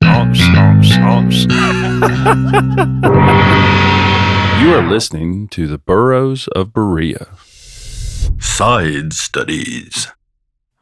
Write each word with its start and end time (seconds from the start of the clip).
You 4.60 4.74
are 4.74 4.88
listening 4.88 5.48
to 5.48 5.66
the 5.66 5.78
Burros 5.78 6.46
of 6.48 6.72
Berea. 6.72 7.28
Side 8.38 9.12
studies. 9.12 10.08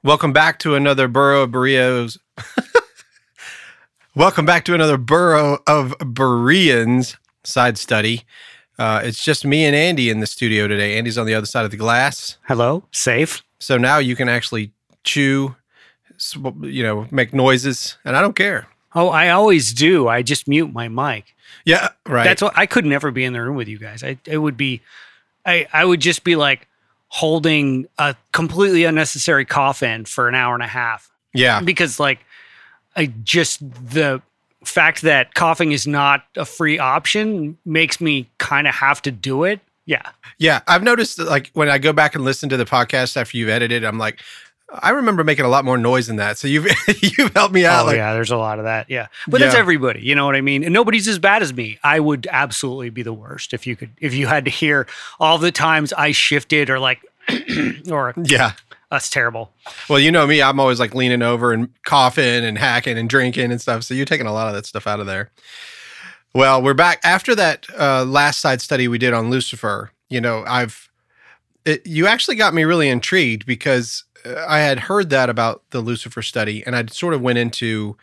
Welcome 0.02 0.32
back 0.32 0.58
to 0.60 0.74
another 0.74 1.08
Burro 1.08 1.44
of 1.44 1.52
Berea's. 1.52 2.18
Welcome 4.16 4.46
back 4.46 4.64
to 4.64 4.74
another 4.74 4.96
Burro 4.96 5.58
of 5.66 5.94
Bereans 6.00 7.16
side 7.44 7.78
study. 7.78 8.24
Uh, 8.78 9.00
it's 9.04 9.22
just 9.22 9.44
me 9.44 9.64
and 9.64 9.76
Andy 9.76 10.10
in 10.10 10.20
the 10.20 10.26
studio 10.26 10.66
today. 10.66 10.98
Andy's 10.98 11.18
on 11.18 11.26
the 11.26 11.34
other 11.34 11.46
side 11.46 11.64
of 11.64 11.70
the 11.70 11.76
glass. 11.76 12.36
Hello. 12.48 12.84
Safe. 12.92 13.42
So 13.60 13.78
now 13.78 13.98
you 13.98 14.16
can 14.16 14.28
actually 14.28 14.72
chew, 15.04 15.54
you 16.60 16.82
know, 16.82 17.06
make 17.10 17.32
noises, 17.32 17.96
and 18.04 18.16
I 18.16 18.20
don't 18.20 18.36
care. 18.36 18.66
Oh, 18.98 19.10
I 19.10 19.28
always 19.28 19.72
do. 19.72 20.08
I 20.08 20.22
just 20.22 20.48
mute 20.48 20.72
my 20.72 20.88
mic. 20.88 21.36
Yeah, 21.64 21.90
right. 22.04 22.24
That's 22.24 22.42
what 22.42 22.58
I 22.58 22.66
could 22.66 22.84
never 22.84 23.12
be 23.12 23.24
in 23.24 23.32
the 23.32 23.40
room 23.40 23.54
with 23.54 23.68
you 23.68 23.78
guys. 23.78 24.02
I 24.02 24.18
it 24.24 24.38
would 24.38 24.56
be, 24.56 24.80
I 25.46 25.68
I 25.72 25.84
would 25.84 26.00
just 26.00 26.24
be 26.24 26.34
like 26.34 26.66
holding 27.06 27.86
a 27.98 28.16
completely 28.32 28.84
unnecessary 28.84 29.44
cough 29.44 29.84
in 29.84 30.04
for 30.04 30.28
an 30.28 30.34
hour 30.34 30.52
and 30.54 30.64
a 30.64 30.68
half. 30.68 31.08
yeah, 31.32 31.60
because 31.60 32.00
like 32.00 32.18
I 32.96 33.12
just 33.22 33.60
the 33.60 34.20
fact 34.64 35.02
that 35.02 35.34
coughing 35.34 35.70
is 35.70 35.86
not 35.86 36.24
a 36.36 36.44
free 36.44 36.80
option 36.80 37.56
makes 37.64 38.00
me 38.00 38.28
kind 38.38 38.66
of 38.66 38.74
have 38.74 39.00
to 39.02 39.12
do 39.12 39.44
it. 39.44 39.60
Yeah. 39.86 40.10
yeah. 40.36 40.60
I've 40.66 40.82
noticed 40.82 41.16
that, 41.16 41.28
like 41.28 41.50
when 41.54 41.70
I 41.70 41.78
go 41.78 41.94
back 41.94 42.14
and 42.14 42.22
listen 42.22 42.50
to 42.50 42.58
the 42.58 42.66
podcast 42.66 43.16
after 43.16 43.38
you've 43.38 43.48
edited, 43.48 43.84
I'm 43.84 43.96
like, 43.96 44.20
I 44.70 44.90
remember 44.90 45.24
making 45.24 45.44
a 45.46 45.48
lot 45.48 45.64
more 45.64 45.78
noise 45.78 46.08
than 46.08 46.16
that. 46.16 46.36
So 46.38 46.46
you've 46.46 46.66
you've 47.18 47.32
helped 47.34 47.54
me 47.54 47.64
out. 47.64 47.82
oh 47.84 47.86
like, 47.86 47.96
yeah, 47.96 48.12
there's 48.12 48.30
a 48.30 48.36
lot 48.36 48.58
of 48.58 48.64
that. 48.66 48.90
Yeah. 48.90 49.06
But 49.26 49.40
that's 49.40 49.54
Yeah. 49.54 49.60
everybody, 49.60 50.00
you 50.02 50.14
know 50.14 50.26
what 50.26 50.36
I 50.36 50.40
mean? 50.42 50.62
And 50.62 50.72
nobody's 50.74 51.08
as 51.08 51.18
bad 51.18 51.42
as 51.42 51.54
me. 51.54 51.78
I 51.82 52.00
would 52.00 52.26
absolutely 52.30 52.90
be 52.90 53.02
the 53.02 53.12
worst 53.14 53.54
if 53.54 53.66
you 53.66 53.76
could 53.76 53.90
if 53.98 54.12
you 54.14 54.26
had 54.26 54.44
to 54.44 54.50
hear 54.50 54.86
all 55.18 55.38
the 55.38 55.50
times 55.52 55.92
I 55.94 56.12
shifted 56.12 56.68
or 56.68 56.78
like 56.78 57.00
or 57.90 58.12
yeah. 58.24 58.52
that's 58.90 59.08
terrible. 59.10 59.50
Well, 59.88 59.98
you 59.98 60.10
know 60.12 60.26
me, 60.26 60.42
I'm 60.42 60.60
always 60.60 60.80
like 60.80 60.94
leaning 60.94 61.22
over 61.22 61.52
and 61.52 61.70
coughing 61.84 62.44
and 62.44 62.58
hacking 62.58 62.98
and 62.98 63.08
drinking 63.08 63.50
and 63.50 63.60
stuff. 63.60 63.84
So 63.84 63.94
you're 63.94 64.04
taking 64.06 64.26
a 64.26 64.32
lot 64.32 64.48
of 64.48 64.54
that 64.54 64.66
stuff 64.66 64.86
out 64.86 65.00
of 65.00 65.06
there. 65.06 65.30
Well, 66.34 66.62
we're 66.62 66.74
back 66.74 67.00
after 67.04 67.34
that 67.34 67.66
uh, 67.78 68.04
last 68.04 68.40
side 68.40 68.60
study 68.60 68.86
we 68.86 68.98
did 68.98 69.14
on 69.14 69.30
Lucifer. 69.30 69.92
You 70.10 70.20
know, 70.20 70.44
I've 70.46 70.88
it, 71.64 71.86
you 71.86 72.06
actually 72.06 72.36
got 72.36 72.54
me 72.54 72.64
really 72.64 72.88
intrigued 72.88 73.44
because 73.44 74.04
I 74.24 74.60
had 74.60 74.80
heard 74.80 75.10
that 75.10 75.30
about 75.30 75.62
the 75.70 75.80
Lucifer 75.80 76.22
study, 76.22 76.64
and 76.64 76.74
I 76.74 76.86
sort 76.86 77.14
of 77.14 77.20
went 77.20 77.38
into 77.38 77.96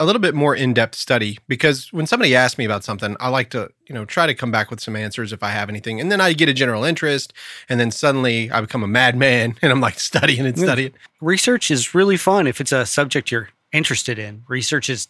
a 0.00 0.06
little 0.06 0.20
bit 0.20 0.34
more 0.34 0.54
in-depth 0.54 0.94
study 0.94 1.38
because 1.48 1.92
when 1.92 2.06
somebody 2.06 2.34
asks 2.34 2.56
me 2.56 2.64
about 2.64 2.84
something, 2.84 3.16
I 3.18 3.28
like 3.28 3.50
to, 3.50 3.70
you 3.88 3.94
know, 3.94 4.04
try 4.04 4.26
to 4.26 4.34
come 4.34 4.52
back 4.52 4.70
with 4.70 4.80
some 4.80 4.94
answers 4.94 5.32
if 5.32 5.42
I 5.42 5.48
have 5.48 5.68
anything. 5.68 6.00
And 6.00 6.12
then 6.12 6.20
I 6.20 6.32
get 6.34 6.48
a 6.48 6.52
general 6.52 6.84
interest 6.84 7.32
and 7.68 7.80
then 7.80 7.90
suddenly 7.90 8.50
I 8.50 8.60
become 8.60 8.84
a 8.84 8.88
madman 8.88 9.56
and 9.62 9.72
I'm 9.72 9.80
like 9.80 9.98
studying 9.98 10.46
and 10.46 10.56
studying. 10.56 10.92
Research 11.20 11.70
is 11.70 11.94
really 11.94 12.16
fun 12.16 12.46
if 12.46 12.60
it's 12.60 12.72
a 12.72 12.86
subject 12.86 13.32
you're 13.32 13.48
interested 13.72 14.18
in. 14.18 14.44
Research 14.48 14.88
is 14.88 15.08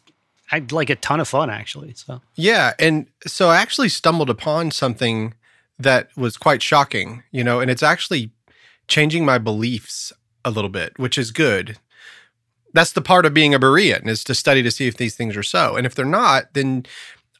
I 0.50 0.64
like 0.70 0.88
a 0.88 0.96
ton 0.96 1.20
of 1.20 1.28
fun 1.28 1.50
actually. 1.50 1.92
So 1.94 2.22
Yeah, 2.34 2.72
and 2.78 3.06
so 3.26 3.50
I 3.50 3.58
actually 3.58 3.90
stumbled 3.90 4.30
upon 4.30 4.70
something 4.70 5.34
that 5.78 6.08
was 6.16 6.38
quite 6.38 6.62
shocking, 6.62 7.22
you 7.30 7.44
know, 7.44 7.60
and 7.60 7.70
it's 7.70 7.82
actually 7.82 8.30
changing 8.88 9.24
my 9.26 9.36
beliefs 9.36 10.12
a 10.48 10.50
little 10.50 10.70
bit, 10.70 10.98
which 10.98 11.16
is 11.16 11.30
good. 11.30 11.78
That's 12.74 12.92
the 12.92 13.02
part 13.02 13.24
of 13.24 13.32
being 13.32 13.54
a 13.54 13.58
Berean 13.58 14.08
is 14.08 14.24
to 14.24 14.34
study 14.34 14.62
to 14.62 14.70
see 14.70 14.86
if 14.86 14.96
these 14.96 15.14
things 15.14 15.36
are 15.36 15.42
so. 15.42 15.76
And 15.76 15.86
if 15.86 15.94
they're 15.94 16.04
not, 16.04 16.52
then 16.54 16.84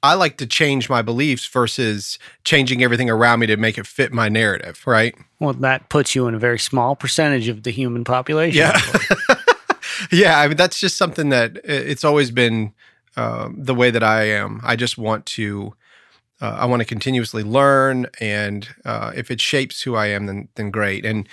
I 0.03 0.15
like 0.15 0.37
to 0.39 0.47
change 0.47 0.89
my 0.89 1.03
beliefs 1.03 1.47
versus 1.47 2.19
changing 2.45 2.83
everything 2.83 3.11
around 3.11 3.41
me 3.41 3.47
to 3.49 3.57
make 3.57 3.79
it 3.79 3.87
fit 3.87 4.13
my 4.13 4.29
narrative, 4.29 4.83
right? 4.87 5.15
Well, 5.41 5.55
that 5.55 5.89
puts 5.89 6.15
you 6.15 6.29
in 6.29 6.35
a 6.35 6.39
very 6.39 6.59
small 6.59 6.95
percentage 6.95 7.49
of 7.49 7.65
the 7.65 7.71
human 7.71 8.05
population. 8.05 8.59
Yeah. 8.59 8.81
yeah, 10.13 10.39
I 10.39 10.49
mean 10.49 10.57
that's 10.57 10.81
just 10.81 10.97
something 10.97 11.31
that 11.31 11.59
it's 11.65 12.05
always 12.05 12.31
been 12.31 12.73
um, 13.17 13.57
the 13.59 13.75
way 13.75 13.91
that 13.91 14.03
I 14.03 14.25
am. 14.25 14.61
I 14.63 14.77
just 14.77 14.97
want 14.97 15.27
to, 15.27 15.75
uh, 16.41 16.57
I 16.59 16.67
want 16.67 16.81
to 16.81 16.87
continuously 16.87 17.43
learn, 17.43 18.07
and 18.21 18.69
uh, 18.85 19.13
if 19.15 19.31
it 19.31 19.41
shapes 19.41 19.83
who 19.83 19.97
I 19.97 20.07
am, 20.07 20.27
then 20.27 20.49
then 20.55 20.71
great. 20.71 21.05
And 21.05 21.29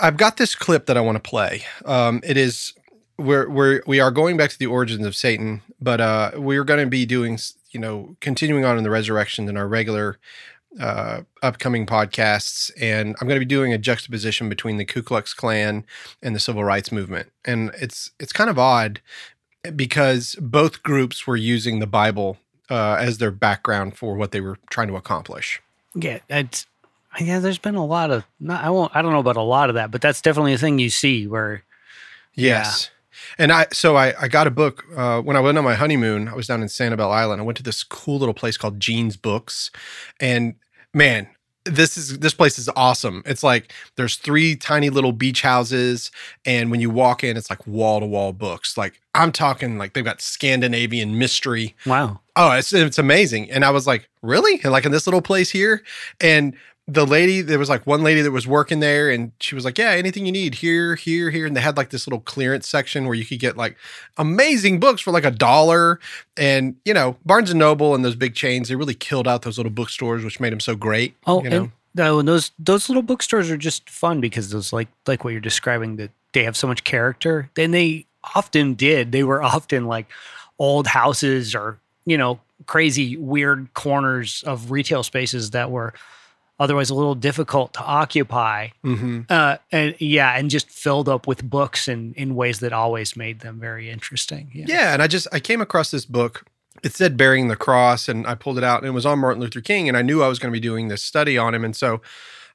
I've 0.00 0.16
got 0.16 0.36
this 0.36 0.54
clip 0.54 0.86
that 0.86 0.96
I 0.96 1.00
want 1.00 1.16
to 1.22 1.28
play. 1.28 1.64
Um, 1.84 2.20
it 2.24 2.36
is 2.36 2.72
we're 3.18 3.48
we're 3.48 3.82
we 3.86 4.00
are 4.00 4.10
going 4.10 4.36
back 4.36 4.50
to 4.50 4.58
the 4.58 4.66
origins 4.66 5.04
of 5.04 5.14
Satan, 5.14 5.62
but 5.80 6.00
uh, 6.00 6.32
we're 6.36 6.64
going 6.64 6.80
to 6.80 6.90
be 6.90 7.04
doing 7.06 7.38
you 7.70 7.80
know 7.80 8.16
continuing 8.20 8.64
on 8.64 8.78
in 8.78 8.84
the 8.84 8.90
resurrection 8.90 9.48
in 9.48 9.56
our 9.56 9.68
regular 9.68 10.18
uh, 10.80 11.22
upcoming 11.42 11.86
podcasts, 11.86 12.70
and 12.80 13.16
I'm 13.20 13.28
going 13.28 13.40
to 13.40 13.46
be 13.46 13.48
doing 13.48 13.72
a 13.72 13.78
juxtaposition 13.78 14.48
between 14.48 14.78
the 14.78 14.84
Ku 14.84 15.02
Klux 15.02 15.34
Klan 15.34 15.84
and 16.22 16.34
the 16.34 16.40
civil 16.40 16.64
rights 16.64 16.90
movement, 16.90 17.30
and 17.44 17.72
it's 17.78 18.10
it's 18.18 18.32
kind 18.32 18.50
of 18.50 18.58
odd 18.58 19.00
because 19.74 20.36
both 20.40 20.82
groups 20.82 21.26
were 21.26 21.36
using 21.36 21.78
the 21.78 21.86
Bible 21.86 22.38
uh, 22.70 22.96
as 22.98 23.18
their 23.18 23.30
background 23.30 23.96
for 23.96 24.14
what 24.14 24.32
they 24.32 24.40
were 24.40 24.58
trying 24.70 24.88
to 24.88 24.96
accomplish. 24.96 25.60
yeah, 25.94 26.18
it's 26.28 26.66
yeah. 27.20 27.38
There's 27.38 27.58
been 27.58 27.74
a 27.74 27.84
lot 27.84 28.10
of 28.10 28.24
not, 28.40 28.64
I 28.64 28.70
won't. 28.70 28.94
I 28.94 29.02
don't 29.02 29.12
know 29.12 29.20
about 29.20 29.36
a 29.36 29.42
lot 29.42 29.68
of 29.68 29.74
that, 29.74 29.90
but 29.90 30.00
that's 30.00 30.20
definitely 30.20 30.52
a 30.52 30.58
thing 30.58 30.78
you 30.78 30.90
see 30.90 31.26
where 31.26 31.62
Yes. 32.36 32.90
And 33.38 33.50
I 33.50 33.66
so 33.72 33.96
I, 33.96 34.14
I 34.20 34.28
got 34.28 34.46
a 34.46 34.50
book 34.50 34.84
uh, 34.94 35.20
when 35.20 35.36
I 35.36 35.40
went 35.40 35.58
on 35.58 35.64
my 35.64 35.74
honeymoon. 35.74 36.28
I 36.28 36.34
was 36.34 36.46
down 36.46 36.62
in 36.62 36.68
Sanibel 36.68 37.10
Island. 37.10 37.40
I 37.40 37.44
went 37.44 37.56
to 37.56 37.62
this 37.62 37.82
cool 37.82 38.18
little 38.18 38.34
place 38.34 38.56
called 38.56 38.78
Gene's 38.78 39.16
Books, 39.16 39.70
and 40.20 40.54
man, 40.94 41.28
this 41.66 41.96
is 41.96 42.18
this 42.18 42.34
place 42.34 42.58
is 42.58 42.68
awesome. 42.76 43.22
It's 43.26 43.42
like 43.42 43.72
there's 43.96 44.16
three 44.16 44.56
tiny 44.56 44.90
little 44.90 45.12
beach 45.12 45.42
houses, 45.42 46.10
and 46.44 46.70
when 46.70 46.80
you 46.80 46.90
walk 46.90 47.22
in, 47.22 47.36
it's 47.36 47.50
like 47.50 47.66
wall 47.66 48.00
to 48.00 48.06
wall 48.06 48.32
books. 48.32 48.76
Like 48.76 49.00
I'm 49.14 49.32
talking 49.32 49.78
like 49.78 49.92
they've 49.92 50.04
got 50.04 50.20
Scandinavian 50.20 51.18
mystery 51.18 51.74
wow. 51.86 52.20
Oh, 52.36 52.52
it's 52.52 52.72
it's 52.72 52.98
amazing. 52.98 53.50
And 53.50 53.64
I 53.64 53.70
was 53.70 53.86
like, 53.86 54.08
really? 54.22 54.60
And 54.62 54.72
like 54.72 54.84
in 54.84 54.92
this 54.92 55.06
little 55.06 55.22
place 55.22 55.50
here? 55.50 55.82
And 56.20 56.54
the 56.88 57.04
lady, 57.04 57.42
there 57.42 57.58
was 57.58 57.68
like 57.68 57.84
one 57.86 58.02
lady 58.02 58.22
that 58.22 58.30
was 58.30 58.46
working 58.46 58.78
there, 58.78 59.10
and 59.10 59.32
she 59.40 59.54
was 59.56 59.64
like, 59.64 59.76
Yeah, 59.76 59.90
anything 59.90 60.24
you 60.24 60.32
need 60.32 60.56
here, 60.56 60.94
here, 60.94 61.30
here. 61.30 61.46
And 61.46 61.56
they 61.56 61.60
had 61.60 61.76
like 61.76 61.90
this 61.90 62.06
little 62.06 62.20
clearance 62.20 62.68
section 62.68 63.06
where 63.06 63.14
you 63.14 63.24
could 63.24 63.40
get 63.40 63.56
like 63.56 63.76
amazing 64.16 64.78
books 64.78 65.02
for 65.02 65.10
like 65.10 65.24
a 65.24 65.30
dollar. 65.32 65.98
And 66.36 66.76
you 66.84 66.94
know, 66.94 67.16
Barnes 67.24 67.50
and 67.50 67.58
Noble 67.58 67.94
and 67.94 68.04
those 68.04 68.14
big 68.14 68.34
chains, 68.34 68.68
they 68.68 68.76
really 68.76 68.94
killed 68.94 69.26
out 69.26 69.42
those 69.42 69.58
little 69.58 69.72
bookstores, 69.72 70.22
which 70.22 70.38
made 70.38 70.52
them 70.52 70.60
so 70.60 70.76
great. 70.76 71.16
Oh, 71.26 71.42
you 71.42 71.50
know? 71.50 71.56
and 71.62 71.72
no, 71.96 72.18
and 72.20 72.28
those 72.28 72.52
those 72.58 72.88
little 72.88 73.02
bookstores 73.02 73.50
are 73.50 73.56
just 73.56 73.90
fun 73.90 74.20
because 74.20 74.50
those 74.50 74.72
like 74.72 74.88
like 75.06 75.24
what 75.24 75.30
you're 75.30 75.40
describing 75.40 75.96
that 75.96 76.10
they 76.34 76.44
have 76.44 76.56
so 76.56 76.68
much 76.68 76.84
character. 76.84 77.50
Then 77.54 77.72
they 77.72 78.06
often 78.36 78.74
did. 78.74 79.10
They 79.10 79.24
were 79.24 79.42
often 79.54 79.86
like 79.86 80.06
old 80.58 80.86
houses 80.86 81.54
or 81.54 81.78
you 82.04 82.16
know 82.16 82.38
crazy 82.66 83.16
weird 83.16 83.72
corners 83.74 84.44
of 84.46 84.70
retail 84.70 85.02
spaces 85.02 85.50
that 85.50 85.70
were 85.70 85.92
otherwise 86.58 86.90
a 86.90 86.94
little 86.94 87.14
difficult 87.14 87.72
to 87.74 87.80
occupy. 87.80 88.68
hmm 88.82 89.22
Uh, 89.28 89.56
and 89.72 89.94
yeah, 89.98 90.36
and 90.36 90.50
just 90.50 90.70
filled 90.70 91.08
up 91.08 91.26
with 91.26 91.48
books 91.48 91.88
in 91.88 92.14
in 92.14 92.34
ways 92.34 92.60
that 92.60 92.72
always 92.72 93.16
made 93.16 93.40
them 93.40 93.58
very 93.60 93.90
interesting. 93.90 94.50
Yeah, 94.52 94.92
and 94.92 95.02
I 95.02 95.06
just 95.06 95.26
I 95.32 95.40
came 95.40 95.60
across 95.60 95.90
this 95.90 96.06
book. 96.06 96.44
It 96.82 96.94
said 96.94 97.16
"Bearing 97.16 97.48
the 97.48 97.56
Cross," 97.56 98.08
and 98.08 98.26
I 98.26 98.34
pulled 98.34 98.58
it 98.58 98.64
out, 98.64 98.80
and 98.80 98.88
it 98.88 98.92
was 98.92 99.06
on 99.06 99.18
Martin 99.18 99.40
Luther 99.42 99.60
King, 99.62 99.88
and 99.88 99.96
I 99.96 100.02
knew 100.02 100.22
I 100.22 100.28
was 100.28 100.38
going 100.38 100.52
to 100.52 100.56
be 100.56 100.60
doing 100.68 100.88
this 100.88 101.02
study 101.02 101.38
on 101.38 101.54
him, 101.54 101.64
and 101.64 101.74
so 101.74 102.00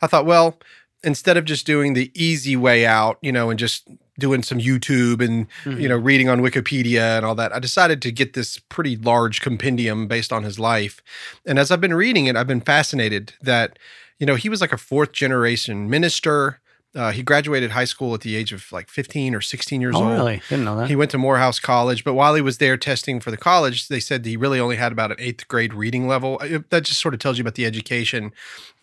I 0.01 0.07
thought, 0.07 0.25
well, 0.25 0.59
instead 1.03 1.37
of 1.37 1.45
just 1.45 1.65
doing 1.65 1.93
the 1.93 2.11
easy 2.13 2.55
way 2.55 2.85
out, 2.85 3.17
you 3.21 3.31
know, 3.31 3.49
and 3.49 3.57
just 3.59 3.87
doing 4.21 4.41
some 4.43 4.59
YouTube 4.59 5.19
and 5.27 5.47
you 5.81 5.89
know 5.89 5.97
reading 5.97 6.29
on 6.29 6.39
Wikipedia 6.39 7.17
and 7.17 7.25
all 7.25 7.35
that, 7.35 7.53
I 7.53 7.59
decided 7.59 8.01
to 8.03 8.11
get 8.11 8.33
this 8.33 8.59
pretty 8.59 8.95
large 8.95 9.41
compendium 9.41 10.07
based 10.07 10.31
on 10.31 10.43
his 10.43 10.57
life. 10.57 11.01
And 11.45 11.59
as 11.59 11.71
I've 11.71 11.81
been 11.81 11.93
reading 11.93 12.27
it, 12.27 12.37
I've 12.37 12.47
been 12.47 12.61
fascinated 12.61 13.33
that 13.41 13.77
you 14.19 14.25
know 14.25 14.35
he 14.35 14.47
was 14.47 14.61
like 14.61 14.71
a 14.71 14.77
fourth 14.77 15.11
generation 15.11 15.89
minister, 15.89 16.59
Uh, 16.93 17.11
he 17.13 17.23
graduated 17.23 17.71
high 17.71 17.87
school 17.87 18.13
at 18.13 18.19
the 18.19 18.35
age 18.35 18.51
of 18.51 18.69
like 18.77 18.89
15 18.89 19.33
or 19.33 19.39
16 19.39 19.79
years 19.79 19.95
Oh, 19.95 20.03
old. 20.03 20.11
really? 20.11 20.41
Didn't 20.49 20.65
know 20.65 20.75
that. 20.75 20.89
He 20.89 20.95
went 20.97 21.09
to 21.11 21.17
Morehouse 21.17 21.57
College, 21.57 22.03
but 22.03 22.15
while 22.15 22.35
he 22.35 22.41
was 22.41 22.57
there 22.57 22.75
testing 22.75 23.21
for 23.21 23.31
the 23.31 23.37
college, 23.37 23.87
they 23.87 24.01
said 24.01 24.25
he 24.25 24.35
really 24.35 24.59
only 24.59 24.75
had 24.75 24.91
about 24.91 25.09
an 25.11 25.17
eighth 25.27 25.47
grade 25.47 25.73
reading 25.73 26.05
level. 26.13 26.31
That 26.69 26.83
just 26.83 26.99
sort 26.99 27.13
of 27.13 27.21
tells 27.21 27.37
you 27.37 27.43
about 27.43 27.55
the 27.55 27.65
education 27.65 28.33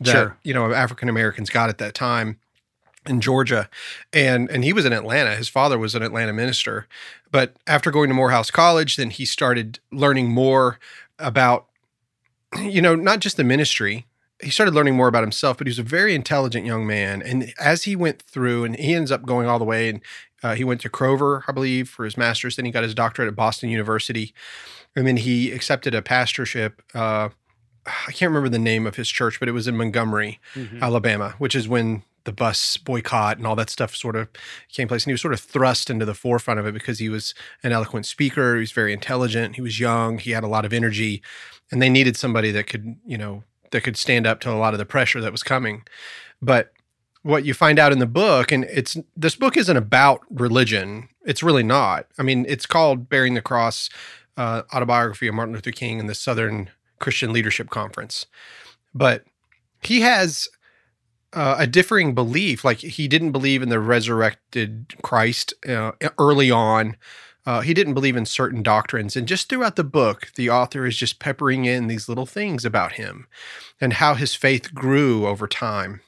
that 0.00 0.12
Sure. 0.12 0.37
you 0.43 0.55
know 0.55 0.73
African 0.73 1.08
Americans 1.11 1.50
got 1.50 1.69
at 1.69 1.76
that 1.79 1.93
time 1.94 2.38
in 3.08 3.20
Georgia, 3.20 3.69
and 4.12 4.50
and 4.50 4.64
he 4.64 4.72
was 4.72 4.84
in 4.84 4.93
Atlanta. 4.93 5.34
His 5.37 5.49
father 5.49 5.78
was 5.78 5.94
an 5.94 6.02
Atlanta 6.02 6.32
minister, 6.32 6.87
but 7.31 7.55
after 7.66 7.90
going 7.90 8.08
to 8.08 8.14
Morehouse 8.14 8.50
College, 8.50 8.96
then 8.96 9.10
he 9.10 9.25
started 9.25 9.78
learning 9.93 10.31
more 10.31 10.78
about 11.19 11.66
you 12.60 12.81
know 12.82 12.94
not 12.94 13.20
just 13.20 13.37
the 13.37 13.44
ministry. 13.44 14.06
He 14.40 14.50
started 14.50 14.72
learning 14.72 14.94
more 14.94 15.08
about 15.08 15.25
himself, 15.25 15.58
but 15.58 15.66
he 15.66 15.70
was 15.72 15.81
a 15.81 15.82
very 15.82 16.14
intelligent 16.14 16.64
young 16.64 16.87
man. 16.87 17.22
And 17.22 17.52
as 17.58 17.82
he 17.82 17.96
went 17.96 18.22
through, 18.22 18.62
and 18.62 18.76
he 18.76 18.94
ends 18.94 19.11
up 19.11 19.26
going 19.26 19.49
all 19.49 19.58
the 19.58 19.64
way, 19.64 19.88
and 19.88 20.00
uh, 20.44 20.54
he 20.54 20.62
went 20.62 20.81
to 20.82 20.88
Crozer, 20.88 21.43
I 21.49 21.52
believe, 21.52 21.88
for 21.88 22.04
his 22.04 22.16
master's. 22.16 22.54
Then 22.54 22.64
he 22.64 22.70
got 22.70 22.84
his 22.84 22.94
doctorate 22.94 23.26
at 23.26 23.34
Boston 23.34 23.69
University, 23.69 24.32
and 24.94 25.08
then 25.08 25.16
he 25.16 25.50
accepted 25.50 25.93
a 25.93 26.02
pastorship. 26.02 26.81
Uh, 26.94 27.31
I 27.84 28.12
can't 28.12 28.28
remember 28.31 28.49
the 28.49 28.61
name 28.61 28.87
of 28.87 28.94
his 28.94 29.08
church, 29.08 29.40
but 29.40 29.49
it 29.49 29.52
was 29.52 29.66
in 29.66 29.76
Montgomery, 29.76 30.38
Mhm. 30.54 30.81
Alabama, 30.81 31.34
which 31.38 31.56
is 31.56 31.66
when 31.66 32.04
the 32.24 32.32
bus 32.32 32.76
boycott 32.76 33.38
and 33.38 33.46
all 33.46 33.56
that 33.56 33.70
stuff 33.70 33.96
sort 33.96 34.16
of 34.16 34.28
came 34.70 34.88
place. 34.88 35.04
And 35.04 35.10
he 35.10 35.14
was 35.14 35.22
sort 35.22 35.34
of 35.34 35.40
thrust 35.40 35.90
into 35.90 36.04
the 36.04 36.14
forefront 36.14 36.60
of 36.60 36.66
it 36.66 36.74
because 36.74 36.98
he 36.98 37.08
was 37.08 37.34
an 37.62 37.72
eloquent 37.72 38.06
speaker. 38.06 38.54
He 38.54 38.60
was 38.60 38.72
very 38.72 38.92
intelligent. 38.92 39.56
He 39.56 39.62
was 39.62 39.80
young. 39.80 40.18
He 40.18 40.32
had 40.32 40.44
a 40.44 40.48
lot 40.48 40.64
of 40.64 40.72
energy, 40.72 41.22
and 41.70 41.80
they 41.80 41.88
needed 41.88 42.16
somebody 42.16 42.50
that 42.52 42.66
could, 42.66 42.96
you 43.06 43.18
know, 43.18 43.44
that 43.70 43.82
could 43.82 43.96
stand 43.96 44.26
up 44.26 44.40
to 44.40 44.50
a 44.50 44.56
lot 44.56 44.74
of 44.74 44.78
the 44.78 44.86
pressure 44.86 45.20
that 45.20 45.32
was 45.32 45.42
coming. 45.42 45.82
But 46.40 46.72
what 47.22 47.44
you 47.44 47.54
find 47.54 47.78
out 47.78 47.92
in 47.92 47.98
the 47.98 48.06
book, 48.06 48.52
and 48.52 48.64
it's 48.64 48.96
this 49.16 49.34
book 49.34 49.56
isn't 49.56 49.76
about 49.76 50.20
religion. 50.30 51.08
It's 51.24 51.42
really 51.42 51.62
not. 51.62 52.06
I 52.18 52.22
mean, 52.22 52.46
it's 52.48 52.66
called 52.66 53.08
"Bearing 53.08 53.34
the 53.34 53.42
Cross: 53.42 53.90
uh, 54.36 54.62
Autobiography 54.74 55.28
of 55.28 55.34
Martin 55.34 55.54
Luther 55.54 55.72
King 55.72 56.00
and 56.00 56.08
the 56.08 56.14
Southern 56.14 56.70
Christian 56.98 57.32
Leadership 57.32 57.70
Conference," 57.70 58.26
but 58.94 59.24
he 59.82 60.00
has 60.00 60.48
uh, 61.32 61.56
a 61.58 61.66
differing 61.66 62.14
belief. 62.14 62.64
Like 62.64 62.78
he 62.78 63.08
didn't 63.08 63.32
believe 63.32 63.62
in 63.62 63.69
the 63.69 63.80
resurrected 63.80 64.94
Christ 65.02 65.54
uh, 65.69 65.92
early 66.19 66.50
on. 66.50 66.96
Uh, 67.46 67.60
he 67.60 67.72
didn't 67.72 67.94
believe 67.94 68.16
in 68.16 68.26
certain 68.26 68.62
doctrines. 68.62 69.16
And 69.16 69.26
just 69.26 69.48
throughout 69.48 69.76
the 69.76 69.84
book, 69.84 70.30
the 70.34 70.50
author 70.50 70.84
is 70.84 70.96
just 70.96 71.19
peppering 71.19 71.64
in 71.64 71.86
these 71.86 72.08
little 72.08 72.26
things 72.26 72.64
about 72.64 72.92
him 72.92 73.26
and 73.80 73.94
how 73.94 74.14
his 74.14 74.34
faith 74.34 74.75
grew 74.75 75.26
over 75.26 75.48
time. 75.48 76.02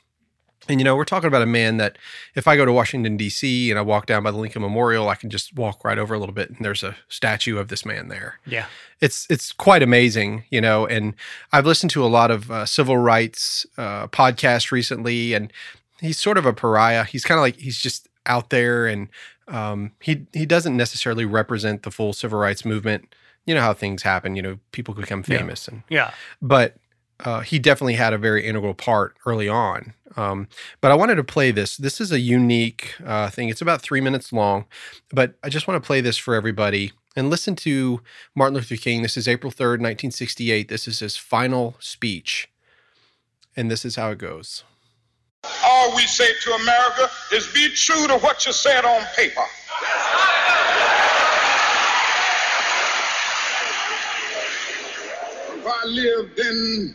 And, 0.70 0.80
you 0.80 0.84
know, 0.84 0.94
we're 0.96 1.04
talking 1.04 1.28
about 1.28 1.42
a 1.42 1.46
man 1.46 1.76
that 1.78 1.98
if 2.34 2.46
I 2.48 2.56
go 2.56 2.64
to 2.64 2.72
Washington, 2.72 3.16
D.C., 3.16 3.70
and 3.70 3.78
I 3.78 3.82
walk 3.82 4.06
down 4.06 4.22
by 4.22 4.30
the 4.30 4.38
Lincoln 4.38 4.62
Memorial, 4.62 5.08
I 5.08 5.14
can 5.16 5.28
just 5.28 5.54
walk 5.54 5.84
right 5.84 5.98
over 5.98 6.14
a 6.14 6.18
little 6.18 6.34
bit 6.34 6.48
and 6.50 6.64
there's 6.64 6.82
a 6.84 6.96
statue 7.08 7.58
of 7.58 7.68
this 7.68 7.84
man 7.84 8.08
there 8.08 8.38
Yeah. 8.46 8.66
it's 9.00 9.26
it's 9.28 9.52
quite 9.52 9.82
amazing, 9.82 10.44
you 10.50 10.60
know. 10.60 10.86
And 10.86 11.14
I've 11.52 11.66
listened 11.66 11.90
to 11.92 12.04
a 12.04 12.06
lot 12.08 12.30
of 12.30 12.50
uh, 12.50 12.66
civil 12.66 12.96
rights 12.96 13.66
uh, 13.76 14.06
podcasts 14.08 14.70
recently, 14.70 15.34
and 15.34 15.52
he's 16.00 16.18
sort 16.18 16.38
of 16.38 16.46
a 16.46 16.52
pariah. 16.52 17.04
He's 17.04 17.24
kind 17.24 17.38
of 17.38 17.42
like 17.42 17.56
he's 17.56 17.78
just 17.78 18.08
out 18.26 18.50
there, 18.50 18.86
and 18.86 19.08
um, 19.48 19.92
he 20.00 20.26
he 20.32 20.46
doesn't 20.46 20.76
necessarily 20.76 21.24
represent 21.24 21.82
the 21.82 21.90
full 21.90 22.12
civil 22.12 22.38
rights 22.38 22.64
movement. 22.64 23.14
You 23.46 23.54
know 23.54 23.62
how 23.62 23.72
things 23.72 24.02
happen. 24.02 24.36
You 24.36 24.42
know, 24.42 24.58
people 24.72 24.94
become 24.94 25.24
Yeah. 25.26 25.38
famous, 25.38 25.66
and 25.66 25.82
Yeah. 25.88 26.10
but 26.40 26.76
uh, 27.24 27.40
he 27.40 27.58
definitely 27.58 27.94
had 27.94 28.12
a 28.12 28.18
very 28.18 28.46
integral 28.46 28.74
part 28.74 29.16
early 29.26 29.48
on. 29.48 29.94
Um, 30.16 30.48
but 30.80 30.90
I 30.90 30.94
wanted 30.94 31.16
to 31.16 31.24
play 31.24 31.50
this. 31.50 31.76
This 31.76 32.00
is 32.00 32.12
a 32.12 32.18
unique 32.18 32.94
uh, 33.04 33.30
thing. 33.30 33.48
It's 33.48 33.62
about 33.62 33.80
three 33.80 34.00
minutes 34.00 34.32
long, 34.32 34.66
but 35.10 35.34
I 35.42 35.48
just 35.48 35.68
want 35.68 35.82
to 35.82 35.86
play 35.86 36.00
this 36.00 36.16
for 36.16 36.34
everybody 36.34 36.92
and 37.16 37.30
listen 37.30 37.56
to 37.56 38.00
Martin 38.34 38.54
Luther 38.54 38.76
King. 38.76 39.02
This 39.02 39.16
is 39.16 39.28
April 39.28 39.52
3rd, 39.52 39.80
1968. 39.80 40.68
This 40.68 40.88
is 40.88 41.00
his 41.00 41.16
final 41.16 41.76
speech. 41.78 42.48
And 43.56 43.70
this 43.70 43.84
is 43.84 43.96
how 43.96 44.10
it 44.10 44.18
goes. 44.18 44.64
All 45.64 45.94
we 45.96 46.02
say 46.02 46.28
to 46.42 46.52
America 46.52 47.10
is 47.32 47.46
be 47.52 47.68
true 47.70 48.06
to 48.06 48.18
what 48.18 48.44
you 48.46 48.52
said 48.52 48.84
on 48.84 49.02
paper. 49.16 49.44
If 55.52 55.66
I 55.66 55.84
lived 55.86 56.38
in 56.38 56.94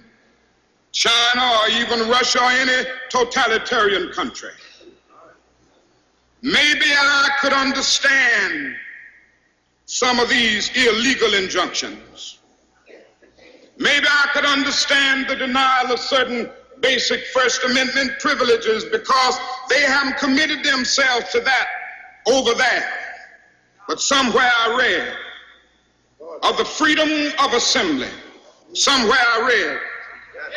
China 0.95 1.59
or 1.61 1.69
even 1.71 2.09
Russia 2.09 2.41
or 2.41 2.49
any 2.49 2.87
totalitarian 3.09 4.13
country, 4.13 4.51
maybe 6.41 6.85
I 6.85 7.29
could 7.41 7.51
understand 7.51 8.77
some 9.85 10.21
of 10.21 10.29
these 10.29 10.71
illegal 10.73 11.33
injunctions. 11.33 12.39
Maybe 13.77 14.05
I 14.09 14.29
could 14.31 14.45
understand 14.45 15.27
the 15.27 15.35
denial 15.35 15.91
of 15.91 15.99
certain 15.99 16.49
basic 16.79 17.25
First 17.27 17.65
Amendment 17.65 18.13
privileges 18.21 18.85
because 18.85 19.37
they 19.69 19.81
haven't 19.81 20.17
committed 20.17 20.63
themselves 20.63 21.29
to 21.33 21.41
that 21.41 21.67
over 22.25 22.53
there. 22.53 22.89
But 23.85 23.99
somewhere 23.99 24.49
I 24.59 24.77
read 24.77 25.13
of 26.41 26.55
the 26.55 26.63
freedom 26.63 27.33
of 27.43 27.53
assembly. 27.53 28.07
Somewhere 28.71 29.19
I 29.19 29.45
read 29.45 29.81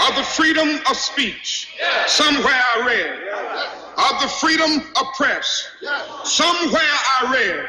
of 0.09 0.17
the 0.17 0.23
freedom 0.23 0.81
of 0.91 0.97
speech. 0.97 1.75
Somewhere 2.07 2.61
I 2.75 2.87
read 2.87 3.79
of 3.99 4.21
the 4.23 4.29
freedom 4.29 4.81
of 4.97 5.07
press. 5.17 5.69
Somewhere 6.25 6.81
I 7.21 7.33
read 7.33 7.69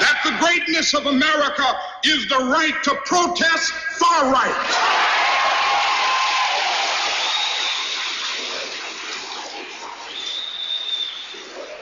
that 0.00 0.20
the 0.24 0.36
greatness 0.44 0.94
of 0.94 1.06
America 1.06 1.64
is 2.04 2.28
the 2.28 2.36
right 2.36 2.74
to 2.84 2.94
protest 3.06 3.72
far 3.98 4.30
right. 4.30 5.06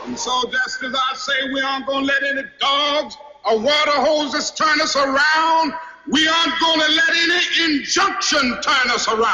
And 0.07 0.19
so, 0.19 0.31
just 0.51 0.83
as 0.85 0.95
I 0.95 1.17
say, 1.17 1.53
we 1.53 1.61
aren't 1.61 1.87
going 1.87 2.07
to 2.07 2.13
let 2.13 2.23
any 2.23 2.49
dogs 2.61 3.17
or 3.45 3.59
water 3.59 3.91
hoses 3.91 4.51
turn 4.53 4.81
us 4.81 4.95
around, 4.95 5.73
we 6.11 6.29
aren't 6.29 6.61
going 6.61 6.81
to 6.81 6.93
let 6.93 7.09
any 7.17 7.79
injunction 7.79 8.61
turn 8.61 8.91
us 8.91 9.09
around. 9.09 9.25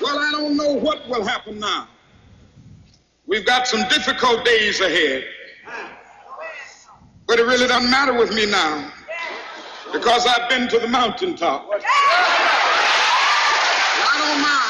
Well, 0.00 0.18
I 0.18 0.30
don't 0.32 0.56
know 0.56 0.72
what 0.72 1.06
will 1.08 1.24
happen 1.24 1.58
now. 1.58 1.88
We've 3.26 3.44
got 3.44 3.66
some 3.68 3.86
difficult 3.88 4.44
days 4.44 4.80
ahead. 4.80 5.24
But 7.26 7.38
it 7.38 7.42
really 7.42 7.68
doesn't 7.68 7.90
matter 7.90 8.14
with 8.14 8.34
me 8.34 8.46
now 8.46 8.92
because 9.92 10.26
I've 10.26 10.48
been 10.48 10.68
to 10.68 10.78
the 10.78 10.88
mountaintop. 10.88 11.68
I 11.70 11.78
don't 14.18 14.42
mind. 14.42 14.69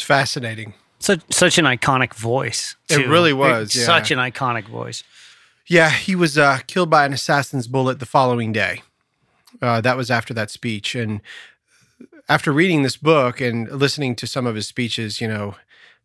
It's 0.00 0.06
fascinating. 0.06 0.72
Such 0.98 1.20
such 1.28 1.58
an 1.58 1.66
iconic 1.66 2.14
voice. 2.14 2.74
It 2.88 3.06
really 3.06 3.34
was, 3.34 3.76
yeah. 3.76 3.84
Such 3.84 4.10
an 4.10 4.18
iconic 4.18 4.66
voice. 4.66 5.04
Yeah, 5.66 5.90
he 5.90 6.16
was 6.16 6.38
uh, 6.38 6.60
killed 6.66 6.88
by 6.88 7.04
an 7.04 7.12
assassin's 7.12 7.68
bullet 7.68 7.98
the 7.98 8.06
following 8.06 8.50
day. 8.50 8.80
Uh, 9.60 9.82
that 9.82 9.98
was 9.98 10.10
after 10.10 10.32
that 10.32 10.50
speech. 10.50 10.94
And 10.94 11.20
after 12.30 12.50
reading 12.50 12.82
this 12.82 12.96
book 12.96 13.42
and 13.42 13.70
listening 13.70 14.16
to 14.16 14.26
some 14.26 14.46
of 14.46 14.54
his 14.54 14.66
speeches, 14.66 15.20
you 15.20 15.28
know, 15.28 15.56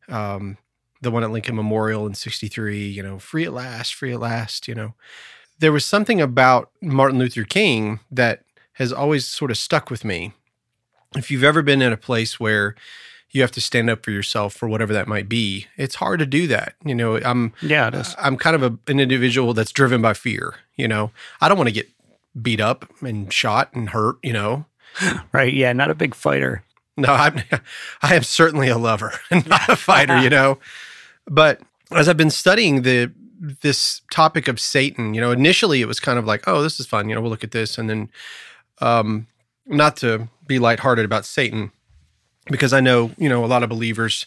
um, 0.09 0.57
the 1.01 1.09
one 1.09 1.23
at 1.23 1.31
Lincoln 1.31 1.55
Memorial 1.55 2.05
in 2.05 2.15
63, 2.15 2.85
you 2.85 3.01
know, 3.01 3.17
free 3.17 3.45
at 3.45 3.53
last, 3.53 3.93
free 3.93 4.11
at 4.11 4.19
last, 4.19 4.67
you 4.67 4.75
know, 4.75 4.93
there 5.59 5.71
was 5.71 5.85
something 5.85 6.19
about 6.19 6.69
Martin 6.81 7.17
Luther 7.17 7.45
King 7.45 8.01
that 8.11 8.43
has 8.73 8.91
always 8.91 9.25
sort 9.25 9.51
of 9.51 9.57
stuck 9.57 9.89
with 9.89 10.03
me. 10.03 10.33
If 11.15 11.31
you've 11.31 11.45
ever 11.45 11.61
been 11.61 11.81
in 11.81 11.93
a 11.93 11.97
place 11.97 12.41
where 12.41 12.75
you 13.35 13.41
have 13.41 13.51
to 13.51 13.61
stand 13.61 13.89
up 13.89 14.03
for 14.03 14.11
yourself 14.11 14.53
for 14.53 14.67
whatever 14.67 14.93
that 14.93 15.07
might 15.07 15.27
be, 15.27 15.67
it's 15.77 15.95
hard 15.95 16.19
to 16.19 16.25
do 16.25 16.47
that. 16.47 16.75
You 16.83 16.95
know, 16.95 17.17
I'm 17.17 17.53
Yeah, 17.61 17.89
it 17.89 17.95
is. 17.95 18.15
I'm 18.17 18.37
kind 18.37 18.55
of 18.55 18.63
a, 18.63 18.91
an 18.91 18.99
individual 18.99 19.53
that's 19.53 19.71
driven 19.71 20.01
by 20.01 20.13
fear. 20.13 20.55
You 20.75 20.87
know, 20.87 21.11
I 21.41 21.49
don't 21.49 21.57
want 21.57 21.67
to 21.67 21.73
get 21.73 21.89
beat 22.41 22.59
up 22.59 22.89
and 23.01 23.31
shot 23.31 23.73
and 23.73 23.89
hurt. 23.89 24.17
You 24.23 24.33
know, 24.33 24.65
Right. 25.33 25.53
Yeah. 25.53 25.73
Not 25.73 25.91
a 25.91 25.95
big 25.95 26.15
fighter. 26.15 26.63
no, 26.97 27.09
I'm 27.13 27.41
I 28.01 28.15
am 28.15 28.23
certainly 28.23 28.69
a 28.69 28.77
lover 28.77 29.13
and 29.29 29.47
not 29.49 29.69
a 29.69 29.75
fighter. 29.75 30.19
You 30.19 30.29
know, 30.29 30.59
but 31.27 31.61
as 31.91 32.07
I've 32.09 32.17
been 32.17 32.31
studying 32.31 32.81
the 32.83 33.11
this 33.61 34.01
topic 34.11 34.47
of 34.47 34.59
Satan, 34.59 35.13
you 35.13 35.21
know, 35.21 35.31
initially 35.31 35.81
it 35.81 35.87
was 35.87 35.99
kind 35.99 36.17
of 36.17 36.25
like, 36.25 36.47
oh, 36.47 36.61
this 36.61 36.79
is 36.79 36.85
fun. 36.85 37.09
You 37.09 37.15
know, 37.15 37.21
we'll 37.21 37.29
look 37.29 37.43
at 37.43 37.51
this, 37.51 37.77
and 37.77 37.89
then, 37.89 38.09
um, 38.79 39.27
not 39.65 39.97
to 39.97 40.29
be 40.47 40.57
lighthearted 40.57 41.03
about 41.03 41.25
Satan, 41.25 41.71
because 42.45 42.73
I 42.73 42.79
know 42.79 43.11
you 43.17 43.29
know 43.29 43.43
a 43.43 43.47
lot 43.47 43.63
of 43.63 43.69
believers, 43.69 44.25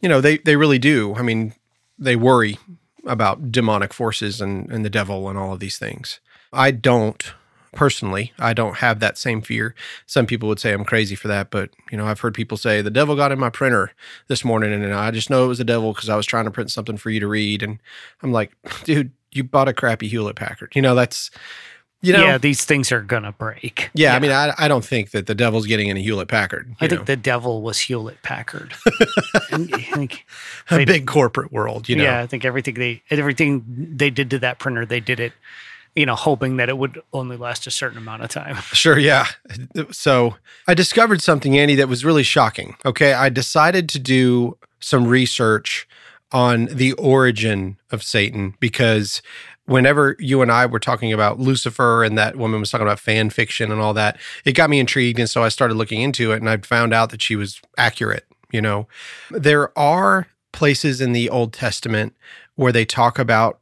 you 0.00 0.08
know, 0.08 0.20
they 0.20 0.38
they 0.38 0.56
really 0.56 0.78
do. 0.78 1.14
I 1.14 1.22
mean, 1.22 1.54
they 1.98 2.16
worry 2.16 2.58
about 3.06 3.52
demonic 3.52 3.92
forces 3.92 4.40
and 4.40 4.70
and 4.70 4.84
the 4.84 4.90
devil 4.90 5.28
and 5.28 5.38
all 5.38 5.52
of 5.52 5.60
these 5.60 5.78
things. 5.78 6.20
I 6.52 6.70
don't 6.70 7.32
personally. 7.74 8.32
I 8.38 8.54
don't 8.54 8.76
have 8.76 9.00
that 9.00 9.18
same 9.18 9.42
fear. 9.42 9.74
Some 10.06 10.26
people 10.26 10.48
would 10.48 10.60
say 10.60 10.72
I'm 10.72 10.84
crazy 10.84 11.14
for 11.14 11.28
that, 11.28 11.50
but 11.50 11.70
you 11.90 11.98
know, 11.98 12.06
I've 12.06 12.20
heard 12.20 12.34
people 12.34 12.56
say 12.56 12.80
the 12.80 12.90
devil 12.90 13.16
got 13.16 13.32
in 13.32 13.38
my 13.38 13.50
printer 13.50 13.92
this 14.28 14.44
morning, 14.44 14.72
and 14.72 14.94
I 14.94 15.10
just 15.10 15.28
know 15.28 15.44
it 15.44 15.48
was 15.48 15.58
the 15.58 15.64
devil 15.64 15.92
because 15.92 16.08
I 16.08 16.16
was 16.16 16.26
trying 16.26 16.44
to 16.44 16.50
print 16.50 16.70
something 16.70 16.96
for 16.96 17.10
you 17.10 17.20
to 17.20 17.28
read, 17.28 17.62
and 17.62 17.78
I'm 18.22 18.32
like, 18.32 18.52
dude, 18.84 19.12
you 19.32 19.44
bought 19.44 19.68
a 19.68 19.74
crappy 19.74 20.08
Hewlett 20.08 20.36
Packard. 20.36 20.72
You 20.74 20.82
know, 20.82 20.94
that's 20.94 21.30
you 22.04 22.12
know, 22.12 22.20
yeah, 22.20 22.26
yeah. 22.32 22.38
these 22.38 22.64
things 22.64 22.92
are 22.92 23.00
gonna 23.00 23.32
break. 23.32 23.90
Yeah, 23.94 24.14
I 24.14 24.18
mean, 24.18 24.30
I, 24.30 24.52
I 24.58 24.68
don't 24.68 24.84
think 24.84 25.10
that 25.12 25.26
the 25.26 25.34
devil's 25.34 25.66
getting 25.66 25.90
any 25.90 26.02
Hewlett 26.02 26.28
Packard. 26.28 26.74
I 26.80 26.84
you 26.84 26.88
think 26.88 27.00
know. 27.02 27.04
the 27.04 27.16
devil 27.16 27.62
was 27.62 27.78
Hewlett 27.80 28.22
Packard. 28.22 28.74
And 29.50 29.72
I 29.74 29.78
think, 29.78 30.26
a 30.70 30.84
big 30.84 31.06
corporate 31.06 31.52
world. 31.52 31.88
You 31.88 31.96
know, 31.96 32.04
yeah, 32.04 32.20
I 32.20 32.26
think 32.26 32.44
everything 32.44 32.74
they 32.74 33.02
everything 33.10 33.64
they 33.68 34.10
did 34.10 34.30
to 34.30 34.38
that 34.40 34.58
printer, 34.58 34.84
they 34.84 35.00
did 35.00 35.20
it, 35.20 35.32
you 35.94 36.06
know, 36.06 36.14
hoping 36.14 36.56
that 36.56 36.68
it 36.68 36.78
would 36.78 37.00
only 37.12 37.36
last 37.36 37.66
a 37.66 37.70
certain 37.70 37.98
amount 37.98 38.22
of 38.22 38.30
time. 38.30 38.56
Sure, 38.72 38.98
yeah. 38.98 39.26
So 39.90 40.36
I 40.66 40.74
discovered 40.74 41.22
something, 41.22 41.58
Andy, 41.58 41.74
that 41.76 41.88
was 41.88 42.04
really 42.04 42.22
shocking. 42.22 42.76
Okay. 42.84 43.12
I 43.12 43.28
decided 43.28 43.88
to 43.90 43.98
do 43.98 44.56
some 44.80 45.06
research 45.06 45.86
on 46.32 46.66
the 46.66 46.92
origin 46.94 47.78
of 47.90 48.02
Satan 48.02 48.54
because 48.58 49.22
whenever 49.66 50.16
you 50.18 50.42
and 50.42 50.52
I 50.52 50.66
were 50.66 50.78
talking 50.78 51.12
about 51.12 51.38
Lucifer 51.38 52.04
and 52.04 52.18
that 52.18 52.36
woman 52.36 52.60
was 52.60 52.70
talking 52.70 52.86
about 52.86 53.00
fan 53.00 53.30
fiction 53.30 53.72
and 53.72 53.80
all 53.80 53.94
that, 53.94 54.18
it 54.44 54.52
got 54.52 54.70
me 54.70 54.78
intrigued. 54.78 55.18
And 55.18 55.30
so 55.30 55.42
I 55.42 55.48
started 55.48 55.74
looking 55.74 56.02
into 56.02 56.32
it 56.32 56.36
and 56.36 56.48
I 56.48 56.56
found 56.58 56.92
out 56.92 57.10
that 57.10 57.22
she 57.22 57.36
was 57.36 57.60
accurate. 57.78 58.26
You 58.52 58.62
know, 58.62 58.86
there 59.30 59.76
are 59.78 60.28
places 60.52 61.00
in 61.00 61.12
the 61.12 61.28
Old 61.30 61.52
Testament 61.52 62.14
where 62.54 62.72
they 62.72 62.84
talk 62.84 63.18
about 63.18 63.58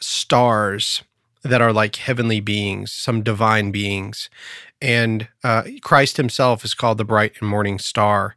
stars 0.00 1.02
that 1.42 1.62
are 1.62 1.72
like 1.72 1.96
heavenly 1.96 2.40
beings, 2.40 2.90
some 2.90 3.22
divine 3.22 3.70
beings. 3.70 4.28
And 4.80 5.28
uh, 5.44 5.64
Christ 5.82 6.16
himself 6.16 6.64
is 6.64 6.74
called 6.74 6.98
the 6.98 7.04
bright 7.04 7.34
and 7.40 7.48
morning 7.48 7.78
star. 7.78 8.34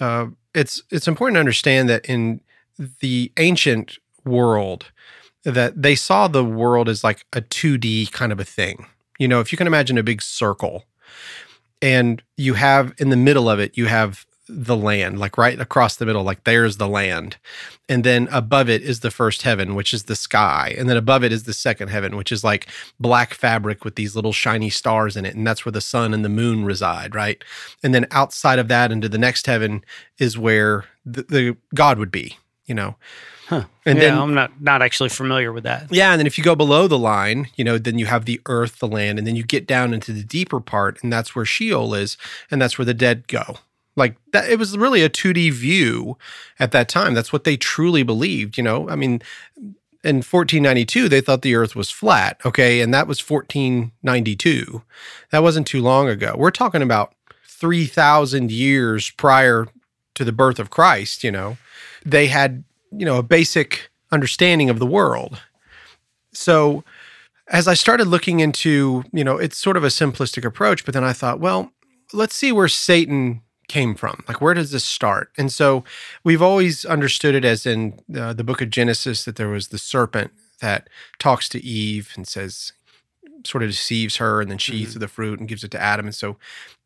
Uh, 0.00 0.28
it's 0.54 0.82
it's 0.90 1.08
important 1.08 1.36
to 1.36 1.40
understand 1.40 1.88
that 1.88 2.06
in 2.06 2.40
the 3.00 3.30
ancient 3.36 3.98
world, 4.24 4.90
that 5.46 5.80
they 5.80 5.94
saw 5.94 6.26
the 6.28 6.44
world 6.44 6.88
as 6.88 7.04
like 7.04 7.24
a 7.32 7.40
2D 7.40 8.10
kind 8.10 8.32
of 8.32 8.40
a 8.40 8.44
thing. 8.44 8.86
You 9.18 9.28
know, 9.28 9.40
if 9.40 9.52
you 9.52 9.56
can 9.56 9.66
imagine 9.66 9.96
a 9.96 10.02
big 10.02 10.20
circle, 10.20 10.84
and 11.80 12.22
you 12.36 12.54
have 12.54 12.92
in 12.98 13.10
the 13.10 13.16
middle 13.16 13.48
of 13.48 13.60
it, 13.60 13.76
you 13.78 13.86
have 13.86 14.26
the 14.48 14.76
land, 14.76 15.18
like 15.18 15.36
right 15.36 15.58
across 15.60 15.96
the 15.96 16.06
middle, 16.06 16.22
like 16.22 16.44
there's 16.44 16.76
the 16.76 16.88
land. 16.88 17.36
And 17.88 18.04
then 18.04 18.28
above 18.30 18.68
it 18.68 18.82
is 18.82 19.00
the 19.00 19.10
first 19.10 19.42
heaven, 19.42 19.74
which 19.74 19.92
is 19.92 20.04
the 20.04 20.16
sky. 20.16 20.74
And 20.78 20.88
then 20.88 20.96
above 20.96 21.24
it 21.24 21.32
is 21.32 21.44
the 21.44 21.52
second 21.52 21.88
heaven, 21.88 22.16
which 22.16 22.30
is 22.30 22.44
like 22.44 22.68
black 23.00 23.34
fabric 23.34 23.84
with 23.84 23.96
these 23.96 24.14
little 24.14 24.32
shiny 24.32 24.70
stars 24.70 25.16
in 25.16 25.24
it. 25.24 25.34
And 25.34 25.46
that's 25.46 25.64
where 25.64 25.72
the 25.72 25.80
sun 25.80 26.14
and 26.14 26.24
the 26.24 26.28
moon 26.28 26.64
reside, 26.64 27.14
right? 27.14 27.42
And 27.82 27.94
then 27.94 28.06
outside 28.12 28.58
of 28.58 28.68
that 28.68 28.92
into 28.92 29.08
the 29.08 29.18
next 29.18 29.46
heaven 29.46 29.84
is 30.18 30.38
where 30.38 30.84
the, 31.04 31.22
the 31.22 31.56
God 31.74 31.98
would 31.98 32.12
be, 32.12 32.38
you 32.66 32.74
know. 32.74 32.96
Huh. 33.46 33.64
And 33.84 33.98
yeah, 33.98 34.04
then 34.04 34.18
I'm 34.18 34.34
not 34.34 34.60
not 34.60 34.82
actually 34.82 35.08
familiar 35.08 35.52
with 35.52 35.64
that. 35.64 35.86
yeah, 35.92 36.12
and 36.12 36.18
then 36.18 36.26
if 36.26 36.36
you 36.36 36.44
go 36.44 36.54
below 36.54 36.88
the 36.88 36.98
line, 36.98 37.48
you 37.56 37.64
know, 37.64 37.78
then 37.78 37.98
you 37.98 38.06
have 38.06 38.24
the 38.24 38.40
earth, 38.46 38.80
the 38.80 38.88
land, 38.88 39.18
and 39.18 39.26
then 39.26 39.36
you 39.36 39.44
get 39.44 39.66
down 39.66 39.94
into 39.94 40.12
the 40.12 40.24
deeper 40.24 40.60
part, 40.60 41.02
and 41.02 41.12
that's 41.12 41.34
where 41.36 41.44
Sheol 41.44 41.94
is, 41.94 42.16
and 42.50 42.60
that's 42.60 42.78
where 42.78 42.84
the 42.84 42.94
dead 42.94 43.28
go. 43.28 43.58
Like 43.94 44.16
that, 44.32 44.50
it 44.50 44.58
was 44.58 44.76
really 44.76 45.02
a 45.02 45.08
2D 45.08 45.52
view 45.52 46.18
at 46.58 46.72
that 46.72 46.88
time. 46.88 47.14
That's 47.14 47.32
what 47.32 47.44
they 47.44 47.56
truly 47.56 48.02
believed, 48.02 48.58
you 48.58 48.62
know. 48.62 48.88
I 48.90 48.96
mean, 48.96 49.22
in 50.04 50.16
1492, 50.16 51.08
they 51.08 51.20
thought 51.20 51.42
the 51.42 51.54
earth 51.54 51.74
was 51.74 51.90
flat, 51.90 52.40
okay, 52.44 52.80
and 52.80 52.92
that 52.92 53.08
was 53.08 53.20
1492. 53.20 54.82
That 55.30 55.42
wasn't 55.42 55.66
too 55.66 55.80
long 55.80 56.08
ago. 56.08 56.34
We're 56.36 56.50
talking 56.50 56.82
about 56.82 57.14
3,000 57.46 58.52
years 58.52 59.10
prior 59.10 59.66
to 60.14 60.24
the 60.24 60.32
birth 60.32 60.58
of 60.58 60.70
Christ, 60.70 61.24
you 61.24 61.30
know. 61.30 61.56
They 62.04 62.26
had, 62.26 62.64
you 62.96 63.04
know, 63.04 63.18
a 63.18 63.22
basic 63.22 63.90
understanding 64.12 64.70
of 64.70 64.78
the 64.78 64.86
world. 64.86 65.40
So 66.32 66.84
as 67.48 67.68
I 67.68 67.74
started 67.74 68.06
looking 68.08 68.40
into, 68.40 69.04
you 69.12 69.24
know, 69.24 69.36
it's 69.36 69.58
sort 69.58 69.76
of 69.76 69.84
a 69.84 69.88
simplistic 69.88 70.44
approach, 70.44 70.84
but 70.84 70.94
then 70.94 71.04
I 71.04 71.12
thought, 71.12 71.40
well, 71.40 71.72
let's 72.12 72.34
see 72.34 72.52
where 72.52 72.68
Satan 72.68 73.42
came 73.68 73.94
from. 73.94 74.22
Like, 74.28 74.40
where 74.40 74.54
does 74.54 74.70
this 74.70 74.84
start? 74.84 75.32
And 75.36 75.52
so 75.52 75.84
we've 76.24 76.42
always 76.42 76.84
understood 76.84 77.34
it 77.34 77.44
as 77.44 77.66
in 77.66 77.98
uh, 78.16 78.32
the 78.32 78.44
book 78.44 78.60
of 78.60 78.70
Genesis 78.70 79.24
that 79.24 79.36
there 79.36 79.48
was 79.48 79.68
the 79.68 79.78
serpent 79.78 80.32
that 80.60 80.88
talks 81.18 81.48
to 81.50 81.64
Eve 81.64 82.12
and 82.16 82.26
says, 82.26 82.72
sort 83.44 83.62
of 83.62 83.70
deceives 83.70 84.16
her, 84.16 84.40
and 84.40 84.50
then 84.50 84.58
she 84.58 84.74
eats 84.74 84.94
of 84.94 85.00
the 85.00 85.08
fruit 85.08 85.38
and 85.38 85.48
gives 85.48 85.62
it 85.62 85.70
to 85.70 85.80
Adam. 85.80 86.06
And 86.06 86.14
so 86.14 86.36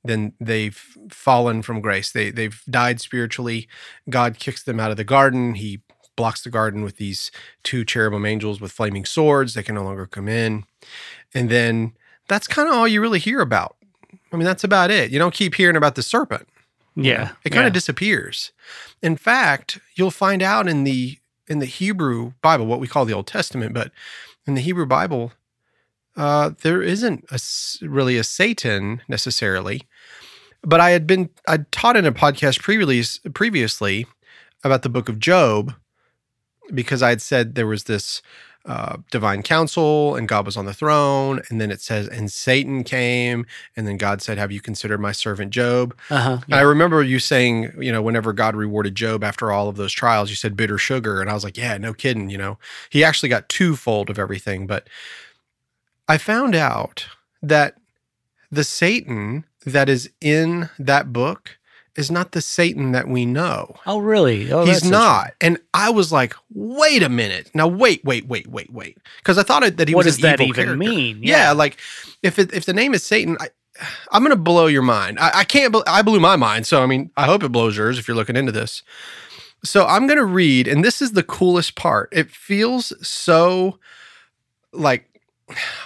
then 0.05 0.33
they've 0.40 0.79
fallen 1.09 1.62
from 1.62 1.81
grace. 1.81 2.12
They 2.12 2.31
they've 2.31 2.62
died 2.69 3.00
spiritually. 3.00 3.69
God 4.09 4.38
kicks 4.38 4.62
them 4.62 4.79
out 4.79 4.90
of 4.90 4.97
the 4.97 5.05
garden. 5.05 5.55
He 5.55 5.81
blocks 6.21 6.43
the 6.43 6.50
garden 6.50 6.85
with 6.85 6.99
these 6.99 7.31
two 7.62 7.83
cherubim 7.83 8.27
angels 8.27 8.61
with 8.61 8.71
flaming 8.73 9.07
swords. 9.07 9.55
They 9.55 9.62
can 9.62 9.75
no 9.75 9.83
longer 9.83 10.07
come 10.07 10.29
in. 10.29 10.65
And 11.33 11.49
then 11.49 11.95
that's 12.29 12.47
kind 12.47 12.69
of 12.69 12.75
all 12.75 12.87
you 12.87 13.00
really 13.00 13.19
hear 13.19 13.41
about. 13.41 13.77
I 14.31 14.37
mean, 14.37 14.45
that's 14.45 14.62
about 14.62 14.91
it. 14.91 15.11
You 15.11 15.19
don't 15.19 15.33
keep 15.33 15.55
hearing 15.55 15.77
about 15.77 15.95
the 15.95 16.03
serpent. 16.03 16.47
Yeah, 16.95 17.31
It 17.43 17.50
kind 17.50 17.62
yeah. 17.62 17.69
of 17.69 17.73
disappears. 17.73 18.53
In 19.00 19.17
fact, 19.17 19.79
you'll 19.95 20.11
find 20.11 20.43
out 20.43 20.69
in 20.69 20.85
the 20.85 21.19
in 21.49 21.59
the 21.59 21.67
Hebrew 21.67 22.35
Bible, 22.43 22.67
what 22.67 22.81
we 22.81 22.87
call 22.87 23.07
the 23.07 23.15
Old 23.15 23.27
Testament, 23.27 23.73
but 23.73 23.91
in 24.47 24.55
the 24.55 24.61
Hebrew 24.61 24.87
Bible, 24.87 25.33
uh, 26.17 26.50
there 26.62 26.83
isn't 26.83 27.25
a, 27.33 27.41
really 27.89 28.19
a 28.19 28.25
Satan 28.25 29.00
necessarily. 29.09 29.83
But 30.62 30.81
I 30.81 30.91
had 30.91 31.07
been 31.07 31.31
I'd 31.49 31.73
taught 31.73 31.97
in 31.97 32.05
a 32.05 32.12
podcast 32.12 32.61
pre-release 32.61 33.21
previously 33.33 34.07
about 34.62 34.83
the 34.83 34.91
book 34.91 35.09
of 35.09 35.19
Job 35.19 35.75
because 36.75 37.03
I 37.03 37.11
had 37.11 37.23
said 37.23 37.55
there 37.55 37.67
was 37.67 37.85
this 37.85 38.23
uh, 38.67 38.99
divine 39.11 39.43
council 39.43 40.15
and 40.17 40.29
God 40.29 40.45
was 40.45 40.57
on 40.57 40.67
the 40.67 40.75
throne, 40.75 41.41
and 41.49 41.61
then 41.61 41.71
it 41.71 41.81
says 41.81 42.09
and 42.09 42.31
Satan 42.31 42.85
came, 42.85 43.47
and 43.75 43.87
then 43.87 43.97
God 43.97 44.21
said, 44.21 44.37
"Have 44.37 44.53
you 44.53 44.61
considered 44.61 45.00
my 45.00 45.12
servant 45.12 45.50
Job?" 45.50 45.97
Uh-huh. 46.11 46.39
And 46.45 46.55
I 46.55 46.61
remember 46.61 47.03
you 47.03 47.19
saying, 47.19 47.73
you 47.79 47.91
know, 47.91 48.03
whenever 48.03 48.33
God 48.33 48.55
rewarded 48.55 48.95
Job 48.95 49.25
after 49.25 49.50
all 49.50 49.69
of 49.69 49.77
those 49.77 49.93
trials, 49.93 50.29
you 50.29 50.37
said 50.37 50.57
bitter 50.57 50.77
sugar. 50.79 51.21
And 51.21 51.31
I 51.31 51.35
was 51.35 51.45
like, 51.45 51.57
yeah, 51.57 51.79
no 51.79 51.95
kidding. 51.95 52.29
You 52.29 52.39
know, 52.39 52.59
he 52.91 53.03
actually 53.03 53.31
got 53.31 53.49
twofold 53.49 54.11
of 54.11 54.19
everything. 54.19 54.67
But 54.67 54.89
I 56.07 56.19
found 56.19 56.55
out 56.55 57.07
that 57.43 57.77
the 58.50 58.65
Satan 58.65 59.45
that 59.65 59.89
is 59.89 60.11
in 60.21 60.69
that 60.79 61.12
book 61.12 61.59
is 61.97 62.11
not 62.11 62.33
the 62.33 62.41
Satan 62.41 62.93
that 62.93 63.09
we 63.09 63.27
know. 63.27 63.75
Oh, 63.87 63.99
really? 63.99 64.51
Oh, 64.53 64.65
He's 64.65 64.85
not. 64.85 65.33
And 65.41 65.59
I 65.75 65.91
was 65.91 66.13
like, 66.13 66.35
wait 66.55 67.03
a 67.03 67.09
minute. 67.09 67.51
Now, 67.55 67.67
wait, 67.67 68.05
wait, 68.05 68.27
wait, 68.27 68.47
wait, 68.47 68.73
wait. 68.73 68.99
Because 69.19 69.39
I 69.39 69.43
thought 69.43 69.77
that 69.77 69.89
he 69.89 69.95
What 69.95 70.05
was 70.05 70.17
does 70.17 70.25
an 70.25 70.31
that 70.31 70.41
even 70.41 70.55
character. 70.55 70.77
mean? 70.77 71.21
Yeah. 71.23 71.47
Yeah. 71.47 71.53
like 71.53 71.77
if 72.23 72.39
it, 72.39 72.53
if 72.55 72.65
the 72.65 72.73
name 72.73 72.95
is 72.95 73.03
Satan, 73.03 73.37
I, 73.41 73.49
I'm 74.13 74.23
going 74.23 74.31
to 74.31 74.37
blow 74.43 74.67
your 74.67 74.83
mind. 74.83 75.19
I, 75.19 75.41
I 75.41 75.45
can't. 75.45 75.75
I 75.87 76.03
blew 76.03 76.21
my 76.21 76.37
mind. 76.37 76.67
So 76.67 76.83
I 76.83 76.87
mean, 76.87 77.11
I 77.17 77.25
hope 77.27 77.43
it 77.43 77.51
blows 77.51 77.77
yours 77.77 77.99
if 77.99 78.07
you're 78.07 78.17
looking 78.17 78.37
into 78.37 78.53
this. 78.53 78.83
So 79.65 79.87
I'm 79.87 80.07
going 80.07 80.19
to 80.19 80.25
read, 80.25 80.69
and 80.69 80.85
this 80.85 81.03
is 81.03 81.13
the 81.13 81.23
coolest 81.23 81.75
part. 81.77 82.09
It 82.13 82.31
feels 82.31 82.93
so 83.07 83.79
like 84.73 85.10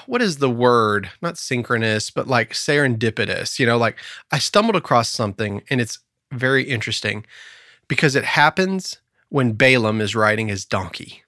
what 0.07 0.23
is 0.23 0.39
the 0.39 0.51
word? 0.51 1.11
Not 1.23 1.39
synchronous, 1.39 2.11
but 2.11 2.27
like 2.27 2.53
serendipitous. 2.53 3.59
You 3.59 3.67
know, 3.67 3.79
like 3.79 3.97
I 4.31 4.39
stumbled 4.39 4.77
across 4.77 5.09
something 5.09 5.63
and 5.71 5.81
it's 5.81 5.99
very 6.33 6.65
interesting 6.65 7.25
because 7.89 8.17
it 8.17 8.25
happens 8.25 8.99
when 9.29 9.53
Balaam 9.53 10.01
is 10.01 10.15
riding 10.15 10.49
his 10.49 10.65
donkey. 10.65 11.23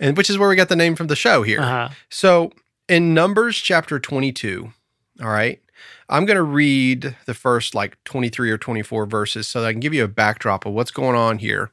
And 0.00 0.16
which 0.16 0.30
is 0.30 0.38
where 0.38 0.48
we 0.48 0.56
got 0.56 0.68
the 0.68 0.76
name 0.76 0.94
from 0.94 1.08
the 1.08 1.16
show 1.16 1.42
here. 1.42 1.60
Uh-huh. 1.60 1.88
So 2.08 2.52
in 2.88 3.14
Numbers 3.14 3.56
chapter 3.56 3.98
22, 3.98 4.72
all 5.20 5.28
right, 5.28 5.60
I'm 6.08 6.24
going 6.24 6.36
to 6.36 6.42
read 6.42 7.16
the 7.26 7.34
first 7.34 7.74
like 7.74 8.02
23 8.04 8.50
or 8.50 8.58
24 8.58 9.06
verses 9.06 9.48
so 9.48 9.60
that 9.60 9.68
I 9.68 9.72
can 9.72 9.80
give 9.80 9.94
you 9.94 10.04
a 10.04 10.08
backdrop 10.08 10.64
of 10.66 10.72
what's 10.72 10.90
going 10.90 11.16
on 11.16 11.38
here. 11.38 11.70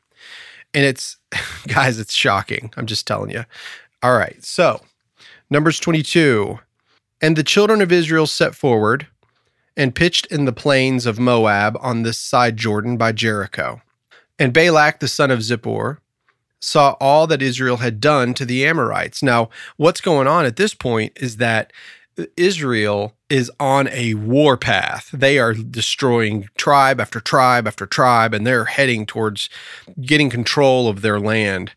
And 0.73 0.83
it's, 0.83 1.17
guys, 1.67 1.99
it's 1.99 2.13
shocking. 2.13 2.73
I'm 2.75 2.87
just 2.87 3.07
telling 3.07 3.29
you. 3.29 3.45
All 4.01 4.17
right. 4.17 4.43
So 4.43 4.81
Numbers 5.49 5.79
22. 5.79 6.59
And 7.21 7.35
the 7.35 7.43
children 7.43 7.81
of 7.81 7.91
Israel 7.91 8.27
set 8.27 8.55
forward 8.55 9.07
and 9.77 9.95
pitched 9.95 10.25
in 10.27 10.45
the 10.45 10.53
plains 10.53 11.05
of 11.05 11.19
Moab 11.19 11.77
on 11.81 12.03
this 12.03 12.17
side 12.17 12.57
Jordan 12.57 12.97
by 12.97 13.11
Jericho. 13.11 13.81
And 14.39 14.53
Balak 14.53 14.99
the 14.99 15.07
son 15.07 15.31
of 15.31 15.39
Zippor 15.39 15.97
saw 16.59 16.95
all 16.99 17.27
that 17.27 17.41
Israel 17.41 17.77
had 17.77 17.99
done 17.99 18.33
to 18.33 18.45
the 18.45 18.65
Amorites. 18.65 19.21
Now, 19.21 19.49
what's 19.77 20.01
going 20.01 20.27
on 20.27 20.45
at 20.45 20.55
this 20.55 20.73
point 20.73 21.13
is 21.15 21.37
that 21.37 21.71
Israel 22.37 23.13
is 23.29 23.51
on 23.59 23.87
a 23.89 24.13
war 24.15 24.57
path. 24.57 25.09
They 25.13 25.37
are 25.37 25.53
destroying 25.53 26.47
tribe 26.57 26.99
after 26.99 27.19
tribe 27.19 27.67
after 27.67 27.85
tribe, 27.85 28.33
and 28.33 28.47
they're 28.47 28.65
heading 28.65 29.05
towards 29.05 29.49
getting 30.01 30.29
control 30.29 30.87
of 30.87 31.01
their 31.01 31.19
land. 31.19 31.73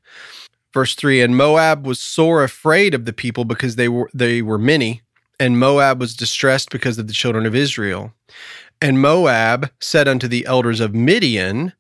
Verse 0.75 0.95
3 0.95 1.23
And 1.23 1.37
Moab 1.37 1.87
was 1.87 1.99
sore 1.99 2.43
afraid 2.43 2.95
of 2.95 3.05
the 3.05 3.13
people 3.13 3.45
because 3.45 3.77
they 3.77 3.89
were 3.89 4.11
they 4.13 4.43
were 4.43 4.59
many, 4.59 5.03
and 5.41 5.59
Moab 5.59 6.01
was 6.01 6.15
distressed 6.15 6.71
because 6.71 6.99
of 6.99 7.07
the 7.07 7.13
children 7.13 7.47
of 7.47 7.55
Israel. 7.55 8.13
And 8.81 9.01
Moab 9.01 9.71
said 9.81 10.07
unto 10.07 10.29
the 10.29 10.47
elders 10.47 10.81
of 10.81 10.95
Midian, 10.95 11.73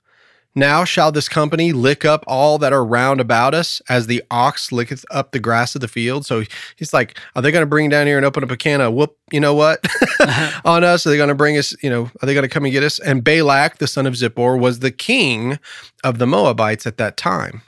Now 0.54 0.84
shall 0.84 1.12
this 1.12 1.28
company 1.28 1.72
lick 1.72 2.04
up 2.04 2.24
all 2.26 2.58
that 2.58 2.72
are 2.72 2.84
round 2.84 3.20
about 3.20 3.54
us, 3.54 3.80
as 3.88 4.06
the 4.06 4.22
ox 4.30 4.72
licketh 4.72 5.04
up 5.10 5.30
the 5.30 5.38
grass 5.38 5.74
of 5.74 5.80
the 5.80 5.86
field. 5.86 6.26
So 6.26 6.42
he's 6.76 6.92
like, 6.92 7.18
Are 7.36 7.42
they 7.42 7.52
going 7.52 7.62
to 7.62 7.66
bring 7.66 7.88
down 7.88 8.06
here 8.06 8.16
and 8.16 8.26
open 8.26 8.42
up 8.42 8.50
a 8.50 8.56
can 8.56 8.80
of 8.80 8.94
whoop, 8.94 9.16
you 9.30 9.38
know 9.38 9.54
what, 9.54 9.80
uh-huh. 10.20 10.60
on 10.64 10.82
us? 10.82 11.06
Are 11.06 11.10
they 11.10 11.16
going 11.16 11.28
to 11.28 11.34
bring 11.34 11.56
us, 11.56 11.76
you 11.82 11.90
know, 11.90 12.10
are 12.20 12.26
they 12.26 12.34
going 12.34 12.42
to 12.42 12.48
come 12.48 12.64
and 12.64 12.72
get 12.72 12.82
us? 12.82 12.98
And 12.98 13.22
Balak, 13.22 13.78
the 13.78 13.86
son 13.86 14.06
of 14.06 14.14
Zippor, 14.14 14.58
was 14.58 14.80
the 14.80 14.90
king 14.90 15.58
of 16.02 16.18
the 16.18 16.26
Moabites 16.26 16.86
at 16.86 16.96
that 16.98 17.16
time. 17.16 17.62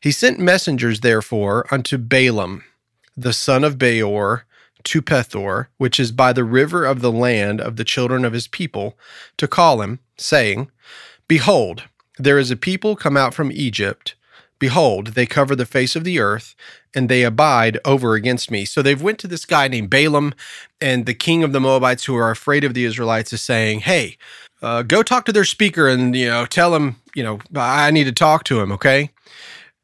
He 0.00 0.10
sent 0.12 0.38
messengers, 0.38 1.00
therefore, 1.00 1.66
unto 1.70 1.98
Balaam, 1.98 2.64
the 3.16 3.32
son 3.32 3.64
of 3.64 3.78
Beor, 3.78 4.44
to 4.84 5.02
Pethor, 5.02 5.66
which 5.76 5.98
is 5.98 6.12
by 6.12 6.32
the 6.32 6.44
river 6.44 6.84
of 6.84 7.00
the 7.00 7.12
land 7.12 7.60
of 7.60 7.76
the 7.76 7.84
children 7.84 8.24
of 8.24 8.32
his 8.32 8.46
people, 8.46 8.96
to 9.36 9.48
call 9.48 9.82
him, 9.82 9.98
saying, 10.16 10.70
Behold, 11.26 11.84
there 12.18 12.38
is 12.38 12.50
a 12.50 12.56
people 12.56 12.96
come 12.96 13.16
out 13.16 13.34
from 13.34 13.52
Egypt. 13.52 14.14
Behold, 14.58 15.08
they 15.08 15.26
cover 15.26 15.54
the 15.54 15.66
face 15.66 15.94
of 15.94 16.04
the 16.04 16.18
earth, 16.18 16.54
and 16.94 17.08
they 17.08 17.22
abide 17.22 17.78
over 17.84 18.14
against 18.14 18.50
me. 18.50 18.64
So 18.64 18.82
they've 18.82 19.00
went 19.00 19.18
to 19.20 19.28
this 19.28 19.44
guy 19.44 19.68
named 19.68 19.90
Balaam, 19.90 20.34
and 20.80 21.06
the 21.06 21.14
king 21.14 21.44
of 21.44 21.52
the 21.52 21.60
Moabites, 21.60 22.04
who 22.04 22.16
are 22.16 22.30
afraid 22.30 22.64
of 22.64 22.74
the 22.74 22.84
Israelites, 22.84 23.32
is 23.32 23.42
saying, 23.42 23.80
Hey, 23.80 24.16
uh, 24.62 24.82
go 24.82 25.02
talk 25.02 25.24
to 25.26 25.32
their 25.32 25.44
speaker 25.44 25.88
and 25.88 26.14
you 26.16 26.26
know 26.26 26.44
tell 26.44 26.74
him 26.74 26.96
you 27.14 27.22
know 27.22 27.38
I 27.54 27.90
need 27.90 28.04
to 28.04 28.12
talk 28.12 28.44
to 28.44 28.60
him. 28.60 28.72
Okay. 28.72 29.10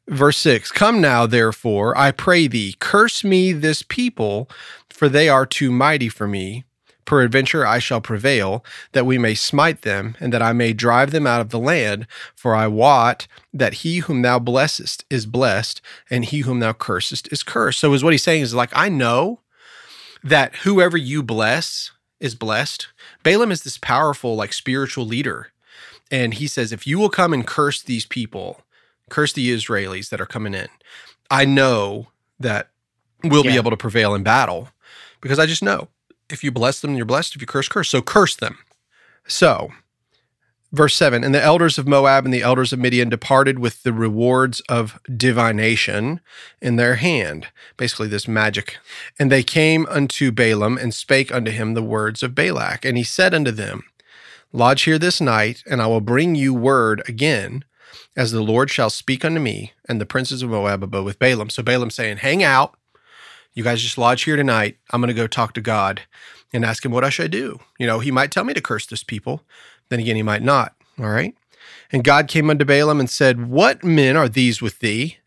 Verse 0.07 0.37
6 0.37 0.71
Come 0.71 1.01
now, 1.01 1.25
therefore, 1.25 1.97
I 1.97 2.11
pray 2.11 2.47
thee, 2.47 2.75
curse 2.79 3.23
me 3.23 3.53
this 3.53 3.81
people, 3.81 4.49
for 4.89 5.09
they 5.09 5.29
are 5.29 5.45
too 5.45 5.71
mighty 5.71 6.09
for 6.09 6.27
me. 6.27 6.63
Peradventure 7.05 7.67
I 7.67 7.77
shall 7.77 8.01
prevail, 8.01 8.65
that 8.93 9.05
we 9.05 9.19
may 9.19 9.35
smite 9.35 9.83
them, 9.83 10.15
and 10.19 10.33
that 10.33 10.41
I 10.41 10.53
may 10.53 10.73
drive 10.73 11.11
them 11.11 11.27
out 11.27 11.41
of 11.41 11.49
the 11.49 11.59
land. 11.59 12.07
For 12.35 12.55
I 12.55 12.67
wot 12.67 13.27
that 13.53 13.75
he 13.75 13.99
whom 13.99 14.23
thou 14.23 14.39
blessest 14.39 15.05
is 15.09 15.27
blessed, 15.27 15.81
and 16.09 16.25
he 16.25 16.39
whom 16.39 16.59
thou 16.59 16.73
cursest 16.73 17.31
is 17.31 17.43
cursed. 17.43 17.79
So, 17.79 17.93
is 17.93 18.03
what 18.03 18.13
he's 18.13 18.23
saying 18.23 18.41
is 18.41 18.55
like, 18.55 18.71
I 18.73 18.89
know 18.89 19.41
that 20.23 20.55
whoever 20.57 20.97
you 20.97 21.21
bless 21.21 21.91
is 22.19 22.33
blessed. 22.33 22.87
Balaam 23.23 23.51
is 23.51 23.63
this 23.63 23.77
powerful, 23.77 24.35
like 24.35 24.53
spiritual 24.53 25.05
leader. 25.05 25.51
And 26.11 26.35
he 26.35 26.47
says, 26.47 26.71
if 26.71 26.87
you 26.87 26.97
will 26.97 27.09
come 27.09 27.33
and 27.33 27.45
curse 27.45 27.81
these 27.81 28.05
people, 28.05 28.61
curse 29.09 29.33
the 29.33 29.53
Israelis 29.53 30.09
that 30.09 30.21
are 30.21 30.25
coming 30.25 30.53
in. 30.53 30.67
I 31.29 31.45
know 31.45 32.07
that 32.39 32.69
we'll 33.23 33.43
be 33.43 33.55
able 33.55 33.71
to 33.71 33.77
prevail 33.77 34.13
in 34.13 34.23
battle 34.23 34.69
because 35.21 35.39
I 35.39 35.45
just 35.45 35.63
know 35.63 35.89
if 36.29 36.43
you 36.43 36.51
bless 36.51 36.79
them, 36.79 36.95
you're 36.95 37.05
blessed. 37.05 37.35
If 37.35 37.41
you 37.41 37.47
curse, 37.47 37.67
curse. 37.67 37.89
So 37.89 38.01
curse 38.01 38.35
them. 38.35 38.57
So, 39.27 39.71
verse 40.71 40.95
7 40.95 41.23
And 41.23 41.33
the 41.33 41.43
elders 41.43 41.77
of 41.77 41.87
Moab 41.87 42.25
and 42.25 42.33
the 42.33 42.41
elders 42.41 42.73
of 42.73 42.79
Midian 42.79 43.09
departed 43.09 43.59
with 43.59 43.83
the 43.83 43.93
rewards 43.93 44.59
of 44.61 44.99
divination 45.15 46.19
in 46.61 46.75
their 46.75 46.95
hand. 46.95 47.47
Basically, 47.77 48.07
this 48.07 48.27
magic. 48.27 48.77
And 49.19 49.31
they 49.31 49.43
came 49.43 49.85
unto 49.87 50.31
Balaam 50.31 50.77
and 50.77 50.93
spake 50.93 51.33
unto 51.33 51.51
him 51.51 51.73
the 51.73 51.83
words 51.83 52.23
of 52.23 52.35
Balak. 52.35 52.85
And 52.85 52.97
he 52.97 53.03
said 53.03 53.33
unto 53.33 53.51
them, 53.51 53.83
Lodge 54.51 54.83
here 54.83 54.99
this 54.99 55.19
night, 55.19 55.63
and 55.69 55.81
I 55.81 55.87
will 55.87 56.01
bring 56.01 56.35
you 56.35 56.53
word 56.53 57.03
again 57.09 57.65
as 58.15 58.31
the 58.31 58.41
Lord 58.41 58.69
shall 58.69 58.89
speak 58.89 59.23
unto 59.25 59.39
me, 59.39 59.73
and 59.87 59.99
the 59.99 60.05
princes 60.05 60.41
of 60.41 60.49
Moab 60.49 60.83
abode 60.83 61.05
with 61.05 61.19
Balaam. 61.19 61.49
So 61.49 61.63
Balaam 61.63 61.89
saying, 61.89 62.17
Hang 62.17 62.43
out. 62.43 62.75
You 63.53 63.63
guys 63.63 63.81
just 63.81 63.97
lodge 63.97 64.23
here 64.23 64.35
tonight. 64.35 64.77
I'm 64.91 64.99
going 64.99 65.07
to 65.07 65.13
go 65.13 65.27
talk 65.27 65.53
to 65.53 65.61
God 65.61 66.01
and 66.53 66.65
ask 66.65 66.83
him 66.83 66.91
what 66.91 67.05
I 67.05 67.09
should 67.09 67.31
do. 67.31 67.59
You 67.79 67.87
know, 67.87 67.99
he 67.99 68.11
might 68.11 68.31
tell 68.31 68.43
me 68.43 68.53
to 68.53 68.61
curse 68.61 68.85
this 68.85 69.03
people. 69.03 69.41
Then 69.89 69.99
again, 69.99 70.15
he 70.15 70.23
might 70.23 70.41
not. 70.41 70.75
All 70.99 71.09
right. 71.09 71.35
And 71.91 72.03
God 72.03 72.27
came 72.27 72.49
unto 72.49 72.65
Balaam 72.65 72.99
and 72.99 73.09
said, 73.09 73.47
What 73.47 73.83
men 73.83 74.17
are 74.17 74.29
these 74.29 74.61
with 74.61 74.79
thee? 74.79 75.17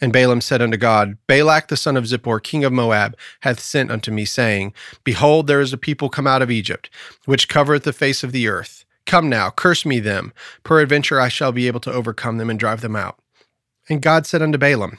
And 0.00 0.12
Balaam 0.12 0.42
said 0.42 0.60
unto 0.60 0.76
God, 0.76 1.16
Balak 1.26 1.68
the 1.68 1.76
son 1.76 1.96
of 1.96 2.04
Zippor, 2.04 2.42
king 2.42 2.64
of 2.64 2.72
Moab, 2.72 3.16
hath 3.40 3.60
sent 3.60 3.90
unto 3.90 4.10
me, 4.10 4.26
saying, 4.26 4.74
Behold, 5.04 5.46
there 5.46 5.60
is 5.60 5.72
a 5.72 5.78
people 5.78 6.10
come 6.10 6.26
out 6.26 6.42
of 6.42 6.50
Egypt, 6.50 6.90
which 7.24 7.48
covereth 7.48 7.84
the 7.84 7.94
face 7.94 8.22
of 8.22 8.32
the 8.32 8.46
earth. 8.46 8.84
Come 9.06 9.28
now, 9.28 9.50
curse 9.50 9.86
me 9.86 10.00
them. 10.00 10.32
Peradventure 10.64 11.20
I 11.20 11.28
shall 11.28 11.52
be 11.52 11.66
able 11.66 11.80
to 11.80 11.92
overcome 11.92 12.38
them 12.38 12.50
and 12.50 12.58
drive 12.58 12.80
them 12.80 12.96
out. 12.96 13.18
And 13.88 14.02
God 14.02 14.26
said 14.26 14.42
unto 14.42 14.58
Balaam, 14.58 14.98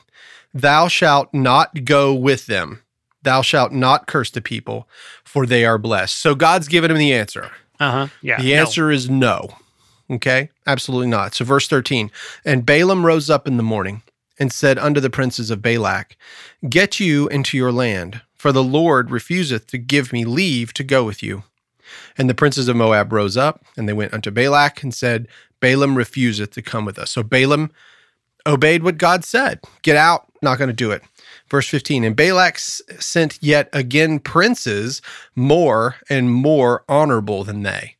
Thou 0.53 0.87
shalt 0.87 1.33
not 1.33 1.83
go 1.85 2.13
with 2.13 2.45
them. 2.45 2.81
Thou 3.21 3.41
shalt 3.41 3.73
not 3.73 4.07
curse 4.07 4.31
the 4.31 4.41
people, 4.41 4.87
for 5.23 5.45
they 5.45 5.65
are 5.65 5.77
blessed. 5.77 6.17
So 6.17 6.35
God's 6.35 6.67
given 6.67 6.89
him 6.89 6.97
the 6.97 7.13
answer. 7.13 7.51
Uh 7.79 7.91
huh. 7.91 8.07
Yeah. 8.21 8.41
The 8.41 8.53
no. 8.53 8.61
answer 8.61 8.91
is 8.91 9.09
no. 9.09 9.49
Okay? 10.09 10.49
Absolutely 10.65 11.07
not. 11.07 11.33
So, 11.33 11.43
verse 11.43 11.67
13 11.67 12.11
And 12.45 12.65
Balaam 12.65 13.05
rose 13.05 13.29
up 13.29 13.47
in 13.47 13.57
the 13.57 13.63
morning 13.63 14.03
and 14.39 14.51
said 14.51 14.77
unto 14.77 14.99
the 14.99 15.09
princes 15.09 15.51
of 15.51 15.61
Balak, 15.61 16.15
Get 16.69 16.99
you 16.99 17.27
into 17.27 17.57
your 17.57 17.71
land, 17.71 18.21
for 18.35 18.51
the 18.51 18.63
Lord 18.63 19.11
refuseth 19.11 19.67
to 19.67 19.77
give 19.77 20.13
me 20.13 20.25
leave 20.25 20.73
to 20.73 20.83
go 20.83 21.03
with 21.03 21.21
you. 21.21 21.43
And 22.17 22.29
the 22.29 22.35
princes 22.35 22.67
of 22.67 22.75
Moab 22.75 23.11
rose 23.11 23.37
up, 23.37 23.63
and 23.75 23.87
they 23.87 23.93
went 23.93 24.13
unto 24.13 24.31
Balak 24.31 24.83
and 24.83 24.93
said, 24.93 25.27
Balaam 25.59 25.95
refuseth 25.95 26.51
to 26.51 26.61
come 26.61 26.85
with 26.85 26.99
us. 26.99 27.11
So 27.11 27.23
Balaam 27.23 27.71
obeyed 28.45 28.83
what 28.83 28.97
God 28.97 29.23
said. 29.25 29.59
Get 29.81 29.95
out, 29.97 30.25
not 30.41 30.57
going 30.57 30.69
to 30.69 30.73
do 30.73 30.91
it. 30.91 31.03
Verse 31.49 31.67
15 31.67 32.03
And 32.03 32.15
Balak 32.15 32.57
sent 32.59 33.37
yet 33.41 33.69
again 33.73 34.19
princes 34.19 35.01
more 35.35 35.95
and 36.09 36.31
more 36.31 36.83
honorable 36.87 37.43
than 37.43 37.63
they. 37.63 37.95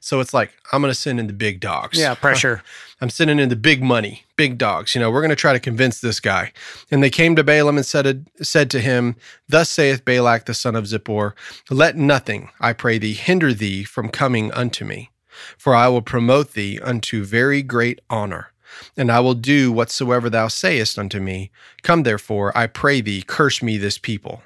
So 0.00 0.20
it's 0.20 0.32
like, 0.32 0.52
I'm 0.72 0.80
going 0.80 0.90
to 0.90 0.98
send 0.98 1.20
in 1.20 1.26
the 1.26 1.32
big 1.32 1.60
dogs. 1.60 1.98
Yeah. 1.98 2.14
Pressure. 2.14 2.62
I'm 3.00 3.10
sending 3.10 3.38
in 3.38 3.48
the 3.48 3.56
big 3.56 3.82
money, 3.82 4.24
big 4.36 4.58
dogs. 4.58 4.94
You 4.94 5.00
know, 5.00 5.10
we're 5.10 5.20
going 5.20 5.30
to 5.30 5.36
try 5.36 5.52
to 5.52 5.60
convince 5.60 6.00
this 6.00 6.18
guy. 6.18 6.52
And 6.90 7.02
they 7.02 7.10
came 7.10 7.36
to 7.36 7.44
Balaam 7.44 7.76
and 7.76 7.86
said, 7.86 8.26
said 8.42 8.70
to 8.70 8.80
him, 8.80 9.14
Thus 9.48 9.68
saith 9.68 10.04
Balak 10.04 10.46
the 10.46 10.54
son 10.54 10.74
of 10.74 10.84
Zippor, 10.84 11.34
Let 11.70 11.96
nothing, 11.96 12.50
I 12.60 12.72
pray 12.72 12.98
thee, 12.98 13.14
hinder 13.14 13.54
thee 13.54 13.84
from 13.84 14.08
coming 14.08 14.52
unto 14.52 14.84
me, 14.84 15.10
for 15.56 15.74
I 15.74 15.86
will 15.88 16.02
promote 16.02 16.54
thee 16.54 16.80
unto 16.80 17.24
very 17.24 17.62
great 17.62 18.00
honor. 18.10 18.48
And 18.96 19.12
I 19.12 19.20
will 19.20 19.34
do 19.34 19.70
whatsoever 19.72 20.28
thou 20.28 20.48
sayest 20.48 20.98
unto 20.98 21.20
me. 21.20 21.50
Come 21.82 22.02
therefore, 22.02 22.56
I 22.56 22.66
pray 22.66 23.00
thee, 23.00 23.22
curse 23.22 23.62
me 23.62 23.78
this 23.78 23.96
people. 23.96 24.42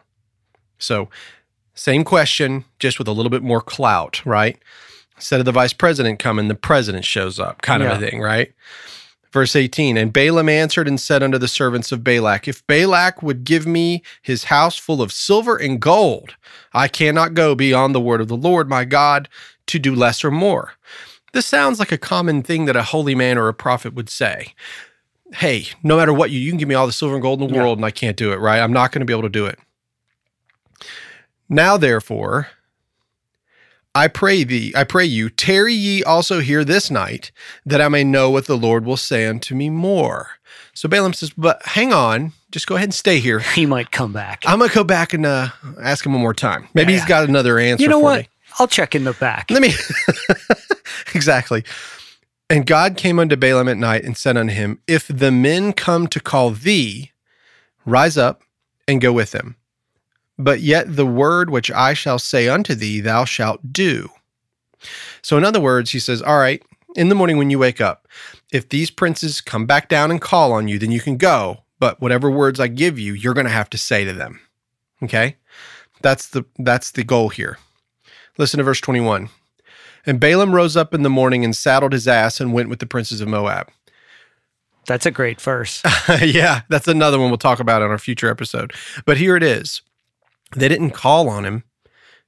So, 0.78 1.08
same 1.74 2.04
question, 2.04 2.66
just 2.78 2.98
with 2.98 3.08
a 3.08 3.12
little 3.12 3.30
bit 3.30 3.42
more 3.42 3.62
clout, 3.62 4.24
right? 4.26 4.58
Instead 5.22 5.38
of 5.38 5.46
the 5.46 5.52
vice 5.52 5.72
president 5.72 6.18
coming, 6.18 6.48
the 6.48 6.54
president 6.56 7.04
shows 7.04 7.38
up, 7.38 7.62
kind 7.62 7.80
of 7.80 7.90
a 7.92 8.00
thing, 8.00 8.20
right? 8.20 8.52
Verse 9.30 9.54
18 9.54 9.96
And 9.96 10.12
Balaam 10.12 10.48
answered 10.48 10.88
and 10.88 11.00
said 11.00 11.22
unto 11.22 11.38
the 11.38 11.46
servants 11.46 11.92
of 11.92 12.02
Balak, 12.02 12.48
If 12.48 12.66
Balak 12.66 13.22
would 13.22 13.44
give 13.44 13.64
me 13.64 14.02
his 14.20 14.44
house 14.44 14.76
full 14.76 15.00
of 15.00 15.12
silver 15.12 15.56
and 15.56 15.80
gold, 15.80 16.34
I 16.74 16.88
cannot 16.88 17.34
go 17.34 17.54
beyond 17.54 17.94
the 17.94 18.00
word 18.00 18.20
of 18.20 18.26
the 18.26 18.36
Lord 18.36 18.68
my 18.68 18.84
God 18.84 19.28
to 19.68 19.78
do 19.78 19.94
less 19.94 20.24
or 20.24 20.32
more. 20.32 20.72
This 21.32 21.46
sounds 21.46 21.78
like 21.78 21.92
a 21.92 21.98
common 21.98 22.42
thing 22.42 22.64
that 22.64 22.74
a 22.74 22.82
holy 22.82 23.14
man 23.14 23.38
or 23.38 23.46
a 23.46 23.54
prophet 23.54 23.94
would 23.94 24.10
say. 24.10 24.54
Hey, 25.34 25.66
no 25.84 25.96
matter 25.98 26.12
what 26.12 26.32
you, 26.32 26.40
you 26.40 26.50
can 26.50 26.58
give 26.58 26.68
me 26.68 26.74
all 26.74 26.88
the 26.88 26.92
silver 26.92 27.14
and 27.14 27.22
gold 27.22 27.40
in 27.40 27.46
the 27.46 27.54
Yeah. 27.54 27.60
world 27.60 27.78
and 27.78 27.84
I 27.86 27.92
can't 27.92 28.16
do 28.16 28.32
it, 28.32 28.40
right? 28.40 28.58
I'm 28.58 28.72
not 28.72 28.90
going 28.90 29.02
to 29.02 29.06
be 29.06 29.12
able 29.12 29.22
to 29.22 29.28
do 29.28 29.46
it. 29.46 29.60
Now, 31.48 31.76
therefore, 31.76 32.48
I 33.94 34.08
pray 34.08 34.42
thee, 34.44 34.72
I 34.74 34.84
pray 34.84 35.04
you, 35.04 35.28
tarry 35.28 35.74
ye 35.74 36.02
also 36.02 36.40
here 36.40 36.64
this 36.64 36.90
night, 36.90 37.30
that 37.66 37.80
I 37.82 37.88
may 37.88 38.04
know 38.04 38.30
what 38.30 38.46
the 38.46 38.56
Lord 38.56 38.86
will 38.86 38.96
say 38.96 39.26
unto 39.26 39.54
me 39.54 39.68
more. 39.68 40.30
So 40.72 40.88
Balaam 40.88 41.12
says, 41.12 41.30
But 41.30 41.60
hang 41.66 41.92
on, 41.92 42.32
just 42.50 42.66
go 42.66 42.76
ahead 42.76 42.86
and 42.86 42.94
stay 42.94 43.18
here. 43.20 43.40
He 43.40 43.66
might 43.66 43.90
come 43.90 44.12
back. 44.12 44.44
I'm 44.46 44.58
gonna 44.60 44.72
go 44.72 44.84
back 44.84 45.12
and 45.12 45.26
uh, 45.26 45.48
ask 45.82 46.06
him 46.06 46.12
one 46.12 46.22
more 46.22 46.32
time. 46.32 46.68
Maybe 46.72 46.92
Yeah, 46.92 47.00
he's 47.00 47.08
got 47.08 47.28
another 47.28 47.58
answer. 47.58 47.82
you 47.82 47.88
know 47.88 47.98
what? 47.98 48.20
me. 48.20 48.28
I'll 48.58 48.68
check 48.68 48.94
in 48.94 49.04
the 49.04 49.12
back. 49.14 49.50
Let 49.50 49.60
me 49.62 49.72
exactly. 51.14 51.64
And 52.50 52.66
God 52.66 52.96
came 52.96 53.18
unto 53.18 53.36
Balaam 53.36 53.68
at 53.68 53.78
night 53.78 54.04
and 54.04 54.16
said 54.16 54.36
unto 54.36 54.52
him, 54.52 54.80
If 54.86 55.06
the 55.08 55.30
men 55.30 55.72
come 55.72 56.06
to 56.08 56.20
call 56.20 56.50
thee, 56.50 57.12
rise 57.86 58.18
up 58.18 58.42
and 58.86 59.00
go 59.00 59.12
with 59.12 59.30
them. 59.32 59.56
But 60.42 60.60
yet 60.60 60.96
the 60.96 61.06
word 61.06 61.50
which 61.50 61.70
I 61.70 61.94
shall 61.94 62.18
say 62.18 62.48
unto 62.48 62.74
thee, 62.74 63.00
thou 63.00 63.24
shalt 63.24 63.72
do. 63.72 64.08
So, 65.22 65.38
in 65.38 65.44
other 65.44 65.60
words, 65.60 65.92
he 65.92 66.00
says, 66.00 66.20
All 66.20 66.38
right, 66.38 66.62
in 66.96 67.08
the 67.08 67.14
morning 67.14 67.36
when 67.36 67.50
you 67.50 67.58
wake 67.58 67.80
up, 67.80 68.08
if 68.52 68.68
these 68.68 68.90
princes 68.90 69.40
come 69.40 69.66
back 69.66 69.88
down 69.88 70.10
and 70.10 70.20
call 70.20 70.52
on 70.52 70.66
you, 70.66 70.78
then 70.78 70.90
you 70.90 71.00
can 71.00 71.16
go. 71.16 71.62
But 71.78 72.00
whatever 72.00 72.30
words 72.30 72.60
I 72.60 72.66
give 72.66 72.98
you, 72.98 73.12
you're 73.12 73.34
going 73.34 73.46
to 73.46 73.52
have 73.52 73.70
to 73.70 73.78
say 73.78 74.04
to 74.04 74.12
them. 74.12 74.40
Okay? 75.02 75.36
That's 76.00 76.28
the 76.28 76.44
that's 76.58 76.90
the 76.90 77.04
goal 77.04 77.28
here. 77.28 77.58
Listen 78.38 78.58
to 78.58 78.64
verse 78.64 78.80
21. 78.80 79.28
And 80.04 80.18
Balaam 80.18 80.54
rose 80.54 80.76
up 80.76 80.92
in 80.92 81.02
the 81.02 81.10
morning 81.10 81.44
and 81.44 81.54
saddled 81.54 81.92
his 81.92 82.08
ass 82.08 82.40
and 82.40 82.52
went 82.52 82.68
with 82.68 82.80
the 82.80 82.86
princes 82.86 83.20
of 83.20 83.28
Moab. 83.28 83.70
That's 84.86 85.06
a 85.06 85.12
great 85.12 85.40
verse. 85.40 85.80
yeah, 86.22 86.62
that's 86.68 86.88
another 86.88 87.20
one 87.20 87.30
we'll 87.30 87.38
talk 87.38 87.60
about 87.60 87.82
on 87.82 87.90
our 87.90 87.98
future 87.98 88.28
episode. 88.28 88.72
But 89.06 89.16
here 89.16 89.36
it 89.36 89.44
is. 89.44 89.80
They 90.54 90.68
didn't 90.68 90.90
call 90.90 91.28
on 91.28 91.44
him. 91.44 91.64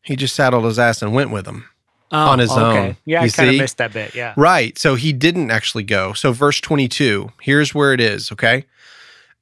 He 0.02 0.16
just 0.16 0.34
saddled 0.34 0.64
his 0.64 0.78
ass 0.78 1.02
and 1.02 1.14
went 1.14 1.30
with 1.30 1.44
them. 1.44 1.66
Oh, 2.12 2.28
On 2.28 2.38
his 2.38 2.52
own. 2.52 2.76
okay. 2.76 2.96
Yeah, 3.06 3.22
I 3.22 3.28
kind 3.28 3.50
of 3.50 3.56
missed 3.56 3.78
that 3.78 3.92
bit. 3.92 4.14
Yeah. 4.14 4.34
Right. 4.37 4.78
So 4.78 4.94
he 4.94 5.12
didn't 5.12 5.50
actually 5.50 5.82
go. 5.84 6.12
So, 6.12 6.32
verse 6.32 6.60
22, 6.60 7.32
here's 7.40 7.74
where 7.74 7.92
it 7.92 8.00
is. 8.00 8.30
Okay. 8.30 8.66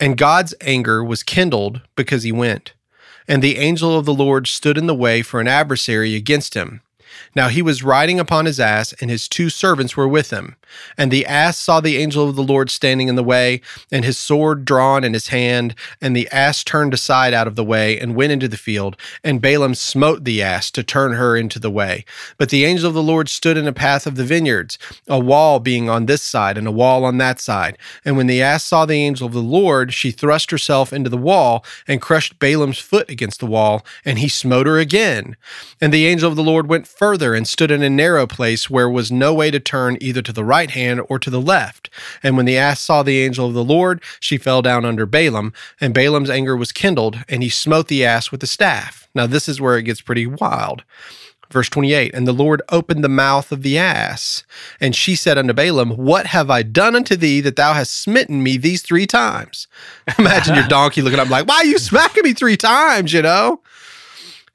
And 0.01 0.17
God's 0.17 0.55
anger 0.61 1.05
was 1.05 1.23
kindled 1.23 1.83
because 1.97 2.23
he 2.23 2.33
went. 2.33 2.73
And 3.29 3.43
the 3.43 3.59
angel 3.59 3.99
of 3.99 4.05
the 4.05 4.15
Lord 4.15 4.47
stood 4.47 4.79
in 4.79 4.87
the 4.87 4.95
way 4.95 5.23
for 5.23 5.41
an 5.41 5.49
adversary 5.49 6.15
against 6.15 6.55
him. 6.55 6.81
Now 7.35 7.49
he 7.49 7.63
was 7.63 7.83
riding 7.83 8.21
upon 8.21 8.47
his 8.47 8.61
ass, 8.61 8.93
and 9.01 9.11
his 9.11 9.29
two 9.29 9.51
servants 9.51 9.97
were 9.97 10.09
with 10.09 10.31
him. 10.31 10.57
And 10.97 11.11
the 11.11 11.27
ass 11.27 11.59
saw 11.59 11.81
the 11.81 11.99
angel 11.99 12.29
of 12.29 12.37
the 12.37 12.43
Lord 12.43 12.71
standing 12.71 13.09
in 13.09 13.15
the 13.15 13.23
way, 13.23 13.61
and 13.91 14.05
his 14.05 14.19
sword 14.19 14.65
drawn 14.65 15.05
in 15.05 15.13
his 15.13 15.29
hand. 15.29 15.75
And 16.01 16.17
the 16.17 16.29
ass 16.31 16.65
turned 16.65 16.95
aside 16.95 17.35
out 17.35 17.47
of 17.47 17.57
the 17.57 17.65
way 17.65 17.99
and 17.99 18.17
went 18.17 18.33
into 18.33 18.49
the 18.49 18.57
field. 18.57 18.97
And 19.23 19.41
Balaam 19.41 19.75
smote 19.75 20.25
the 20.25 20.43
ass 20.43 20.71
to 20.73 20.83
turn 20.83 21.13
her 21.13 21.37
into 21.37 21.59
the 21.59 21.71
way. 21.71 22.05
But 22.39 22.51
the 22.51 22.65
angel 22.65 22.89
of 22.89 22.95
the 22.95 23.03
Lord 23.03 23.29
stood 23.29 23.57
in 23.57 23.67
a 23.67 23.73
path 23.73 24.07
of 24.07 24.17
the 24.17 24.25
vineyards, 24.25 24.79
a 25.09 25.19
wall 25.19 25.59
being 25.59 25.89
on 25.89 26.07
this 26.07 26.23
side 26.23 26.57
and 26.57 26.67
a 26.67 26.73
wall 26.73 27.05
on 27.05 27.19
that 27.19 27.41
side. 27.41 27.79
And 28.05 28.17
when 28.17 28.27
the 28.27 28.43
ass 28.43 28.65
saw 28.65 28.87
the 28.87 28.95
angel 28.95 29.27
of 29.27 29.33
the 29.33 29.41
Lord, 29.41 29.93
she 29.93 30.11
thrust 30.11 30.51
herself 30.51 30.93
into 30.93 31.11
the 31.11 31.17
wall 31.17 31.65
and 31.87 32.01
crushed 32.01 32.39
Balaam's 32.39 32.79
foot 32.79 33.11
against 33.11 33.41
the 33.41 33.47
wall, 33.47 33.85
and 34.05 34.19
he 34.19 34.29
smote 34.29 34.67
her 34.67 34.79
again. 34.79 35.37
And 35.81 35.93
the 35.93 36.07
angel 36.07 36.29
of 36.29 36.37
the 36.37 36.43
Lord 36.43 36.69
went 36.69 36.87
further 37.03 37.35
and 37.35 37.49
stood 37.49 37.73
in 37.73 37.83
a 37.83 37.91
narrow 37.91 38.29
place 38.29 38.71
where 38.71 38.89
was 38.89 39.11
no 39.11 39.35
way 39.35 39.51
to 39.51 39.59
turn 39.59 39.99
either 40.01 40.23
to 40.23 40.33
the 40.33 40.45
right 40.45 40.71
hand 40.71 41.01
or 41.09 41.19
to 41.19 41.31
the 41.31 41.41
left. 41.41 41.91
And 42.23 42.37
when 42.37 42.47
the 42.47 42.57
ass 42.57 42.81
saw 42.81 43.03
the 43.03 43.19
angel 43.19 43.49
of 43.49 43.55
the 43.55 43.65
Lord, 43.65 44.01
she 44.21 44.39
fell 44.39 44.63
down 44.63 44.85
under 44.85 45.05
Balaam, 45.05 45.53
and 45.81 45.93
Balaam's 45.93 46.31
anger 46.31 46.57
was 46.57 46.71
kindled, 46.71 47.25
and 47.29 47.43
he 47.43 47.49
smote 47.49 47.89
the 47.89 48.05
ass 48.05 48.31
with 48.31 48.41
the 48.41 48.47
staff. 48.47 49.09
Now, 49.17 49.27
this 49.27 49.49
is 49.49 49.61
where 49.61 49.77
it 49.77 49.83
gets 49.83 50.01
pretty 50.01 50.29
wild. 50.29 50.85
Verse 51.51 51.69
28 51.69 52.15
And 52.15 52.29
the 52.29 52.33
Lord 52.33 52.63
opened 52.69 53.03
the 53.03 53.09
mouth 53.09 53.51
of 53.51 53.63
the 53.63 53.79
ass, 53.79 54.45
and 54.81 54.95
she 54.95 55.17
said 55.17 55.37
unto 55.37 55.53
Balaam, 55.53 55.97
What 55.97 56.27
have 56.27 56.51
I 56.51 56.63
done 56.63 56.95
unto 56.95 57.17
thee 57.17 57.41
that 57.41 57.57
thou 57.57 57.73
hast 57.73 58.01
smitten 58.01 58.45
me 58.45 58.57
these 58.59 58.81
three 58.81 59.09
times? 59.09 59.67
Imagine 60.21 60.55
your 60.55 60.69
donkey 60.69 61.03
looking 61.03 61.19
up 61.19 61.31
like, 61.31 61.49
Why 61.49 61.57
are 61.57 61.65
you 61.65 61.79
smacking 61.79 62.23
me 62.23 62.33
three 62.33 62.57
times? 62.57 63.13
You 63.13 63.23
know? 63.23 63.61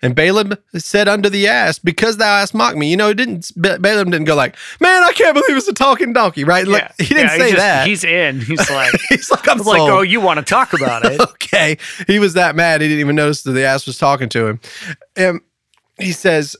And 0.01 0.15
Balaam 0.15 0.53
said 0.77 1.07
unto 1.07 1.27
the 1.27 1.47
ass, 1.47 1.79
Because 1.79 2.17
thou 2.17 2.37
hast 2.39 2.53
mocked 2.53 2.77
me. 2.77 2.89
You 2.91 2.97
know, 2.97 3.09
it 3.09 3.15
didn't 3.15 3.51
Ba- 3.55 3.79
Balaam 3.79 4.11
didn't 4.11 4.25
go 4.27 4.35
like, 4.35 4.55
Man, 4.79 5.03
I 5.03 5.11
can't 5.13 5.33
believe 5.33 5.57
it's 5.57 5.67
a 5.67 5.73
talking 5.73 6.13
donkey, 6.13 6.43
right? 6.43 6.67
Like, 6.67 6.91
he 6.99 7.05
didn't 7.05 7.23
Yeah, 7.23 7.37
say 7.37 7.51
just- 7.51 7.57
that. 7.57 7.87
He's 7.87 8.03
in. 8.03 8.41
He's 8.41 8.59
like, 8.69 8.93
He's 9.09 9.31
like, 9.31 9.47
I'm 9.49 9.57
like, 9.59 9.81
oh, 9.81 10.01
you 10.01 10.21
want 10.21 10.37
to 10.37 10.45
talk 10.45 10.73
about 10.73 11.03
it? 11.05 11.19
okay. 11.31 11.77
He 12.05 12.19
was 12.19 12.33
that 12.35 12.55
mad. 12.55 12.81
He 12.81 12.87
didn't 12.87 12.99
even 12.99 13.15
notice 13.15 13.41
that 13.43 13.53
the 13.53 13.63
ass 13.65 13.87
was 13.87 13.97
talking 13.97 14.29
to 14.29 14.45
him. 14.47 14.59
And 15.15 15.41
he 15.99 16.11
says, 16.11 16.55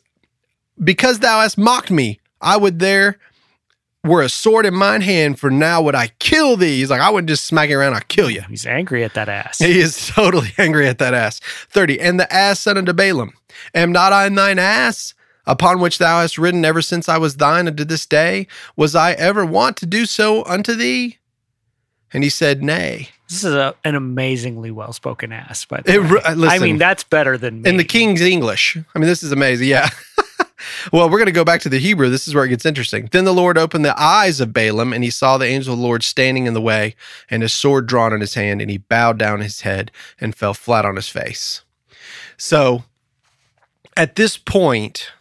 Because 0.83 1.19
thou 1.19 1.41
hast 1.41 1.57
mocked 1.59 1.91
me, 1.91 2.19
I 2.41 2.57
would 2.57 2.79
there 2.79 3.19
were 4.07 4.21
a 4.21 4.29
sword 4.29 4.65
in 4.65 4.73
mine 4.73 5.01
hand, 5.01 5.39
for 5.39 5.49
now 5.51 5.81
would 5.83 5.95
I 5.95 6.07
kill 6.19 6.57
thee. 6.57 6.77
He's 6.79 6.89
like, 6.89 7.01
I 7.01 7.09
wouldn't 7.09 7.29
just 7.29 7.45
smack 7.45 7.69
you 7.69 7.77
around, 7.79 7.93
I'll 7.93 8.01
kill 8.07 8.29
you. 8.31 8.41
He's 8.49 8.65
angry 8.65 9.03
at 9.03 9.13
that 9.13 9.29
ass. 9.29 9.59
He 9.59 9.79
is 9.79 10.07
totally 10.15 10.53
angry 10.57 10.87
at 10.87 10.97
that 10.99 11.13
ass. 11.13 11.39
30. 11.69 11.99
And 11.99 12.19
the 12.19 12.31
ass 12.33 12.59
said 12.59 12.77
unto 12.77 12.93
Balaam, 12.93 13.33
Am 13.75 13.91
not 13.91 14.13
I 14.13 14.27
thine 14.29 14.59
ass, 14.59 15.13
upon 15.45 15.79
which 15.79 15.97
thou 15.97 16.21
hast 16.21 16.37
ridden 16.37 16.63
ever 16.65 16.81
since 16.81 17.07
I 17.09 17.17
was 17.17 17.37
thine 17.37 17.67
unto 17.67 17.83
this 17.85 18.05
day? 18.05 18.47
Was 18.75 18.95
I 18.95 19.11
ever 19.13 19.45
wont 19.45 19.77
to 19.77 19.85
do 19.85 20.05
so 20.05 20.43
unto 20.45 20.73
thee? 20.75 21.17
And 22.13 22.23
he 22.23 22.29
said, 22.29 22.63
Nay. 22.63 23.09
This 23.29 23.43
is 23.43 23.53
a, 23.53 23.75
an 23.83 23.95
amazingly 23.95 24.71
well 24.71 24.93
spoken 24.93 25.33
ass, 25.33 25.65
by 25.65 25.81
the 25.81 25.93
It 25.93 26.01
way. 26.01 26.07
re- 26.07 26.21
uh, 26.23 26.45
I 26.47 26.59
mean, 26.59 26.77
that's 26.77 27.03
better 27.03 27.37
than 27.37 27.61
me. 27.61 27.69
in 27.69 27.75
the 27.75 27.83
King's 27.83 28.21
English. 28.21 28.77
I 28.95 28.99
mean, 28.99 29.07
this 29.09 29.21
is 29.23 29.31
amazing. 29.33 29.67
Yeah. 29.67 29.89
well, 30.91 31.09
we're 31.09 31.17
going 31.17 31.25
to 31.27 31.31
go 31.31 31.45
back 31.45 31.61
to 31.61 31.69
the 31.69 31.79
Hebrew. 31.79 32.09
This 32.09 32.27
is 32.27 32.35
where 32.35 32.45
it 32.45 32.49
gets 32.49 32.65
interesting. 32.65 33.09
Then 33.11 33.25
the 33.25 33.33
Lord 33.33 33.57
opened 33.57 33.85
the 33.85 33.99
eyes 33.99 34.39
of 34.39 34.53
Balaam, 34.53 34.93
and 34.93 35.03
he 35.03 35.09
saw 35.09 35.37
the 35.37 35.45
angel 35.45 35.73
of 35.73 35.79
the 35.79 35.85
Lord 35.85 36.03
standing 36.03 36.45
in 36.45 36.53
the 36.53 36.61
way, 36.61 36.95
and 37.29 37.41
his 37.41 37.53
sword 37.53 37.87
drawn 37.87 38.13
in 38.13 38.21
his 38.21 38.33
hand, 38.33 38.61
and 38.61 38.69
he 38.69 38.77
bowed 38.77 39.17
down 39.17 39.41
his 39.41 39.61
head 39.61 39.91
and 40.19 40.35
fell 40.35 40.53
flat 40.53 40.85
on 40.85 40.95
his 40.95 41.09
face. 41.09 41.61
So, 42.37 42.83
at 43.95 44.15
this 44.15 44.37
point, 44.37 45.11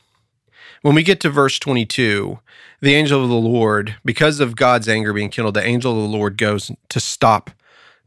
when 0.83 0.95
we 0.95 1.03
get 1.03 1.21
to 1.21 1.31
verse 1.31 1.59
22, 1.59 2.39
the 2.81 2.95
angel 2.95 3.23
of 3.23 3.29
the 3.29 3.35
Lord, 3.35 3.97
because 4.05 4.41
of 4.41 4.57
God's 4.57 4.89
anger 4.89 5.13
being 5.13 5.31
kindled, 5.31 5.55
the 5.55 5.67
angel 5.67 5.93
of 5.93 6.11
the 6.11 6.17
Lord 6.17 6.37
goes 6.37 6.71
to 6.91 7.01
stop 7.01 7.51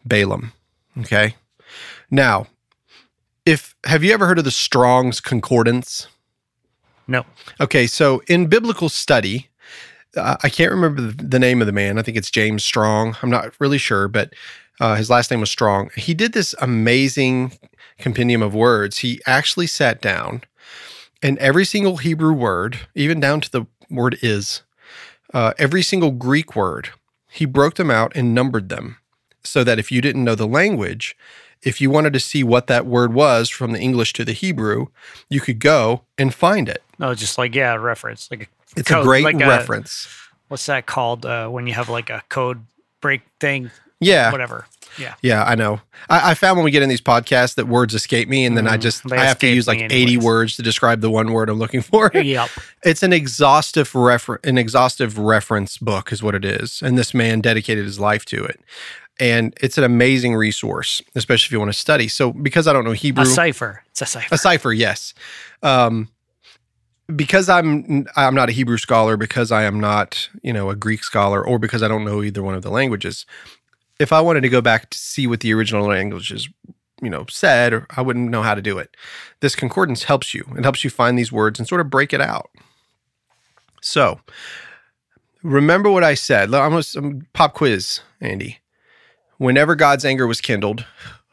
Balaam. 0.06 0.54
Okay. 1.00 1.36
Now, 2.12 2.48
if 3.46 3.76
have 3.86 4.04
you 4.04 4.14
ever 4.14 4.28
heard 4.28 4.38
of 4.38 4.46
the 4.46 4.52
Strong's 4.52 5.20
Concordance? 5.20 6.08
No. 7.10 7.26
Okay, 7.60 7.88
so 7.88 8.22
in 8.28 8.48
biblical 8.48 8.88
study, 8.88 9.50
uh, 10.16 10.38
I 10.44 10.50
can't 10.50 10.72
remember 10.72 11.02
the, 11.02 11.40
name 11.40 11.60
of 11.60 11.66
the 11.66 11.74
man. 11.74 11.98
I 11.98 12.04
think 12.04 12.18
it's 12.18 12.30
James 12.30 12.64
Strong. 12.64 13.18
I'm 13.22 13.32
not 13.32 13.54
really 13.60 13.80
sure, 13.80 14.08
but 14.08 14.34
uh, 14.80 14.96
his 14.96 15.10
last 15.10 15.32
name 15.32 15.40
was 15.40 15.50
Strong. 15.50 15.90
He 15.96 16.14
did 16.14 16.34
this 16.34 16.54
amazing 16.62 17.54
compendium 17.98 18.44
of 18.44 18.54
words. 18.54 19.00
He 19.00 19.20
actually 19.26 19.68
sat 19.68 20.02
down 20.02 20.44
and 21.22 21.38
every 21.40 21.66
single 21.66 21.98
Hebrew 21.98 22.34
word, 22.34 22.80
even 22.96 23.20
down 23.20 23.42
to 23.42 23.52
the 23.52 23.66
word 23.90 24.18
is, 24.22 24.62
uh, 25.34 25.54
every 25.58 25.82
single 25.82 26.12
Greek 26.12 26.56
word, 26.56 26.90
he 27.30 27.46
broke 27.46 27.76
them 27.76 27.92
out 27.92 28.12
and 28.16 28.34
numbered 28.34 28.70
them 28.70 28.98
so 29.44 29.64
that 29.64 29.80
if 29.80 29.92
you 29.92 30.02
didn't 30.02 30.24
know 30.24 30.36
the 30.36 30.48
language, 30.48 31.18
if 31.62 31.82
you 31.82 31.90
wanted 31.90 32.14
to 32.14 32.20
see 32.20 32.44
what 32.44 32.68
that 32.68 32.86
word 32.86 33.14
was 33.14 33.50
from 33.50 33.74
the 33.74 33.80
English 33.80 34.14
to 34.14 34.24
the 34.24 34.34
Hebrew, 34.34 34.88
you 35.28 35.42
could 35.42 35.60
go 35.60 36.04
and 36.18 36.34
find 36.34 36.70
it. 36.70 36.84
No, 37.00 37.16
just 37.16 37.38
like, 37.38 37.56
yeah, 37.56 37.74
a 37.74 37.80
reference. 37.80 38.30
Like, 38.30 38.44
a, 38.76 38.80
It's 38.80 38.92
a 38.92 39.02
great 39.02 39.24
like 39.24 39.42
a- 39.42 39.48
reference. 39.48 40.08
what's 40.50 40.66
that 40.68 40.86
called 40.86 41.26
uh, 41.26 41.48
when 41.48 41.66
you 41.66 41.74
have 41.74 41.90
like 41.90 42.10
a 42.10 42.22
code 42.30 42.66
break 43.02 43.22
thing? 43.40 43.72
yeah. 44.02 44.32
Whatever. 44.32 44.66
Yeah. 44.98 45.14
Yeah, 45.22 45.44
I 45.44 45.56
know. 45.56 45.82
I, 46.10 46.32
I 46.32 46.34
found 46.34 46.58
when 46.58 46.66
we 46.66 46.72
get 46.72 46.82
in 46.84 46.90
these 46.90 47.00
podcasts 47.02 47.56
that 47.56 47.68
words 47.68 47.94
escape 47.94 48.28
me, 48.28 48.44
and 48.44 48.58
then 48.58 48.68
I 48.68 48.78
Mhm. 48.78 48.82
just 48.82 49.12
I 49.12 49.24
have 49.24 49.38
to 49.40 49.48
use 49.48 49.68
like 49.68 49.80
eighty 49.92 50.18
words 50.18 50.56
to 50.58 50.62
describe 50.64 51.02
the 51.02 51.10
one 51.12 51.32
word 51.32 51.48
I'm 51.50 51.60
looking 51.60 51.82
for. 51.82 52.10
Yep. 52.16 52.50
it's 52.84 53.04
an 53.04 53.14
exhaustive 53.14 53.94
refer- 53.96 54.40
an 54.44 54.58
exhaustive 54.58 55.18
reference 55.20 55.78
book 55.78 56.12
is 56.12 56.24
what 56.24 56.34
it 56.36 56.44
is, 56.44 56.82
and 56.84 56.98
this 56.98 57.14
man 57.14 57.40
dedicated 57.40 57.86
his 57.86 58.00
life 58.00 58.26
to 58.26 58.44
it. 58.44 58.60
And 59.20 59.54
it's 59.62 59.78
an 59.78 59.84
amazing 59.84 60.34
resource, 60.36 61.02
especially 61.14 61.48
if 61.48 61.52
you 61.52 61.60
want 61.60 61.72
to 61.72 61.78
study. 61.78 62.08
So, 62.08 62.32
because 62.32 62.68
I 62.68 62.74
don't 62.74 62.84
know 62.86 62.94
Hebrew, 62.94 63.24
A 63.24 63.28
cipher. 63.28 63.84
It's 63.92 64.02
a 64.02 64.06
cipher. 64.06 64.34
a 64.36 64.38
cipher, 64.38 64.74
yes. 64.74 65.14
Um, 65.62 66.08
because 67.16 67.50
I'm 67.50 68.08
I'm 68.16 68.36
not 68.36 68.50
a 68.50 68.54
Hebrew 68.54 68.78
scholar, 68.78 69.18
because 69.18 69.52
I 69.52 69.64
am 69.64 69.80
not 69.80 70.30
you 70.42 70.54
know 70.54 70.70
a 70.70 70.76
Greek 70.76 71.04
scholar, 71.04 71.46
or 71.46 71.60
because 71.60 71.84
I 71.84 71.88
don't 71.88 72.06
know 72.06 72.24
either 72.24 72.44
one 72.44 72.56
of 72.56 72.62
the 72.62 72.72
languages. 72.72 73.26
If 74.00 74.14
I 74.14 74.22
wanted 74.22 74.42
to 74.42 74.50
go 74.50 74.62
back 74.62 74.90
to 74.92 74.98
see 74.98 75.28
what 75.28 75.42
the 75.42 75.54
original 75.54 75.88
languages 75.88 76.50
you 77.02 77.10
know 77.10 77.26
said, 77.30 77.74
or 77.74 77.88
I 77.96 78.02
wouldn't 78.02 78.30
know 78.30 78.44
how 78.44 78.56
to 78.56 78.62
do 78.62 78.78
it. 78.78 78.96
This 79.40 79.56
concordance 79.56 80.04
helps 80.04 80.34
you. 80.34 80.46
It 80.58 80.64
helps 80.64 80.84
you 80.84 80.90
find 80.90 81.18
these 81.18 81.32
words 81.32 81.60
and 81.60 81.68
sort 81.68 81.82
of 81.82 81.90
break 81.90 82.14
it 82.14 82.22
out. 82.22 82.50
So 83.82 84.20
remember 85.44 85.90
what 85.90 86.04
I 86.04 86.14
said. 86.14 86.54
I'm 86.54 86.72
gonna 86.72 87.22
pop 87.34 87.54
quiz, 87.54 88.02
Andy. 88.22 88.60
Whenever 89.38 89.76
God's 89.76 90.04
anger 90.04 90.28
was 90.28 90.42
kindled, 90.42 90.86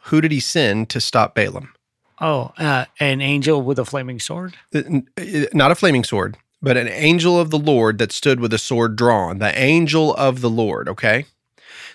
who 0.03 0.21
did 0.21 0.31
he 0.31 0.39
send 0.39 0.89
to 0.91 1.01
stop 1.01 1.35
Balaam? 1.35 1.73
Oh, 2.21 2.53
uh, 2.59 2.87
an 2.99 3.21
angel 3.21 3.63
with 3.63 3.79
a 3.79 3.85
flaming 3.85 4.21
sword. 4.21 4.55
Uh, 4.75 4.83
uh, 5.19 5.23
Not 5.53 5.71
a 5.71 5.75
flaming 5.75 6.05
sword, 6.05 6.37
but 6.63 6.77
an 6.77 6.89
angel 6.89 7.39
of 7.39 7.51
the 7.51 7.59
Lord 7.59 7.99
that 7.99 8.13
stood 8.13 8.41
with 8.41 8.53
a 8.53 8.59
sword 8.59 8.97
drawn. 8.97 9.39
The 9.39 9.57
angel 9.59 10.15
of 10.15 10.41
the 10.41 10.51
Lord, 10.51 10.89
okay? 10.89 11.27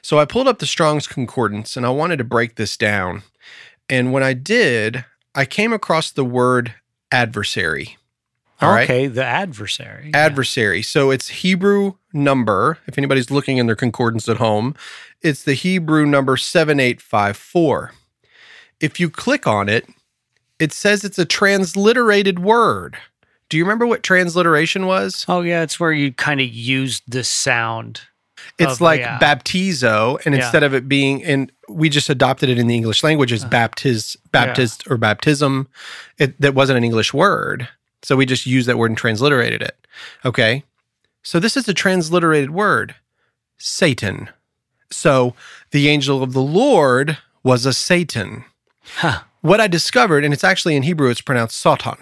So 0.02 0.20
I 0.20 0.26
pulled 0.26 0.48
up 0.48 0.60
the 0.60 0.66
Strong's 0.66 1.08
Concordance 1.08 1.78
and 1.78 1.86
I 1.86 1.90
wanted 1.90 2.18
to 2.18 2.24
break 2.24 2.56
this 2.56 2.78
down. 2.78 3.24
And 3.90 4.12
when 4.14 4.24
I 4.24 4.34
did, 4.34 5.06
I 5.36 5.46
came 5.46 5.74
across 5.74 6.12
the 6.12 6.26
word 6.26 6.74
adversary. 7.12 7.98
All 8.62 8.70
right. 8.72 8.84
okay, 8.84 9.08
the 9.08 9.26
adversary. 9.26 10.12
Yeah. 10.14 10.20
adversary. 10.20 10.84
So 10.84 11.10
it's 11.10 11.30
Hebrew 11.30 11.94
number. 12.14 12.78
If 12.86 12.98
anybody's 12.98 13.32
looking 13.32 13.58
in 13.58 13.66
their 13.66 13.76
concordance 13.76 14.30
at 14.30 14.38
home, 14.38 14.76
it's 15.22 15.44
the 15.44 15.56
Hebrew 15.56 16.06
number 16.06 16.38
7854. 16.38 17.92
If 18.80 19.00
you 19.00 19.10
click 19.10 19.48
on 19.48 19.68
it, 19.68 19.88
it 20.62 20.72
says 20.72 21.04
it's 21.04 21.20
a 21.20 21.26
transliterated 21.26 22.40
word. 22.40 22.98
Do 23.50 23.58
you 23.58 23.64
remember 23.64 23.86
what 23.86 24.04
transliteration 24.04 24.86
was? 24.86 25.26
oh 25.28 25.42
yeah, 25.42 25.62
it's 25.64 25.80
where 25.80 25.92
you 25.92 26.14
kind 26.14 26.40
of 26.40 26.48
use 26.48 27.02
the 27.08 27.24
sound. 27.24 28.02
It's 28.58 28.74
of- 28.74 28.82
like 28.82 29.02
yeah. 29.02 29.20
baptizo, 29.20 30.24
and 30.26 30.36
Yeah. 30.36 30.42
instead 30.42 30.64
of 30.64 30.74
it 30.74 30.88
being, 30.88 31.24
and 31.24 31.52
we 31.68 31.90
just 31.90 32.10
adopted 32.10 32.50
it 32.50 32.58
in 32.58 32.68
the 32.68 32.76
English 32.76 33.04
language 33.04 33.32
as 33.32 33.44
uh-huh. 33.44 33.52
baptiz, 33.52 34.18
baptist 34.32 34.90
or 34.90 34.98
baptism. 34.98 35.68
It 36.18 36.40
that 36.40 36.54
wasn't 36.54 36.78
an 36.78 36.84
English 36.84 37.14
word, 37.14 37.68
so 38.04 38.16
we 38.16 38.26
just 38.26 38.46
used 38.46 38.68
that 38.68 38.78
word 38.78 38.92
and 38.92 38.98
transliterated 38.98 39.62
it. 39.62 39.76
Okay, 40.24 40.64
so 41.24 41.40
this 41.40 41.58
is 41.58 41.68
a 41.68 41.74
transliterated 41.74 42.52
word, 42.52 42.96
Satan. 43.58 44.30
So 44.90 45.36
the 45.72 45.88
angel 45.88 46.22
of 46.22 46.34
the 46.34 46.42
Lord 46.42 47.18
was 47.44 47.66
a 47.66 47.74
Satan. 47.74 48.44
Huh. 48.84 49.22
What 49.42 49.60
I 49.62 49.68
discovered, 49.68 50.24
and 50.24 50.34
it's 50.34 50.44
actually 50.44 50.76
in 50.76 50.84
Hebrew, 50.84 51.10
it's 51.10 51.22
pronounced 51.22 51.58
Satan. 51.58 51.98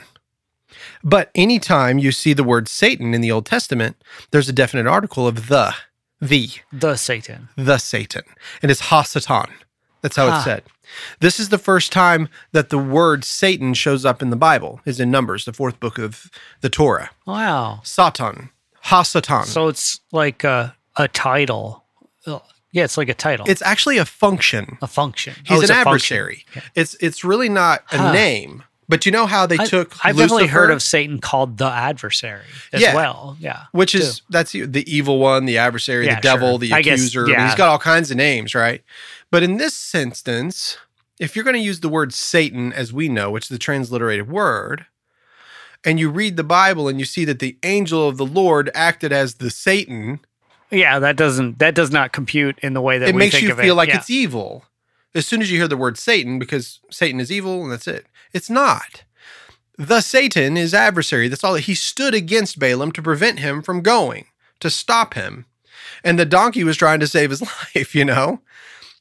But 1.03 1.29
anytime 1.35 1.97
you 1.97 2.11
see 2.11 2.33
the 2.33 2.43
word 2.43 2.67
Satan 2.67 3.13
in 3.13 3.21
the 3.21 3.31
Old 3.31 3.45
Testament, 3.45 3.95
there's 4.31 4.49
a 4.49 4.53
definite 4.53 4.87
article 4.87 5.27
of 5.27 5.47
the, 5.47 5.73
the, 6.21 6.49
The 6.71 6.95
Satan. 6.97 7.49
the 7.55 7.77
Satan. 7.77 8.23
And 8.61 8.69
it's 8.71 8.83
Hasatan. 8.83 9.49
That's 10.01 10.15
how 10.15 10.29
Huh. 10.29 10.35
it's 10.35 10.43
said. 10.45 10.63
This 11.19 11.39
is 11.39 11.49
the 11.49 11.57
first 11.57 11.91
time 11.91 12.29
that 12.51 12.69
the 12.69 12.77
word 12.77 13.23
Satan 13.23 13.73
shows 13.73 14.05
up 14.05 14.21
in 14.21 14.31
the 14.31 14.35
Bible, 14.35 14.81
is 14.85 14.99
in 14.99 15.11
Numbers, 15.11 15.45
the 15.45 15.53
fourth 15.53 15.79
book 15.79 15.97
of 15.97 16.31
the 16.61 16.69
Torah. 16.69 17.11
Wow. 17.27 17.81
Satan, 17.83 18.49
Hasatan. 18.85 19.45
So 19.45 19.67
it's 19.67 19.99
like 20.11 20.43
a 20.43 20.75
a 20.95 21.07
title. 21.07 21.83
Yeah, 22.71 22.83
it's 22.83 22.97
like 22.97 23.09
a 23.09 23.13
title. 23.13 23.45
it's 23.49 23.61
actually 23.63 23.97
a 23.97 24.05
function. 24.05 24.77
a 24.81 24.87
function. 24.87 25.33
He's 25.45 25.59
Oh, 25.59 25.63
an 25.63 25.71
adversary. 25.71 26.45
It's 26.75 26.95
it's 27.01 27.23
really 27.23 27.49
not 27.49 27.83
a 27.91 27.97
Huh. 27.97 28.11
name. 28.13 28.63
But 28.87 29.05
you 29.05 29.11
know 29.11 29.27
how 29.27 29.45
they 29.45 29.57
I, 29.59 29.65
took 29.65 29.93
I've 30.03 30.17
definitely 30.17 30.47
heard 30.47 30.71
of 30.71 30.81
Satan 30.81 31.19
called 31.19 31.59
the 31.59 31.65
adversary 31.69 32.45
as 32.73 32.81
Yeah. 32.81 32.95
well. 32.95 33.37
Yeah. 33.39 33.65
which 33.71 33.91
too. 33.91 33.99
is 33.99 34.21
that's 34.31 34.51
the 34.53 34.83
evil 34.91 35.19
one, 35.19 35.45
the 35.45 35.59
adversary, 35.59 36.07
Yeah, 36.07 36.15
the 36.15 36.21
devil, 36.21 36.51
sure. 36.53 36.57
the 36.59 36.69
guess, 36.69 36.99
accuser. 36.99 37.21
I 37.23 37.25
mean, 37.27 37.33
yeah. 37.35 37.45
he's 37.47 37.55
got 37.55 37.69
all 37.69 37.77
kinds 37.77 38.09
of 38.09 38.17
names, 38.17 38.55
right? 38.55 38.83
But 39.29 39.43
in 39.43 39.57
this 39.57 39.93
instance, 39.93 40.77
if 41.19 41.35
you're 41.35 41.43
going 41.45 41.55
to 41.55 41.61
use 41.61 41.81
the 41.81 41.89
word 41.89 42.13
Satan 42.15 42.73
as 42.73 42.91
we 42.91 43.09
know, 43.09 43.29
which 43.29 43.43
is 43.45 43.49
the 43.49 43.59
transliterated 43.59 44.27
word, 44.27 44.87
and 45.85 45.99
you 45.99 46.09
read 46.09 46.35
the 46.35 46.43
Bible 46.43 46.87
and 46.87 46.97
you 46.99 47.05
see 47.05 47.25
that 47.25 47.37
the 47.39 47.57
angel 47.63 48.07
of 48.07 48.17
the 48.17 48.25
Lord 48.25 48.71
acted 48.73 49.11
as 49.13 49.35
the 49.35 49.51
Satan, 49.51 50.19
Yeah, 50.71 50.99
that 50.99 51.15
doesn't 51.15 51.59
that 51.59 51.75
does 51.75 51.91
not 51.91 52.11
compute 52.13 52.59
in 52.61 52.73
the 52.73 52.81
way 52.81 52.97
that 52.99 53.09
it 53.09 53.15
makes 53.15 53.41
you 53.41 53.55
feel 53.55 53.73
it. 53.73 53.77
like 53.77 53.89
Yeah. 53.89 53.97
it's 53.97 54.09
evil. 54.09 54.65
As 55.15 55.25
soon 55.25 55.41
as 55.41 55.51
you 55.51 55.57
hear 55.57 55.67
the 55.67 55.77
word 55.77 55.97
Satan, 55.97 56.37
because 56.37 56.79
Satan 56.91 57.19
is 57.19 57.31
evil 57.31 57.63
and 57.63 57.71
that's 57.71 57.87
it. 57.87 58.05
It's 58.33 58.49
not. 58.49 59.03
The 59.77 60.01
Satan 60.01 60.57
is 60.57 60.73
adversary. 60.73 61.27
That's 61.29 61.43
all. 61.43 61.55
He 61.55 61.73
stood 61.73 62.13
against 62.13 62.59
Balaam 62.59 62.91
to 62.91 63.01
prevent 63.01 63.39
him 63.39 63.61
from 63.63 63.81
going, 63.81 64.25
to 64.59 64.69
stop 64.69 65.15
him. 65.15 65.45
And 66.03 66.19
the 66.19 66.25
donkey 66.25 66.63
was 66.63 66.77
trying 66.77 66.99
to 66.99 67.07
save 67.07 67.29
his 67.31 67.41
life, 67.75 67.95
you 67.95 68.05
know? 68.05 68.41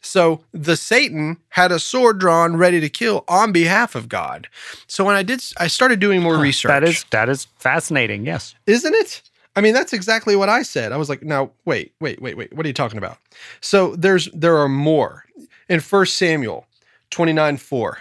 So 0.00 0.44
the 0.52 0.76
Satan 0.76 1.36
had 1.50 1.72
a 1.72 1.78
sword 1.80 2.18
drawn 2.20 2.56
ready 2.56 2.80
to 2.80 2.88
kill 2.88 3.24
on 3.28 3.50
behalf 3.52 3.94
of 3.96 4.08
God. 4.08 4.48
So 4.86 5.04
when 5.04 5.16
I 5.16 5.22
did, 5.24 5.42
I 5.58 5.66
started 5.66 5.98
doing 6.00 6.22
more 6.22 6.36
Huh, 6.36 6.42
research. 6.42 6.68
That 6.70 6.84
is 6.84 7.04
that 7.10 7.28
is 7.28 7.46
fascinating. 7.58 8.24
Yes. 8.24 8.54
Isn't 8.66 8.94
it? 8.94 9.20
I 9.58 9.60
mean, 9.60 9.74
that's 9.74 9.92
exactly 9.92 10.36
what 10.36 10.48
I 10.48 10.62
said. 10.62 10.92
I 10.92 10.96
was 10.96 11.08
like, 11.08 11.24
now 11.24 11.50
wait, 11.64 11.92
wait, 11.98 12.22
wait, 12.22 12.36
wait. 12.36 12.52
What 12.52 12.64
are 12.64 12.68
you 12.68 12.72
talking 12.72 12.96
about? 12.96 13.18
So 13.60 13.96
there's 13.96 14.28
there 14.32 14.56
are 14.56 14.68
more. 14.68 15.24
In 15.68 15.80
1 15.80 16.06
Samuel 16.06 16.66
29 17.10 17.56
4, 17.56 17.98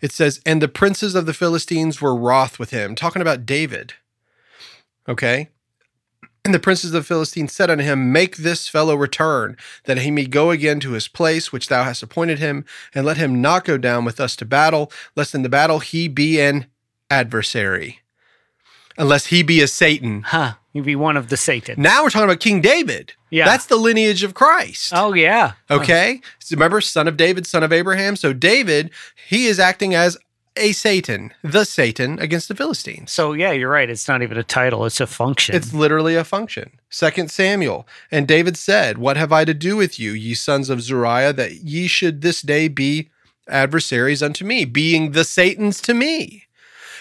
it 0.00 0.12
says, 0.12 0.40
And 0.46 0.62
the 0.62 0.66
princes 0.66 1.14
of 1.14 1.26
the 1.26 1.34
Philistines 1.34 2.00
were 2.00 2.16
wroth 2.16 2.58
with 2.58 2.70
him, 2.70 2.94
talking 2.94 3.20
about 3.20 3.44
David. 3.44 3.92
Okay. 5.06 5.50
And 6.42 6.54
the 6.54 6.58
princes 6.58 6.94
of 6.94 7.02
the 7.02 7.06
Philistines 7.06 7.52
said 7.52 7.68
unto 7.68 7.84
him, 7.84 8.10
Make 8.10 8.38
this 8.38 8.66
fellow 8.66 8.94
return, 8.94 9.58
that 9.84 9.98
he 9.98 10.10
may 10.10 10.24
go 10.24 10.50
again 10.50 10.80
to 10.80 10.92
his 10.92 11.06
place 11.06 11.52
which 11.52 11.68
thou 11.68 11.84
hast 11.84 12.02
appointed 12.02 12.38
him, 12.38 12.64
and 12.94 13.04
let 13.04 13.18
him 13.18 13.42
not 13.42 13.66
go 13.66 13.76
down 13.76 14.06
with 14.06 14.20
us 14.20 14.36
to 14.36 14.46
battle, 14.46 14.90
lest 15.14 15.34
in 15.34 15.42
the 15.42 15.50
battle 15.50 15.80
he 15.80 16.08
be 16.08 16.40
an 16.40 16.64
adversary, 17.10 18.00
unless 18.96 19.26
he 19.26 19.42
be 19.42 19.60
a 19.60 19.68
Satan. 19.68 20.22
Huh. 20.22 20.54
You'd 20.74 20.84
be 20.84 20.96
one 20.96 21.16
of 21.16 21.28
the 21.28 21.36
Satan. 21.36 21.80
Now 21.80 22.02
we're 22.02 22.10
talking 22.10 22.28
about 22.28 22.40
King 22.40 22.60
David. 22.60 23.12
Yeah. 23.30 23.44
That's 23.44 23.66
the 23.66 23.76
lineage 23.76 24.24
of 24.24 24.34
Christ. 24.34 24.92
Oh 24.94 25.14
yeah. 25.14 25.52
Okay. 25.70 26.20
So 26.40 26.56
remember, 26.56 26.80
son 26.80 27.06
of 27.06 27.16
David, 27.16 27.46
son 27.46 27.62
of 27.62 27.72
Abraham. 27.72 28.16
So 28.16 28.32
David, 28.32 28.90
he 29.28 29.46
is 29.46 29.60
acting 29.60 29.94
as 29.94 30.18
a 30.56 30.72
Satan, 30.72 31.32
the 31.42 31.64
Satan 31.64 32.18
against 32.18 32.48
the 32.48 32.54
Philistines. 32.54 33.12
So 33.12 33.32
yeah, 33.32 33.52
you're 33.52 33.70
right. 33.70 33.88
It's 33.88 34.08
not 34.08 34.22
even 34.22 34.36
a 34.36 34.42
title. 34.42 34.84
It's 34.84 35.00
a 35.00 35.06
function. 35.06 35.54
It's 35.54 35.72
literally 35.72 36.16
a 36.16 36.24
function. 36.24 36.72
Second 36.90 37.30
Samuel. 37.30 37.86
And 38.10 38.26
David 38.26 38.56
said, 38.56 38.98
What 38.98 39.16
have 39.16 39.32
I 39.32 39.44
to 39.44 39.54
do 39.54 39.76
with 39.76 39.98
you, 40.00 40.12
ye 40.12 40.34
sons 40.34 40.70
of 40.70 40.82
Zeruiah, 40.82 41.32
that 41.34 41.62
ye 41.62 41.86
should 41.86 42.20
this 42.20 42.42
day 42.42 42.66
be 42.66 43.10
adversaries 43.48 44.22
unto 44.22 44.44
me, 44.44 44.64
being 44.64 45.12
the 45.12 45.24
Satans 45.24 45.80
to 45.82 45.94
me? 45.94 46.43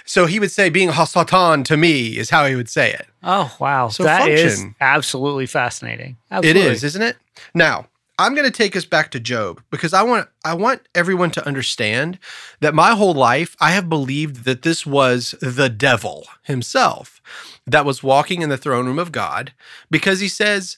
So 0.05 0.25
he 0.25 0.39
would 0.39 0.51
say, 0.51 0.69
being 0.69 0.89
Hasatan 0.89 1.63
to 1.65 1.77
me 1.77 2.17
is 2.17 2.29
how 2.29 2.45
he 2.45 2.55
would 2.55 2.69
say 2.69 2.91
it. 2.91 3.07
oh 3.23 3.55
wow. 3.59 3.87
So 3.87 4.03
that 4.03 4.27
is 4.29 4.55
function. 4.55 4.75
absolutely 4.81 5.45
fascinating. 5.45 6.17
It 6.29 6.35
Absolutely. 6.35 6.71
is, 6.71 6.83
isn't 6.83 7.01
it? 7.01 7.17
Now, 7.53 7.87
I'm 8.19 8.35
going 8.35 8.45
to 8.45 8.51
take 8.51 8.75
us 8.75 8.85
back 8.85 9.09
to 9.11 9.19
Job 9.19 9.61
because 9.71 9.93
I 9.93 10.03
want 10.03 10.29
I 10.45 10.53
want 10.53 10.81
everyone 10.93 11.31
to 11.31 11.47
understand 11.47 12.19
that 12.59 12.75
my 12.75 12.91
whole 12.91 13.13
life 13.13 13.55
I 13.59 13.71
have 13.71 13.89
believed 13.89 14.45
that 14.45 14.61
this 14.61 14.85
was 14.85 15.33
the 15.41 15.69
devil 15.69 16.25
himself 16.43 17.21
that 17.65 17.85
was 17.85 18.03
walking 18.03 18.41
in 18.41 18.49
the 18.49 18.57
throne 18.57 18.85
room 18.85 18.99
of 18.99 19.11
God 19.11 19.53
because 19.89 20.19
he 20.19 20.27
says 20.27 20.77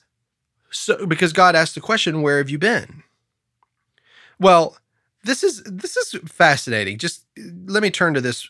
so 0.70 1.06
because 1.06 1.34
God 1.34 1.56
asked 1.56 1.76
the 1.76 1.82
question 1.82 2.22
where 2.22 2.38
have 2.38 2.50
you 2.50 2.58
been? 2.58 3.04
Well, 4.40 4.78
this 5.24 5.44
is 5.44 5.62
this 5.64 5.98
is 5.98 6.16
fascinating. 6.26 6.98
Just 7.00 7.26
let 7.66 7.84
me 7.84 7.90
turn 7.92 8.14
to 8.14 8.22
this 8.22 8.50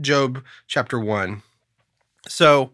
Job 0.00 0.42
chapter 0.66 0.98
1. 0.98 1.42
So, 2.28 2.70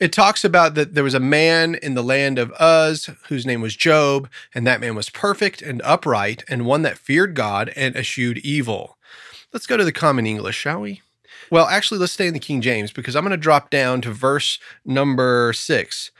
it 0.00 0.12
talks 0.12 0.44
about 0.44 0.74
that 0.74 0.94
there 0.94 1.04
was 1.04 1.14
a 1.14 1.20
man 1.20 1.76
in 1.76 1.94
the 1.94 2.02
land 2.02 2.38
of 2.38 2.52
Uz 2.60 3.08
whose 3.28 3.46
name 3.46 3.60
was 3.60 3.76
Job, 3.76 4.28
and 4.54 4.66
that 4.66 4.80
man 4.80 4.94
was 4.94 5.08
perfect 5.08 5.62
and 5.62 5.80
upright, 5.82 6.42
and 6.48 6.66
one 6.66 6.82
that 6.82 6.98
feared 6.98 7.34
God 7.34 7.72
and 7.76 7.96
eschewed 7.96 8.38
evil. 8.38 8.98
Let's 9.52 9.66
go 9.66 9.76
to 9.76 9.84
the 9.84 9.92
common 9.92 10.26
English, 10.26 10.56
shall 10.56 10.80
we? 10.80 11.00
Well, 11.50 11.66
actually, 11.66 12.00
let's 12.00 12.12
stay 12.12 12.26
in 12.26 12.34
the 12.34 12.40
King 12.40 12.60
James 12.60 12.90
because 12.92 13.14
I'm 13.14 13.22
going 13.22 13.30
to 13.30 13.36
drop 13.36 13.70
down 13.70 14.00
to 14.02 14.10
verse 14.10 14.58
number 14.84 15.52
six. 15.52 16.10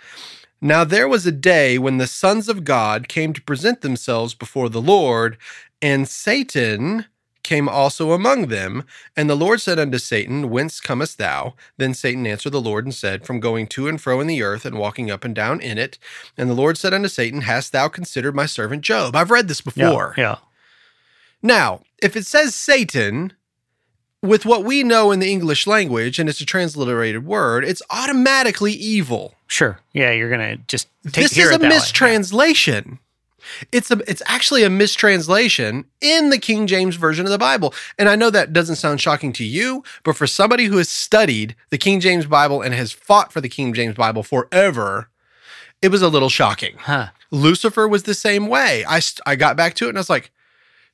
Now 0.61 0.85
there 0.85 1.09
was 1.09 1.27
a 1.27 1.33
day 1.33 1.77
when 1.77 1.99
the 1.99 2.07
sons 2.07 2.49
of 2.49 2.65
God 2.65 3.09
came 3.09 3.33
to 3.33 3.43
present 3.43 3.81
themselves 3.81 4.35
before 4.35 4.69
the 4.69 4.81
Lord, 4.81 5.37
and 5.83 6.09
Satan 6.09 7.07
came 7.45 7.69
also 7.69 8.11
among 8.11 8.49
them. 8.49 8.85
And 9.17 9.31
the 9.31 9.37
Lord 9.37 9.61
said 9.61 9.79
unto 9.79 9.99
Satan, 9.99 10.51
Whence 10.51 10.81
comest 10.81 11.19
thou? 11.19 11.55
Then 11.77 11.95
Satan 11.95 12.27
answered 12.27 12.51
the 12.51 12.61
Lord 12.61 12.85
and 12.85 12.95
said, 12.95 13.25
From 13.25 13.39
going 13.39 13.69
to 13.69 13.87
and 13.87 14.01
fro 14.01 14.21
in 14.21 14.27
the 14.27 14.43
earth 14.43 14.67
and 14.67 14.77
walking 14.77 15.11
up 15.11 15.25
and 15.25 15.35
down 15.35 15.61
in 15.61 15.79
it. 15.79 15.99
And 16.37 16.51
the 16.51 16.55
Lord 16.55 16.77
said 16.77 16.93
unto 16.93 17.09
Satan, 17.09 17.43
Hast 17.43 17.73
thou 17.73 17.87
considered 17.87 18.35
my 18.35 18.47
servant 18.47 18.83
Job? 18.83 19.15
I've 19.15 19.31
read 19.31 19.47
this 19.47 19.61
before. 19.61 20.15
Yeah. 20.19 20.39
Now, 21.41 21.83
if 22.03 22.17
it 22.17 22.27
says 22.27 22.55
Satan, 22.55 23.35
with 24.23 24.47
what 24.47 24.65
we 24.65 24.83
know 24.83 25.13
in 25.13 25.21
the 25.21 25.31
English 25.31 25.67
language, 25.67 26.19
and 26.19 26.29
it's 26.29 26.41
a 26.41 26.47
transliterated 26.47 27.27
word, 27.27 27.65
it's 27.65 27.83
automatically 27.91 28.73
evil. 28.73 29.35
Sure. 29.47 29.79
Yeah. 29.93 30.11
You're 30.11 30.31
gonna 30.31 30.57
just 30.57 30.89
take 31.05 31.29
this 31.29 31.37
is 31.37 31.51
a 31.51 31.55
it 31.55 31.61
that 31.61 31.61
way. 31.61 31.69
mistranslation. 31.69 32.99
It's 33.73 33.91
a 33.91 34.01
it's 34.09 34.23
actually 34.27 34.63
a 34.65 34.71
mistranslation 34.71 35.85
in 36.01 36.31
the 36.31 36.39
King 36.39 36.67
James 36.67 36.97
version 36.97 37.27
of 37.27 37.33
the 37.33 37.39
Bible. 37.39 37.75
And 37.99 38.09
I 38.09 38.17
know 38.17 38.31
that 38.31 38.53
doesn't 38.53 38.77
sound 38.77 39.01
shocking 39.01 39.33
to 39.35 39.45
you, 39.45 39.83
but 40.03 40.17
for 40.17 40.27
somebody 40.27 40.65
who 40.65 40.79
has 40.79 40.89
studied 40.89 41.57
the 41.71 41.79
King 41.79 42.01
James 42.01 42.27
Bible 42.27 42.63
and 42.63 42.75
has 42.75 42.93
fought 42.93 43.33
for 43.33 43.41
the 43.41 43.49
King 43.49 43.75
James 43.75 43.95
Bible 43.95 44.23
forever, 44.23 45.09
it 45.83 45.89
was 45.89 46.03
a 46.03 46.09
little 46.09 46.29
shocking. 46.29 46.77
Huh. 46.79 47.09
Lucifer 47.31 47.89
was 47.89 48.05
the 48.05 48.15
same 48.15 48.47
way. 48.47 48.85
I 48.87 49.01
I 49.27 49.37
got 49.37 49.57
back 49.57 49.75
to 49.75 49.87
it 49.87 49.91
and 49.91 49.99
I 49.99 50.01
was 50.01 50.11
like, 50.11 50.31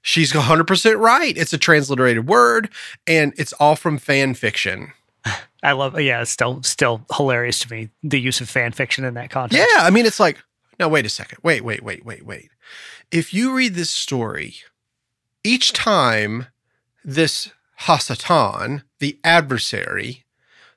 she's 0.02 0.32
100% 0.32 0.98
right. 0.98 1.36
It's 1.36 1.52
a 1.52 1.58
transliterated 1.58 2.26
word 2.26 2.70
and 3.06 3.32
it's 3.36 3.52
all 3.54 3.76
from 3.76 3.98
fan 3.98 4.34
fiction. 4.34 4.92
I 5.62 5.72
love. 5.72 6.00
Yeah, 6.00 6.22
it's 6.22 6.30
still 6.30 6.62
still 6.62 7.04
hilarious 7.14 7.60
to 7.60 7.70
me 7.70 7.90
the 8.02 8.20
use 8.20 8.40
of 8.40 8.48
fan 8.48 8.72
fiction 8.72 9.04
in 9.04 9.14
that 9.14 9.30
context. 9.30 9.68
Yeah, 9.74 9.84
I 9.84 9.90
mean, 9.90 10.06
it's 10.06 10.20
like, 10.20 10.38
no, 10.80 10.88
wait 10.88 11.04
a 11.04 11.10
second. 11.10 11.38
Wait, 11.42 11.62
wait, 11.62 11.82
wait, 11.82 12.06
wait, 12.06 12.24
wait. 12.24 12.48
If 13.12 13.34
you 13.34 13.54
read 13.54 13.74
this 13.74 13.90
story, 13.90 14.56
each 15.44 15.74
time 15.74 16.46
this 17.04 17.50
Hasatan, 17.82 18.82
the 18.98 19.20
adversary, 19.22 20.24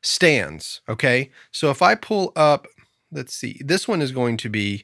stands, 0.01 0.81
okay? 0.89 1.31
So 1.51 1.69
if 1.69 1.81
I 1.81 1.95
pull 1.95 2.33
up, 2.35 2.67
let's 3.13 3.33
see, 3.33 3.61
this 3.63 3.87
one 3.87 4.01
is 4.01 4.11
going 4.11 4.35
to 4.37 4.49
be 4.49 4.83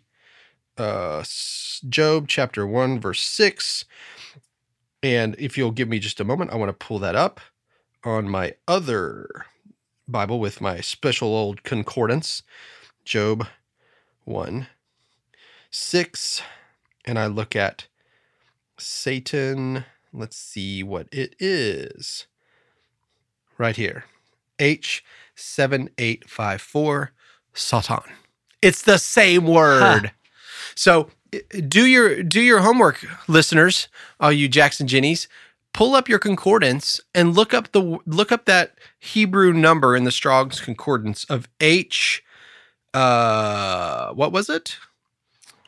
uh, 0.77 1.25
Job 1.89 2.29
chapter 2.29 2.65
1, 2.65 3.01
verse 3.01 3.19
6. 3.19 3.83
And 5.03 5.35
if 5.37 5.57
you'll 5.57 5.71
give 5.71 5.89
me 5.89 5.99
just 5.99 6.21
a 6.21 6.25
moment, 6.25 6.53
I 6.53 6.55
want 6.55 6.69
to 6.69 6.85
pull 6.85 6.99
that 6.99 7.15
up 7.15 7.41
on 8.05 8.29
my 8.29 8.53
other 8.69 9.27
Bible 10.07 10.39
with 10.39 10.61
my 10.61 10.79
special 10.79 11.35
old 11.35 11.63
concordance, 11.63 12.41
Job 13.03 13.47
1 14.23 14.67
6. 15.71 16.41
And 17.05 17.19
I 17.19 17.27
look 17.27 17.55
at 17.55 17.87
Satan. 18.77 19.85
Let's 20.11 20.37
see 20.37 20.83
what 20.83 21.07
it 21.11 21.35
is. 21.39 22.27
Right 23.57 23.75
here. 23.75 24.05
H7854 24.59 27.09
Satan. 27.53 28.03
It's 28.61 28.81
the 28.81 28.97
same 28.97 29.47
word. 29.47 30.11
So 30.75 31.09
do 31.67 31.85
your 31.85 32.23
do 32.23 32.41
your 32.41 32.59
homework, 32.59 33.05
listeners, 33.27 33.87
all 34.19 34.31
you 34.31 34.47
Jackson 34.47 34.87
Jennies. 34.87 35.27
Pull 35.73 35.95
up 35.95 36.09
your 36.09 36.19
concordance 36.19 36.99
and 37.13 37.35
look 37.35 37.53
up 37.53 37.71
the 37.71 37.99
look 38.05 38.31
up 38.31 38.45
that 38.45 38.77
Hebrew 38.99 39.53
number 39.53 39.95
in 39.95 40.03
the 40.03 40.11
Strong's 40.11 40.59
concordance 40.59 41.23
of 41.25 41.47
H 41.59 42.23
uh 42.93 44.11
what 44.13 44.31
was 44.31 44.49
it? 44.49 44.77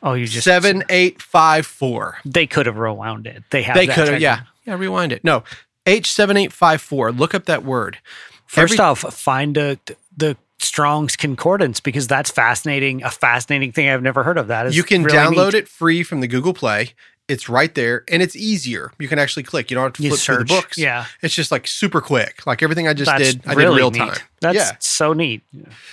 Oh, 0.02 0.14
you 0.14 0.26
just 0.26 0.44
Seven 0.44 0.82
eight 0.88 1.22
five 1.22 1.66
four. 1.66 2.18
They 2.24 2.46
could 2.46 2.66
have 2.66 2.76
rewound 2.76 3.26
it. 3.26 3.44
They 3.50 3.62
have. 3.62 3.76
They 3.76 3.86
could 3.86 4.08
have, 4.08 4.20
yeah. 4.20 4.42
Yeah, 4.64 4.74
rewind 4.74 5.12
it. 5.12 5.22
No. 5.24 5.44
H 5.86 6.12
seven 6.12 6.36
eight 6.36 6.52
five 6.52 6.80
four. 6.80 7.12
Look 7.12 7.34
up 7.34 7.44
that 7.46 7.64
word. 7.64 7.98
First 8.46 8.74
Every- 8.74 8.84
off, 8.84 9.00
find 9.00 9.56
a, 9.56 9.78
the 10.16 10.36
Strong's 10.58 11.16
Concordance 11.16 11.80
because 11.80 12.06
that's 12.06 12.30
fascinating. 12.30 13.02
A 13.02 13.10
fascinating 13.10 13.72
thing 13.72 13.88
I've 13.88 14.02
never 14.02 14.22
heard 14.22 14.38
of. 14.38 14.48
That 14.48 14.66
is 14.66 14.76
you 14.76 14.82
can 14.82 15.02
really 15.02 15.16
download 15.16 15.52
neat. 15.52 15.62
it 15.62 15.68
free 15.68 16.02
from 16.02 16.20
the 16.20 16.28
Google 16.28 16.54
Play. 16.54 16.90
It's 17.28 17.48
right 17.48 17.74
there 17.74 18.04
and 18.08 18.22
it's 18.22 18.36
easier. 18.36 18.92
You 18.98 19.08
can 19.08 19.18
actually 19.18 19.44
click. 19.44 19.70
You 19.70 19.76
don't 19.76 19.84
have 19.84 19.92
to 19.94 20.02
You 20.02 20.10
flip 20.10 20.20
through 20.20 20.38
the 20.38 20.44
books. 20.44 20.76
Yeah. 20.76 21.06
It's 21.22 21.34
just 21.34 21.50
like 21.50 21.66
super 21.66 22.00
quick. 22.00 22.46
Like 22.46 22.62
everything 22.62 22.88
I 22.88 22.94
just 22.94 23.10
That's 23.10 23.34
did, 23.34 23.46
I 23.46 23.54
really 23.54 23.70
did 23.70 23.76
real 23.76 23.90
neat. 23.92 23.98
time. 23.98 24.16
That's 24.40 24.56
yeah. 24.56 24.72
so 24.80 25.12
neat. 25.12 25.42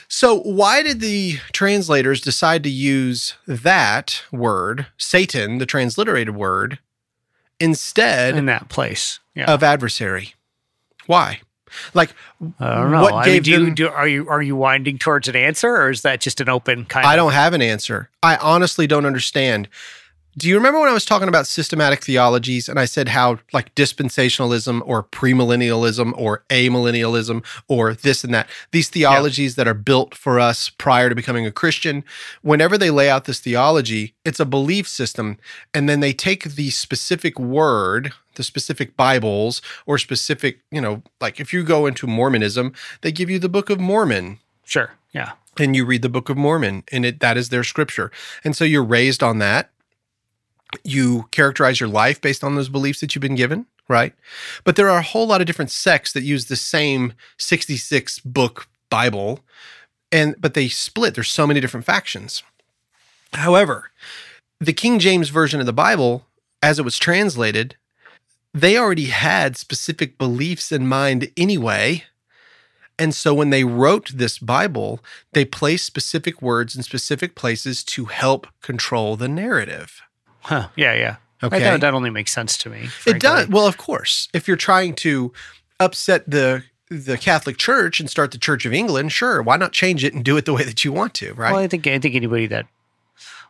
So 0.08 0.39
why 0.42 0.82
did 0.82 1.00
the 1.00 1.38
translators 1.54 2.20
decide 2.20 2.63
to 2.63 2.70
use 2.70 3.36
that 3.48 4.24
word, 4.32 4.88
Satan, 4.98 5.60
the 5.60 5.65
transliterated 5.65 6.36
word, 6.36 6.80
instead 7.60 8.36
In 8.36 8.46
that 8.48 8.70
place. 8.70 9.20
Yeah. 9.36 9.54
of 9.54 9.63
adversary? 9.63 10.34
Why? 11.06 11.42
Like 11.94 12.13
I 12.60 12.76
don't 12.76 12.92
know. 12.92 13.04
what 13.04 13.13
I 13.13 13.26
mean, 13.26 13.34
gave 13.36 13.48
you, 13.48 13.72
do, 13.72 13.88
are 13.89 14.08
you 14.08 14.28
are 14.28 14.42
you 14.42 14.56
winding 14.56 14.98
towards 14.98 15.28
an 15.28 15.36
answer 15.36 15.70
or 15.70 15.92
is 15.92 16.02
that 16.02 16.20
just 16.20 16.42
an 16.42 16.50
open 16.50 16.86
kind 16.86 17.06
I 17.06 17.13
of 17.13 17.18
don't 17.18 17.34
have 17.34 17.54
an 17.54 17.62
answer. 17.62 18.10
I 18.24 18.38
honestly 18.38 18.88
don't 18.88 19.06
understand. 19.06 19.68
Do 20.39 20.47
you 20.47 20.56
remember 20.56 20.80
when 20.80 20.88
I 20.88 20.93
was 20.93 21.04
talking 21.04 21.28
about 21.28 21.47
systematic 21.47 22.02
theologies 22.02 22.69
and 22.69 22.80
I 22.80 22.86
said 22.86 23.10
how 23.10 23.39
like 23.52 23.75
dispensationalism 23.75 24.82
or 24.86 25.04
premillennialism 25.04 26.13
or 26.15 26.45
amillennialism 26.49 27.43
or 27.67 27.93
this 27.93 28.23
and 28.23 28.34
that, 28.34 28.47
these 28.71 28.88
theologies 28.88 29.56
that 29.56 29.67
are 29.67 29.73
built 29.73 30.15
for 30.15 30.39
us 30.39 30.69
prior 30.69 31.10
to 31.10 31.15
becoming 31.15 31.45
a 31.45 31.52
Christian, 31.52 32.06
whenever 32.41 32.78
they 32.78 32.89
lay 32.89 33.10
out 33.10 33.25
this 33.25 33.41
theology, 33.41 34.13
it's 34.23 34.39
a 34.39 34.45
belief 34.45 34.88
system. 34.88 35.38
And 35.73 35.89
then 35.89 35.99
they 35.99 36.13
take 36.13 36.45
the 36.45 36.69
specific 36.69 37.38
word, 37.38 38.13
the 38.36 38.43
specific 38.43 38.95
Bibles 38.95 39.62
or 39.86 39.97
specific, 39.97 40.60
you 40.71 40.80
know, 40.80 41.04
like 41.19 41.41
if 41.41 41.52
you 41.52 41.63
go 41.63 41.86
into 41.86 42.08
Mormonism, 42.08 42.71
they 43.02 43.12
give 43.12 43.30
you 43.30 43.39
the 43.39 43.49
Book 43.49 43.69
of 43.69 43.82
Mormon 43.82 44.39
Sure. 44.63 44.91
Yeah. 45.12 45.32
and 45.60 45.75
you 45.75 45.84
read 45.84 46.02
the 46.02 46.08
book 46.08 46.30
of 46.30 46.38
mormon 46.38 46.84
and 46.93 47.04
it 47.04 47.19
that 47.19 47.36
is 47.36 47.49
their 47.49 47.63
scripture 47.65 48.10
and 48.45 48.56
so 48.56 48.63
you're 48.63 48.84
raised 48.84 49.21
on 49.23 49.39
that 49.39 49.71
you 50.84 51.28
characterize 51.32 51.80
your 51.80 51.90
life 51.90 52.22
based 52.22 52.44
on 52.44 52.56
those 52.56 52.70
beliefs 52.70 53.00
that 53.02 53.16
you've 53.16 53.22
been 53.22 53.36
given 53.36 53.66
right? 53.90 54.14
But 54.64 54.76
there 54.76 54.88
are 54.90 55.00
a 55.00 55.04
whole 55.04 55.28
lot 55.28 55.42
of 55.42 55.48
different 55.48 55.72
sects 55.72 56.14
that 56.14 56.22
use 56.22 56.46
the 56.46 56.56
same 56.56 57.14
66 57.38 58.20
book 58.20 58.68
bible 58.90 59.42
and 60.12 60.36
but 60.40 60.54
they 60.54 60.68
split. 60.68 61.16
There's 61.16 61.30
so 61.30 61.46
many 61.46 61.60
different 61.60 61.86
factions. 61.86 62.44
However 63.34 63.92
the 64.62 64.74
king 64.74 65.00
james 65.00 65.30
version 65.30 65.60
of 65.60 65.66
the 65.66 65.74
bible 65.74 66.26
as 66.62 66.80
it 66.80 66.86
was 66.86 66.98
translated 66.98 67.76
they 68.54 68.78
already 68.78 69.06
had 69.06 69.58
specific 69.58 70.18
beliefs 70.18 70.72
in 70.72 70.88
mind 70.88 71.32
anyway. 71.38 72.04
And 72.98 73.14
so 73.14 73.34
when 73.34 73.52
they 73.52 73.64
wrote 73.64 74.10
this 74.10 74.40
Bible, 74.40 75.00
they 75.34 75.46
placed 75.46 75.86
specific 75.86 76.42
words 76.42 76.76
in 76.76 76.84
specific 76.84 77.36
places 77.36 77.84
to 77.86 78.06
help 78.06 78.48
control 78.62 79.16
the 79.16 79.28
narrative. 79.28 80.02
Huh. 80.50 80.68
Yeah. 80.76 80.94
Yeah. 80.96 81.16
Okay. 81.42 81.58
I 81.58 81.72
thought 81.72 81.80
that 81.82 81.94
only 81.94 82.10
makes 82.10 82.34
sense 82.34 82.58
to 82.58 82.70
me. 82.70 82.90
it 83.06 83.20
does. 83.20 83.48
Well, 83.48 83.66
of 83.68 83.78
course. 83.78 84.28
If 84.34 84.48
you're 84.48 84.58
trying 84.58 84.94
to 84.96 85.32
upset 85.80 86.30
the 86.30 86.64
the 86.90 87.18
Catholic 87.18 87.58
Church 87.58 88.00
and 88.00 88.10
start 88.10 88.32
the 88.32 88.38
Church 88.40 88.66
of 88.66 88.74
England, 88.74 89.12
sure, 89.12 89.42
why 89.44 89.56
not 89.58 89.72
change 89.72 90.04
it 90.04 90.14
and 90.14 90.26
do 90.26 90.36
it 90.38 90.46
the 90.46 90.54
way 90.54 90.64
that 90.64 90.84
you 90.84 90.92
want 90.92 91.14
to, 91.16 91.34
right? 91.36 91.52
Well, 91.54 91.62
I 91.62 91.68
think 91.68 91.86
I 91.88 91.98
think 92.00 92.16
anybody 92.16 92.48
that 92.48 92.66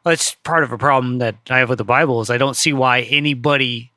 well, 0.03 0.11
that's 0.11 0.35
part 0.43 0.63
of 0.63 0.71
a 0.71 0.77
problem 0.77 1.17
that 1.19 1.35
I 1.49 1.59
have 1.59 1.69
with 1.69 1.77
the 1.77 1.83
Bible 1.85 2.19
is 2.21 2.29
I 2.29 2.37
don't 2.37 2.55
see 2.57 2.73
why 2.73 3.01
anybody 3.01 3.91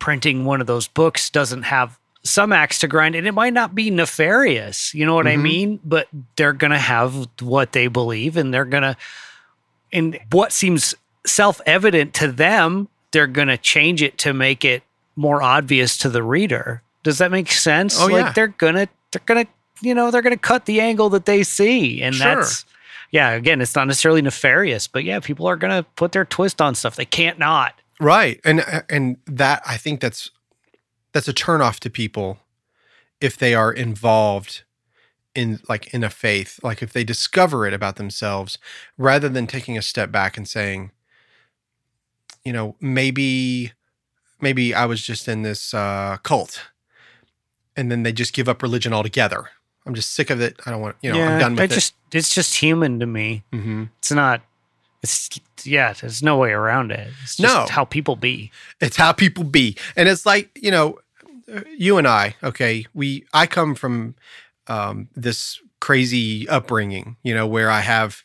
printing 0.00 0.44
one 0.44 0.60
of 0.60 0.66
those 0.66 0.88
books 0.88 1.30
doesn't 1.30 1.62
have 1.62 1.98
some 2.22 2.52
axe 2.52 2.78
to 2.80 2.88
grind, 2.88 3.14
and 3.14 3.26
it 3.26 3.32
might 3.32 3.52
not 3.54 3.74
be 3.74 3.90
nefarious. 3.90 4.92
You 4.92 5.06
know 5.06 5.14
what 5.14 5.26
I 5.26 5.36
Mhm. 5.36 5.42
mean? 5.42 5.80
But 5.84 6.08
they're 6.36 6.52
gonna 6.52 6.78
have 6.78 7.28
what 7.40 7.72
they 7.72 7.86
believe, 7.86 8.36
and 8.36 8.52
they're 8.52 8.64
gonna 8.66 8.96
and 9.92 10.18
what 10.30 10.52
seems 10.52 10.94
self 11.30 11.60
evident 11.66 12.14
to 12.14 12.30
them, 12.30 12.88
they're 13.12 13.26
gonna 13.26 13.58
change 13.58 14.02
it 14.02 14.18
to 14.18 14.32
make 14.32 14.64
it 14.64 14.82
more 15.16 15.42
obvious 15.42 15.96
to 15.98 16.08
the 16.08 16.22
reader. 16.22 16.82
Does 17.02 17.18
that 17.18 17.30
make 17.30 17.50
sense? 17.50 18.00
Oh, 18.00 18.06
like 18.06 18.26
yeah. 18.26 18.32
they're 18.32 18.48
gonna 18.48 18.88
they're 19.12 19.22
gonna 19.26 19.46
you 19.80 19.94
know 19.94 20.10
they're 20.10 20.22
gonna 20.22 20.36
cut 20.36 20.66
the 20.66 20.80
angle 20.80 21.08
that 21.10 21.26
they 21.26 21.42
see, 21.42 22.02
and 22.02 22.14
Sure. 22.14 22.36
that's 22.36 22.64
yeah. 23.10 23.30
Again, 23.30 23.60
it's 23.60 23.74
not 23.74 23.86
necessarily 23.86 24.22
nefarious, 24.22 24.86
but 24.86 25.04
yeah, 25.04 25.20
people 25.20 25.46
are 25.46 25.56
gonna 25.56 25.84
put 25.96 26.12
their 26.12 26.24
twist 26.24 26.60
on 26.60 26.74
stuff. 26.74 26.96
They 26.96 27.04
can't 27.04 27.38
not. 27.38 27.74
Right. 28.00 28.40
And 28.44 28.64
and 28.88 29.16
that 29.26 29.62
I 29.66 29.76
think 29.76 30.00
that's 30.00 30.30
that's 31.12 31.28
a 31.28 31.34
turnoff 31.34 31.80
to 31.80 31.90
people 31.90 32.38
if 33.20 33.36
they 33.36 33.54
are 33.54 33.72
involved 33.72 34.62
in 35.34 35.60
like 35.68 35.92
in 35.92 36.02
a 36.02 36.10
faith, 36.10 36.58
like 36.62 36.82
if 36.82 36.92
they 36.92 37.04
discover 37.04 37.66
it 37.66 37.74
about 37.74 37.96
themselves 37.96 38.58
rather 38.96 39.28
than 39.28 39.46
taking 39.46 39.76
a 39.76 39.82
step 39.82 40.10
back 40.10 40.36
and 40.36 40.48
saying, 40.48 40.90
you 42.50 42.54
know, 42.54 42.74
maybe 42.80 43.70
maybe 44.40 44.74
I 44.74 44.84
was 44.84 45.00
just 45.00 45.28
in 45.28 45.42
this 45.42 45.72
uh 45.72 46.16
cult 46.24 46.60
and 47.76 47.92
then 47.92 48.02
they 48.02 48.12
just 48.12 48.32
give 48.32 48.48
up 48.48 48.60
religion 48.60 48.92
altogether. 48.92 49.50
I'm 49.86 49.94
just 49.94 50.10
sick 50.10 50.30
of 50.30 50.40
it. 50.40 50.58
I 50.66 50.72
don't 50.72 50.80
want, 50.80 50.96
you 51.00 51.12
know, 51.12 51.18
yeah, 51.18 51.34
I'm 51.34 51.38
done 51.38 51.54
with 51.54 51.70
it 51.70 51.74
just 51.74 51.94
it's 52.10 52.34
just 52.34 52.56
human 52.56 52.98
to 52.98 53.06
me. 53.06 53.44
it. 53.52 53.56
hmm 53.56 53.84
It's 54.00 54.10
not. 54.10 54.42
It's 55.00 55.30
yeah. 55.62 55.92
There's 55.92 56.24
no 56.24 56.38
way 56.38 56.50
around 56.50 56.90
it. 56.90 57.12
It's 57.22 57.36
just 57.36 57.54
No. 57.54 57.66
how 57.70 57.84
people 57.84 58.16
be. 58.16 58.50
It's 58.80 58.96
how 58.96 59.12
people 59.12 59.44
be. 59.44 59.76
And 59.94 60.08
it's 60.08 60.26
like, 60.26 60.50
you 60.60 60.72
know, 60.72 60.98
you 61.78 61.98
and 61.98 62.08
I, 62.08 62.34
okay, 62.42 62.84
we 62.94 63.26
I 63.32 63.46
come 63.46 63.76
from 63.76 64.16
um 64.66 65.08
this 65.14 65.60
crazy 65.78 66.48
upbringing, 66.48 67.16
you 67.22 67.32
know, 67.32 67.46
where 67.46 67.70
I 67.70 67.82
have 67.82 68.24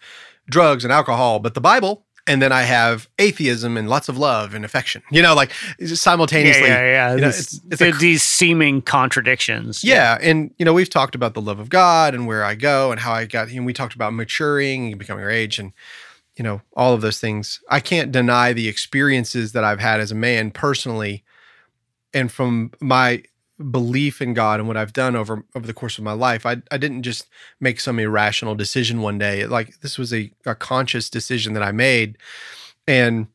drugs 0.49 0.83
and 0.83 0.91
alcohol, 0.91 1.37
but 1.37 1.53
the 1.53 1.61
Bible 1.61 2.05
and 2.27 2.41
then 2.41 2.51
I 2.51 2.63
have 2.63 3.07
atheism 3.19 3.77
and 3.77 3.87
lots 3.89 4.09
of 4.09 4.17
love 4.17 4.53
and 4.53 4.65
affection. 4.65 5.03
You 5.11 5.21
know, 5.21 5.35
like 5.35 5.51
simultaneously. 5.93 6.63
yeah, 6.67 6.81
yeah, 6.81 6.83
yeah. 6.83 7.15
you 7.15 7.21
know, 7.21 7.27
This- 7.27 7.53
it's- 7.53 7.81
it's 7.81 7.95
cr- 7.97 7.99
these 8.01 8.23
seeming 8.23 8.81
contradictions. 8.81 9.83
Yeah, 9.83 10.17
and 10.21 10.51
you 10.57 10.65
know 10.65 10.73
we've 10.73 10.89
talked 10.89 11.15
about 11.15 11.33
the 11.33 11.41
love 11.41 11.59
of 11.59 11.69
God 11.69 12.13
and 12.15 12.25
where 12.27 12.43
I 12.43 12.55
go 12.55 12.91
and 12.91 12.99
how 12.99 13.13
I 13.13 13.25
got. 13.25 13.49
And 13.49 13.65
we 13.65 13.73
talked 13.73 13.95
about 13.95 14.13
maturing 14.13 14.87
and 14.91 14.99
becoming 14.99 15.21
your 15.21 15.31
age 15.31 15.59
and 15.59 15.71
you 16.35 16.43
know 16.43 16.61
all 16.75 16.93
of 16.93 17.01
those 17.01 17.19
things. 17.19 17.61
I 17.69 17.79
can't 17.79 18.11
deny 18.11 18.53
the 18.53 18.67
experiences 18.67 19.51
that 19.53 19.63
I've 19.63 19.79
had 19.79 19.99
as 19.99 20.11
a 20.11 20.15
man 20.15 20.51
personally, 20.51 21.23
and 22.13 22.31
from 22.31 22.71
my 22.81 23.23
belief 23.71 24.21
in 24.21 24.33
God 24.33 24.59
and 24.59 24.67
what 24.67 24.75
I've 24.77 24.91
done 24.93 25.15
over 25.15 25.45
over 25.55 25.65
the 25.65 25.73
course 25.73 25.97
of 25.97 26.03
my 26.03 26.11
life. 26.13 26.45
I 26.45 26.57
I 26.71 26.77
didn't 26.77 27.03
just 27.03 27.27
make 27.59 27.79
some 27.79 27.99
irrational 27.99 28.55
decision 28.55 29.01
one 29.01 29.17
day. 29.17 29.45
Like 29.47 29.79
this 29.79 29.97
was 29.97 30.13
a, 30.13 30.31
a 30.45 30.55
conscious 30.55 31.09
decision 31.09 31.53
that 31.53 31.63
I 31.63 31.71
made, 31.71 32.17
and 32.87 33.27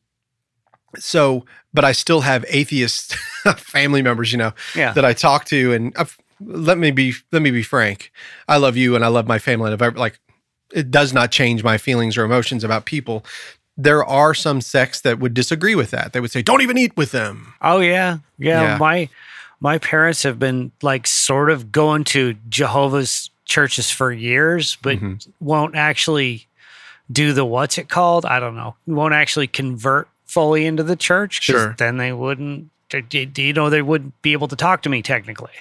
so, 0.97 1.45
but 1.73 1.85
I 1.85 1.91
still 1.93 2.21
have 2.21 2.45
atheist 2.49 3.15
family 3.57 4.01
members, 4.01 4.31
you 4.31 4.37
know, 4.37 4.53
Yeah. 4.75 4.91
that 4.93 5.05
I 5.05 5.13
talk 5.13 5.45
to, 5.45 5.71
and 5.73 5.93
I've, 5.97 6.17
let 6.41 6.77
me 6.77 6.91
be 6.91 7.13
let 7.31 7.41
me 7.41 7.51
be 7.51 7.63
frank. 7.63 8.11
I 8.47 8.57
love 8.57 8.75
you, 8.77 8.95
and 8.95 9.05
I 9.05 9.07
love 9.07 9.27
my 9.27 9.39
family, 9.39 9.71
and 9.71 9.81
if 9.81 9.87
I, 9.87 9.89
like 9.97 10.19
it 10.73 10.89
does 10.91 11.13
not 11.13 11.31
change 11.31 11.63
my 11.63 11.77
feelings 11.77 12.17
or 12.17 12.23
emotions 12.23 12.63
about 12.63 12.85
people. 12.85 13.25
There 13.77 14.03
are 14.05 14.33
some 14.33 14.61
sects 14.61 15.01
that 15.01 15.19
would 15.19 15.33
disagree 15.33 15.75
with 15.75 15.91
that. 15.91 16.13
They 16.13 16.19
would 16.19 16.31
say, 16.31 16.41
"Don't 16.41 16.61
even 16.61 16.77
eat 16.77 16.95
with 16.97 17.11
them." 17.11 17.53
Oh 17.61 17.79
yeah. 17.79 18.17
yeah. 18.37 18.61
Yeah. 18.73 18.77
My 18.77 19.09
my 19.61 19.77
parents 19.77 20.23
have 20.23 20.37
been 20.39 20.71
like 20.81 21.07
sort 21.07 21.49
of 21.49 21.71
going 21.71 22.03
to 22.05 22.35
Jehovah's 22.49 23.29
churches 23.45 23.89
for 23.91 24.11
years, 24.11 24.77
but 24.81 24.97
Mhm. 24.99 25.25
won't 25.39 25.75
actually 25.75 26.47
do 27.11 27.31
the 27.33 27.45
what's 27.45 27.77
it 27.77 27.87
called? 27.89 28.25
I 28.25 28.39
don't 28.39 28.55
know. 28.55 28.75
Won't 28.87 29.13
actually 29.13 29.47
convert 29.47 30.07
fully 30.25 30.65
into 30.65 30.83
the 30.83 30.95
church. 30.95 31.41
Sure. 31.43 31.75
then 31.77 31.97
they 31.97 32.11
wouldn't 32.11 32.69
you 33.13 33.53
know 33.53 33.69
they 33.69 33.81
wouldn't 33.81 34.21
be 34.21 34.33
able 34.33 34.47
to 34.49 34.55
talk 34.55 34.81
to 34.81 34.89
me 34.89 35.01
technically. 35.01 35.51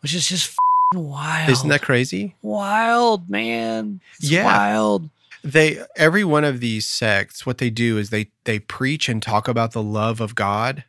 Which 0.00 0.12
is 0.14 0.28
just 0.28 0.56
wild. 0.94 1.50
Isn't 1.50 1.68
that 1.68 1.82
crazy? 1.82 2.34
wild, 2.42 3.28
man? 3.30 4.00
It's 4.18 4.30
Yeah. 4.30 4.44
wild. 4.44 5.10
they 5.44 5.80
every 5.96 6.24
one 6.24 6.42
of 6.42 6.58
these 6.58 6.84
sects 6.88 7.46
what 7.46 7.58
they 7.58 7.70
do 7.70 7.96
is 7.96 8.10
they 8.10 8.26
they 8.44 8.58
preach 8.58 9.08
and 9.08 9.22
talk 9.22 9.46
about 9.46 9.70
the 9.70 9.82
love 9.82 10.20
of 10.20 10.34
god 10.34 10.82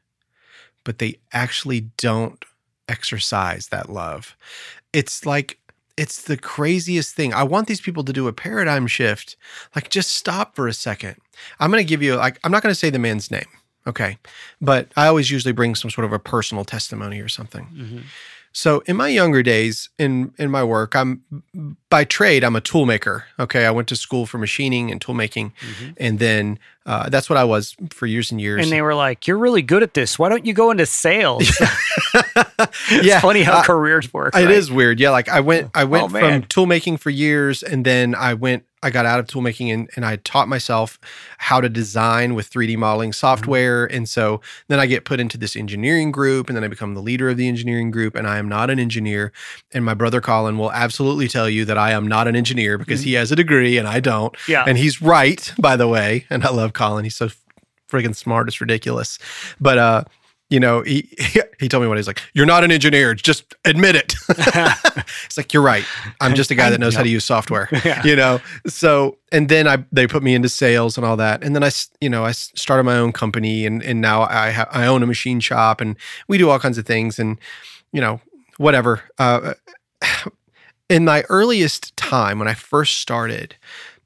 but 0.84 1.00
they 1.00 1.20
actually 1.34 1.82
don't 1.98 2.44
exercise 2.88 3.68
that 3.68 3.90
love. 3.90 4.36
It's 4.94 5.26
like 5.26 5.58
it's 5.98 6.24
the 6.24 6.38
craziest 6.38 7.14
thing. 7.14 7.34
I 7.34 7.44
want 7.44 7.68
these 7.68 7.82
people 7.82 8.04
to 8.06 8.14
do 8.14 8.28
a 8.28 8.34
paradigm 8.34 8.88
shift. 8.88 9.36
Like 9.76 9.90
just 9.90 10.12
stop 10.12 10.56
for 10.56 10.68
a 10.68 10.74
second. 10.74 11.18
I'm 11.60 11.72
going 11.72 11.84
to 11.84 11.88
give 11.88 12.02
you 12.02 12.16
like 12.16 12.40
i'm 12.44 12.52
not 12.52 12.64
going 12.64 12.72
to 12.72 12.80
say 12.80 12.90
the 12.90 13.00
man's 13.00 13.32
name 13.32 13.46
okay? 13.88 14.18
But 14.62 14.92
i 14.98 15.08
always 15.08 15.32
usually 15.32 15.54
bring 15.54 15.74
some 15.76 15.90
sort 15.90 16.06
of 16.06 16.14
a 16.14 16.20
personal 16.20 16.66
testimony 16.66 17.20
or 17.22 17.30
something. 17.30 17.66
Mhm. 17.74 18.04
So 18.52 18.82
in 18.86 18.96
my 18.98 19.08
younger 19.10 19.44
days 19.44 19.90
in 19.98 20.34
in 20.38 20.50
my 20.52 20.64
work, 20.64 20.96
I'm 20.96 21.22
by 21.90 22.04
trade 22.04 22.44
I'm 22.44 22.56
a 22.56 22.62
toolmaker. 22.62 23.24
Okay, 23.40 23.66
I 23.66 23.72
went 23.72 23.88
to 23.90 23.96
school 23.96 24.26
for 24.26 24.38
machining 24.38 24.92
and 24.92 25.00
tool 25.00 25.14
making, 25.16 25.54
Mhm. 25.62 25.94
and 25.98 26.20
then 26.20 26.60
uh, 26.86 27.08
that's 27.10 27.30
what 27.30 27.38
I 27.38 27.44
was 27.44 27.76
for 27.92 28.08
years 28.08 28.32
and 28.32 28.42
years. 28.42 28.64
And 28.64 28.72
they 28.72 28.82
were 28.82 28.96
like, 28.96 29.28
"You're 29.28 29.38
really 29.38 29.62
good 29.62 29.84
at 29.84 29.94
this. 29.94 30.18
Why 30.18 30.30
don't 30.30 30.46
you 30.46 30.54
go 30.54 30.72
into 30.72 30.86
sales?" 30.86 31.48
it's 32.92 33.06
yeah, 33.06 33.20
funny 33.20 33.44
how 33.44 33.60
uh, 33.60 33.64
careers 33.64 34.12
work. 34.14 34.36
It 34.36 34.46
right? 34.46 34.52
is 34.52 34.72
weird. 34.72 35.00
Yeah, 35.00 35.12
like 35.12 35.30
I 35.30 35.40
went 35.42 35.70
I 35.74 35.84
went 35.84 36.06
Oh, 36.06 36.20
from 36.20 36.44
toolmaking 36.44 37.00
for 37.00 37.10
years 37.10 37.64
and 37.64 37.86
then 37.86 38.16
I 38.16 38.34
went 38.34 38.64
I 38.82 38.90
got 38.90 39.06
out 39.06 39.20
of 39.20 39.28
tool 39.28 39.42
making 39.42 39.72
and, 39.72 39.90
and 39.96 40.06
I 40.06 40.18
taught 40.18 40.48
myself 40.48 41.00
how 41.38 41.60
to 41.60 41.68
design 41.68 42.34
with 42.34 42.50
3D 42.50 42.78
modeling 42.78 43.12
software. 43.12 43.86
And 43.86 44.08
so 44.08 44.40
then 44.70 44.80
I 44.80 44.86
get 44.86 45.04
put 45.04 45.20
into 45.20 45.38
this 45.38 45.56
engineering 45.56 46.12
group 46.12 46.48
and 46.48 46.56
then 46.56 46.64
I 46.64 46.68
become 46.68 46.94
the 46.94 47.02
leader 47.02 47.30
of 47.30 47.38
the 47.38 47.48
engineering 47.48 47.92
group. 47.92 48.16
And 48.16 48.26
I 48.26 48.38
am 48.38 48.48
not 48.48 48.70
an 48.70 48.80
engineer. 48.80 49.34
And 49.74 49.84
my 49.84 49.94
brother 49.94 50.22
Colin 50.22 50.58
will 50.58 50.72
absolutely 50.72 51.28
tell 51.28 51.50
you 51.50 51.66
that 51.66 51.78
I 51.78 51.92
am 51.92 52.08
not 52.08 52.28
an 52.28 52.36
engineer 52.36 52.78
because 52.78 53.02
he 53.02 53.14
has 53.14 53.32
a 53.32 53.36
degree 53.36 53.78
and 53.78 53.88
I 53.88 54.00
don't. 54.00 54.36
Yeah. 54.48 54.64
And 54.66 54.78
he's 54.78 55.02
right, 55.02 55.52
by 55.60 55.76
the 55.76 55.88
way. 55.88 56.26
And 56.30 56.46
I 56.46 56.50
love 56.52 56.74
Colin. 56.74 57.04
He's 57.04 57.16
so 57.16 57.30
friggin' 57.90 58.16
smart. 58.16 58.48
It's 58.48 58.62
ridiculous. 58.62 59.20
But 59.60 59.78
uh, 59.78 60.04
you 60.50 60.60
know, 60.60 60.82
he 60.82 61.10
he 61.60 61.70
told 61.70 61.84
me 61.84 61.88
what 61.88 61.98
he's 61.98 62.08
like, 62.08 62.22
you're 62.34 62.46
not 62.46 62.64
an 62.64 62.72
engineer, 62.72 63.14
just 63.14 63.56
admit 63.66 63.96
it. 63.96 64.16
it's 65.26 65.38
like, 65.38 65.54
you're 65.54 65.64
right. 65.64 65.86
I'm 66.22 66.36
just 66.36 66.52
a 66.52 66.56
guy 66.56 66.70
that 66.70 66.80
knows 66.80 66.96
how 66.96 67.04
to 67.04 67.10
use 67.10 67.26
software. 67.26 67.70
Yeah. 67.86 68.04
You 68.04 68.16
know? 68.16 68.42
So 68.68 69.18
and 69.32 69.48
then 69.48 69.68
I 69.68 69.84
they 69.92 70.06
put 70.06 70.22
me 70.22 70.36
into 70.36 70.50
sales 70.50 70.98
and 70.98 71.06
all 71.06 71.16
that. 71.18 71.44
And 71.44 71.56
then 71.56 71.64
I 71.64 71.72
you 72.02 72.10
know, 72.10 72.26
I 72.26 72.32
started 72.32 72.84
my 72.84 72.98
own 72.98 73.14
company 73.14 73.66
and 73.66 73.82
and 73.82 74.02
now 74.02 74.24
I 74.24 74.52
ha- 74.52 74.68
I 74.72 74.86
own 74.86 75.02
a 75.02 75.08
machine 75.08 75.40
shop 75.40 75.80
and 75.80 75.96
we 76.28 76.38
do 76.38 76.50
all 76.50 76.60
kinds 76.60 76.78
of 76.78 76.86
things 76.86 77.20
and 77.20 77.40
you 77.94 78.02
know, 78.02 78.20
whatever. 78.58 79.02
Uh 79.18 79.54
in 80.90 81.06
my 81.06 81.24
earliest 81.30 81.96
time 81.96 82.38
when 82.38 82.48
I 82.48 82.54
first 82.54 82.98
started, 82.98 83.56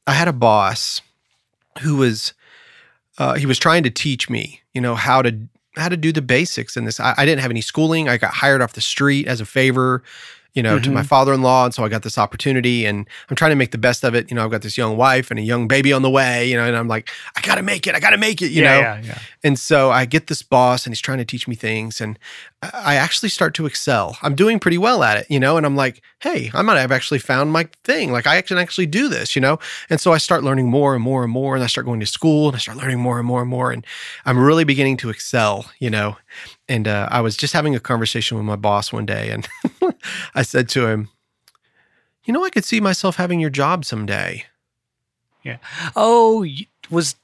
I 0.05 0.13
had 0.13 0.27
a 0.27 0.33
boss 0.33 1.01
who 1.81 1.97
was 1.97 2.33
uh, 3.17 3.33
he 3.35 3.45
was 3.45 3.59
trying 3.59 3.83
to 3.83 3.89
teach 3.89 4.29
me, 4.29 4.61
you 4.73 4.81
know, 4.81 4.95
how 4.95 5.21
to 5.21 5.47
how 5.75 5.89
to 5.89 5.97
do 5.97 6.11
the 6.11 6.21
basics 6.21 6.77
in 6.77 6.85
this. 6.85 6.99
I, 6.99 7.13
I 7.17 7.25
didn't 7.25 7.41
have 7.41 7.51
any 7.51 7.61
schooling. 7.61 8.07
I 8.09 8.17
got 8.17 8.33
hired 8.33 8.61
off 8.61 8.73
the 8.73 8.81
street 8.81 9.27
as 9.27 9.41
a 9.41 9.45
favor, 9.45 10.03
you 10.53 10.61
know, 10.61 10.79
to 10.79 10.91
my 10.91 11.01
mm-hmm. 11.01 11.07
father-in-law, 11.07 11.65
and 11.65 11.73
so 11.73 11.83
I 11.83 11.89
got 11.89 12.03
this 12.03 12.17
opportunity, 12.17 12.85
and 12.85 13.07
I'm 13.29 13.35
trying 13.35 13.51
to 13.51 13.55
make 13.55 13.71
the 13.71 13.77
best 13.77 14.03
of 14.03 14.15
it. 14.15 14.29
You 14.29 14.35
know, 14.35 14.43
I've 14.43 14.51
got 14.51 14.61
this 14.61 14.77
young 14.77 14.97
wife 14.97 15.31
and 15.31 15.39
a 15.39 15.43
young 15.43 15.67
baby 15.67 15.91
on 15.91 16.01
the 16.01 16.09
way, 16.09 16.49
you 16.49 16.55
know, 16.55 16.65
and 16.65 16.75
I'm 16.75 16.87
like, 16.87 17.09
I 17.35 17.41
got 17.41 17.55
to 17.55 17.63
make 17.63 17.87
it. 17.87 17.95
I 17.95 17.99
got 17.99 18.11
to 18.11 18.17
make 18.17 18.41
it, 18.41 18.51
you 18.51 18.63
yeah, 18.63 18.73
know. 18.73 18.79
yeah, 18.79 19.01
yeah. 19.03 19.19
And 19.43 19.59
so 19.59 19.91
I 19.91 20.05
get 20.05 20.27
this 20.27 20.41
boss 20.41 20.85
and 20.85 20.91
he's 20.91 21.01
trying 21.01 21.17
to 21.17 21.25
teach 21.25 21.47
me 21.47 21.55
things 21.55 21.99
and 21.99 22.17
I 22.71 22.95
actually 22.95 23.29
start 23.29 23.53
to 23.55 23.65
excel. 23.65 24.17
I'm 24.21 24.35
doing 24.35 24.59
pretty 24.59 24.77
well 24.77 25.03
at 25.03 25.17
it, 25.17 25.27
you 25.29 25.39
know, 25.39 25.57
and 25.57 25.65
I'm 25.65 25.75
like, 25.75 26.01
hey, 26.19 26.49
I 26.53 26.61
might 26.61 26.79
have 26.79 26.91
actually 26.91 27.19
found 27.19 27.51
my 27.51 27.67
thing. 27.83 28.11
Like 28.11 28.25
I 28.25 28.41
can 28.41 28.57
actually 28.57 28.85
do 28.85 29.09
this, 29.09 29.35
you 29.35 29.41
know? 29.41 29.59
And 29.89 29.99
so 29.99 30.13
I 30.13 30.17
start 30.17 30.43
learning 30.43 30.69
more 30.69 30.95
and 30.95 31.03
more 31.03 31.23
and 31.23 31.31
more 31.31 31.55
and 31.55 31.63
I 31.63 31.67
start 31.67 31.85
going 31.85 31.99
to 31.99 32.05
school 32.05 32.47
and 32.47 32.55
I 32.55 32.59
start 32.59 32.77
learning 32.77 32.99
more 32.99 33.19
and 33.19 33.27
more 33.27 33.41
and 33.41 33.49
more 33.49 33.71
and 33.71 33.85
I'm 34.25 34.39
really 34.39 34.63
beginning 34.63 34.97
to 34.97 35.09
excel, 35.09 35.65
you 35.79 35.89
know? 35.89 36.17
And 36.73 36.87
uh, 36.87 37.07
I 37.11 37.21
was 37.21 37.37
just 37.37 37.53
having 37.53 37.75
a 37.75 37.79
conversation 37.79 38.35
with 38.35 38.47
my 38.47 38.55
boss 38.55 38.91
one 38.91 39.05
day 39.05 39.29
and 39.29 39.47
I 40.35 40.41
said 40.41 40.67
to 40.69 40.87
him, 40.87 41.09
you 42.25 42.33
know, 42.33 42.43
I 42.43 42.49
could 42.49 42.65
see 42.65 42.81
myself 42.81 43.17
having 43.17 43.39
your 43.39 43.51
job 43.51 43.85
someday. 43.85 44.45
Yeah. 45.43 45.57
Oh, 45.95 46.47
was 46.89 47.15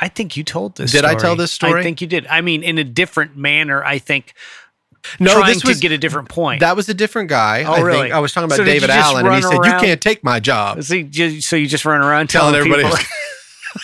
I 0.00 0.08
think 0.08 0.36
you 0.36 0.42
told 0.42 0.76
this. 0.76 0.90
Did 0.90 1.04
I 1.04 1.14
tell 1.14 1.36
this 1.36 1.52
story? 1.52 1.78
I 1.80 1.82
think 1.84 2.00
you 2.00 2.08
did. 2.08 2.26
I 2.26 2.40
mean, 2.40 2.64
in 2.64 2.78
a 2.78 2.84
different 2.84 3.36
manner. 3.36 3.84
I 3.84 3.98
think. 3.98 4.34
No, 5.20 5.34
trying 5.34 5.54
this 5.54 5.64
was 5.64 5.76
to 5.76 5.82
get 5.82 5.92
a 5.92 5.98
different 5.98 6.28
point. 6.28 6.60
That 6.60 6.74
was 6.74 6.88
a 6.88 6.94
different 6.94 7.28
guy. 7.28 7.62
Oh, 7.62 7.74
I 7.74 7.80
really? 7.80 8.00
think 8.02 8.14
I 8.14 8.18
was 8.18 8.32
talking 8.32 8.46
about 8.46 8.56
So 8.56 8.64
David 8.64 8.90
Allen, 8.90 9.24
and 9.24 9.34
he 9.36 9.40
run 9.42 9.52
said, 9.52 9.60
around- 9.60 9.80
"You 9.82 9.86
can't 9.86 10.00
take 10.00 10.24
my 10.24 10.40
job." 10.40 10.82
so, 10.82 10.94
you, 10.94 11.40
so 11.42 11.54
you 11.54 11.66
just 11.68 11.84
run 11.84 12.00
around 12.02 12.28
Telling 12.28 12.54
telling, 12.54 12.72
everybody. 12.72 12.96
people. 12.96 13.10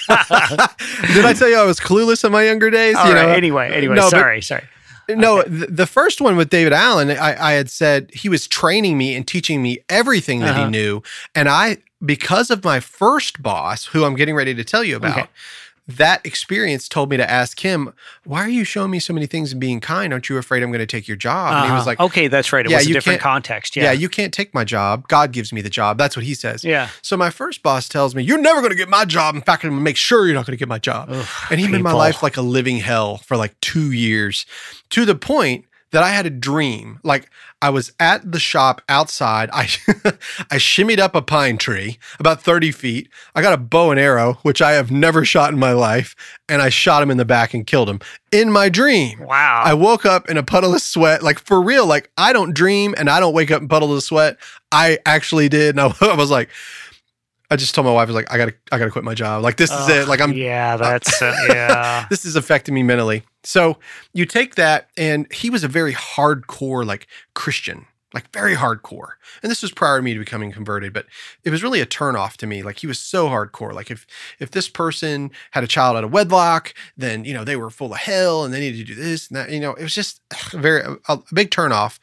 Did 1.15 1.25
I 1.25 1.33
tell 1.35 1.49
you 1.49 1.57
I 1.59 1.65
was 1.65 1.79
clueless 1.79 2.25
in 2.25 2.33
my 2.33 2.43
younger 2.43 2.71
days? 2.71 2.97
All 2.97 3.07
you 3.09 3.15
right, 3.15 3.27
know, 3.29 3.33
anyway, 3.33 3.71
anyway, 3.73 3.95
No, 3.95 4.03
but- 4.03 4.11
sorry, 4.11 4.41
no. 5.09 5.43
The, 5.43 5.67
the 5.67 5.87
first 5.87 6.21
one 6.21 6.37
with 6.37 6.51
David 6.51 6.73
Allen, 6.73 7.11
I, 7.11 7.51
I 7.51 7.53
had 7.53 7.71
said 7.71 8.11
he 8.13 8.29
was 8.29 8.47
training 8.49 8.99
me 8.99 9.15
and 9.15 9.27
teaching 9.27 9.63
me 9.63 9.79
everything 9.89 10.41
that 10.41 10.51
Uh-huh. 10.51 10.65
he 10.65 10.71
knew, 10.71 11.03
and 11.35 11.49
I, 11.49 11.79
because 12.05 12.51
of 12.51 12.65
my 12.65 12.81
first 12.81 13.43
boss, 13.43 13.87
who 13.87 14.05
I'm 14.05 14.17
getting 14.17 14.35
ready 14.35 14.55
to 14.55 14.65
tell 14.65 14.83
you 14.85 14.97
about. 14.97 15.19
Okay. 15.19 15.29
That 15.89 16.21
experience 16.27 16.89
told 16.89 17.11
me 17.11 17.17
to 17.17 17.31
ask 17.31 17.61
him, 17.61 17.93
"Why 18.25 18.41
are 18.43 18.49
you 18.49 18.65
showing 18.65 18.91
me 18.91 18.99
so 18.99 19.13
many 19.13 19.27
things 19.27 19.53
and 19.53 19.61
being 19.61 19.79
kind? 19.79 20.13
Aren't 20.13 20.29
you 20.29 20.37
afraid 20.37 20.65
I'm 20.65 20.71
going 20.71 20.81
to 20.81 20.87
take 20.87 21.07
your 21.07 21.17
job?" 21.17 21.55
And 21.55 21.67
he 21.67 21.71
was 21.71 21.83
Uh-huh. 21.83 21.87
like, 21.91 22.01
okay, 22.01 22.27
that's 22.27 22.53
right. 22.53 22.67
It 22.67 22.71
Yeah, 22.73 22.79
was 22.79 22.87
a 22.89 22.93
different 22.93 23.21
context. 23.21 23.77
yeah. 23.77 23.85
Yeah, 23.85 23.93
you 23.93 24.09
can't 24.09 24.35
take 24.35 24.53
my 24.53 24.65
job. 24.65 25.07
God 25.07 25.31
gives 25.31 25.53
me 25.53 25.61
the 25.61 25.71
job. 25.71 25.97
That's 25.97 26.17
what 26.17 26.25
he 26.25 26.35
says. 26.35 26.65
yeah. 26.65 26.89
So 27.03 27.17
my 27.17 27.31
first 27.31 27.63
boss 27.63 27.89
tells 27.89 28.17
me, 28.17 28.25
"You're 28.25 28.41
never 28.43 28.61
going 28.61 28.73
to 28.73 28.77
get 28.77 28.89
my 28.89 29.05
job. 29.05 29.37
In 29.37 29.43
fact, 29.43 29.63
I'm 29.65 29.71
going 29.71 29.81
to 29.81 29.85
make 29.85 29.97
sure 29.97 30.27
you're 30.27 30.35
not 30.35 30.45
going 30.45 30.57
to 30.57 30.61
get 30.61 30.69
my 30.69 30.81
job." 30.81 31.09
Ugh, 31.11 31.27
and 31.51 31.61
he 31.61 31.69
made 31.69 31.83
my 31.83 31.93
life 31.93 32.21
like 32.21 32.37
a 32.37 32.43
living 32.43 32.79
hell 32.79 33.19
for 33.19 33.37
like 33.37 33.55
two 33.61 33.93
years, 33.93 34.45
to 34.91 35.05
the 35.05 35.15
point 35.15 35.67
that 35.93 36.03
I 36.03 36.09
had 36.11 36.27
a 36.27 36.31
dream. 36.31 36.99
Like 37.05 37.31
I 37.63 37.71
was 37.71 37.93
at 37.99 38.31
the 38.31 38.39
shop 38.39 38.83
outside. 38.89 39.49
I 39.53 39.63
I 40.51 40.57
shimmied 40.57 40.99
up 40.99 41.15
a 41.15 41.23
pine 41.23 41.57
tree 41.57 41.99
about 42.19 42.43
30 42.43 42.71
feet. 42.71 43.09
I 43.35 43.43
got 43.43 43.55
a 43.55 43.57
bow 43.57 43.91
and 43.91 43.99
arrow, 43.99 44.35
which 44.43 44.61
I 44.61 44.73
have 44.73 44.91
never 44.91 45.25
shot 45.25 45.53
in 45.53 45.59
my 45.59 45.73
life, 45.73 46.15
and 46.49 46.61
I 46.61 46.69
shot 46.69 47.03
him 47.03 47.11
in 47.11 47.17
the 47.17 47.25
back 47.25 47.55
and 47.55 47.67
killed 47.67 47.89
him 47.89 48.01
in 48.31 48.53
my 48.53 48.69
dream. 48.69 49.21
Wow. 49.21 49.63
I 49.65 49.73
woke 49.75 50.05
up 50.05 50.29
in 50.29 50.37
a 50.37 50.43
puddle 50.43 50.75
of 50.75 50.83
sweat, 50.83 51.23
like 51.23 51.39
for 51.39 51.61
real. 51.63 51.87
Like 51.87 52.11
I 52.19 52.33
don't 52.33 52.53
dream 52.53 52.95
and 52.99 53.09
I 53.09 53.21
don't 53.21 53.35
wake 53.35 53.51
up 53.51 53.63
in 53.63 53.69
puddles 53.69 53.97
of 53.97 54.03
sweat. 54.03 54.37
I 54.71 54.99
actually 55.07 55.49
did, 55.49 55.77
and 55.77 55.81
I, 55.81 55.95
I 56.13 56.15
was 56.15 56.31
like, 56.31 56.51
I 57.51 57.57
just 57.57 57.75
told 57.75 57.87
my 57.87 57.93
wife, 57.93 58.09
I 58.09 58.13
was 58.13 58.15
like, 58.15 58.33
I 58.33 58.39
gotta, 58.39 58.55
I 58.73 58.79
gotta 58.79 58.91
quit 58.91 59.05
my 59.05 59.15
job. 59.15 59.43
Like 59.43 59.57
this 59.57 59.71
is 59.71 59.89
it. 59.89 60.09
Like 60.09 60.21
I'm, 60.21 60.33
Yeah, 60.33 60.77
that's 60.77 61.23
uh, 61.23 61.35
yeah. 61.49 62.07
this 62.11 62.25
is 62.25 62.37
affecting 62.37 62.75
me 62.75 62.83
mentally. 62.83 63.23
So 63.45 63.79
you 64.13 64.27
take 64.27 64.57
that, 64.57 64.89
and 64.97 65.33
he 65.33 65.51
was 65.51 65.63
a 65.63 65.69
very 65.69 65.93
hardcore, 65.93 66.85
like 66.85 67.07
Christian, 67.35 67.87
like 68.13 68.33
very 68.33 68.57
hardcore. 68.57 69.11
And 69.43 69.51
this 69.51 69.63
was 69.63 69.71
prior 69.71 69.99
to 69.99 70.03
me 70.03 70.15
to 70.15 70.19
becoming 70.19 70.51
converted, 70.51 70.93
but 70.93 71.07
it 71.45 71.51
was 71.51 71.63
really 71.63 71.81
a 71.81 71.87
turnoff 71.87 72.37
to 72.39 72.47
me. 72.47 72.63
Like 72.63 72.79
he 72.79 72.87
was 72.87 72.99
so 72.99 73.29
hardcore. 73.29 73.73
Like 73.73 73.91
if 73.91 74.07
if 74.41 74.51
this 74.51 74.69
person 74.69 75.31
had 75.53 75.63
a 75.63 75.69
child 75.69 75.97
out 75.97 76.05
of 76.05 76.13
wedlock, 76.13 76.75
then 76.97 77.25
you 77.25 77.35
know 77.35 77.45
they 77.45 77.57
were 77.57 77.71
full 77.71 77.93
of 77.93 77.99
hell 77.99 78.45
and 78.45 78.53
they 78.53 78.61
needed 78.61 78.79
to 78.79 78.95
do 78.95 79.01
this 79.01 79.29
and 79.29 79.37
that. 79.37 79.51
You 79.51 79.61
know, 79.61 79.75
it 79.75 79.83
was 79.83 79.95
just 79.95 80.21
a 80.53 80.59
very 80.59 80.81
a, 80.81 80.97
a 81.09 81.23
big 81.33 81.51
turnoff. 81.51 81.99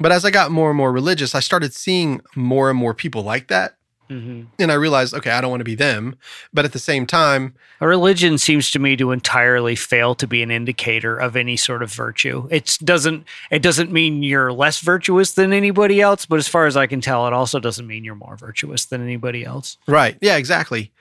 But 0.00 0.12
as 0.12 0.24
I 0.24 0.30
got 0.30 0.50
more 0.50 0.70
and 0.70 0.76
more 0.76 0.92
religious, 0.92 1.34
I 1.34 1.40
started 1.40 1.74
seeing 1.74 2.22
more 2.34 2.70
and 2.70 2.78
more 2.78 2.94
people 2.94 3.22
like 3.22 3.48
that. 3.48 3.76
Mhm. 4.10 4.46
And 4.58 4.72
I 4.72 4.74
realized, 4.74 5.14
okay, 5.14 5.30
I 5.30 5.40
don't 5.40 5.50
want 5.50 5.60
to 5.60 5.64
be 5.64 5.76
them. 5.76 6.16
But 6.52 6.64
at 6.64 6.72
the 6.72 6.78
same 6.80 7.06
time, 7.06 7.54
A 7.80 7.86
religion 7.86 8.36
seems 8.38 8.70
to 8.72 8.78
me 8.78 8.96
to 8.96 9.12
entirely 9.12 9.76
fail 9.76 10.14
to 10.16 10.26
be 10.26 10.42
an 10.42 10.50
indicator 10.50 11.16
of 11.16 11.36
any 11.36 11.56
sort 11.56 11.82
of 11.82 11.92
virtue. 11.92 12.48
It 12.50 12.76
doesn't 12.84 13.24
it 13.50 13.62
doesn't 13.62 13.92
mean 13.92 14.22
you're 14.22 14.52
less 14.52 14.80
virtuous 14.80 15.32
than 15.32 15.52
anybody 15.52 16.00
else, 16.00 16.26
but 16.26 16.38
as 16.38 16.48
far 16.48 16.66
as 16.66 16.76
I 16.76 16.86
can 16.86 17.00
tell, 17.00 17.26
it 17.26 17.32
also 17.32 17.60
doesn't 17.60 17.86
mean 17.86 18.04
you're 18.04 18.14
more 18.16 18.36
virtuous 18.36 18.84
than 18.84 19.00
anybody 19.02 19.44
else. 19.44 19.78
Right. 19.86 20.18
Yeah, 20.20 20.36
exactly. 20.36 20.92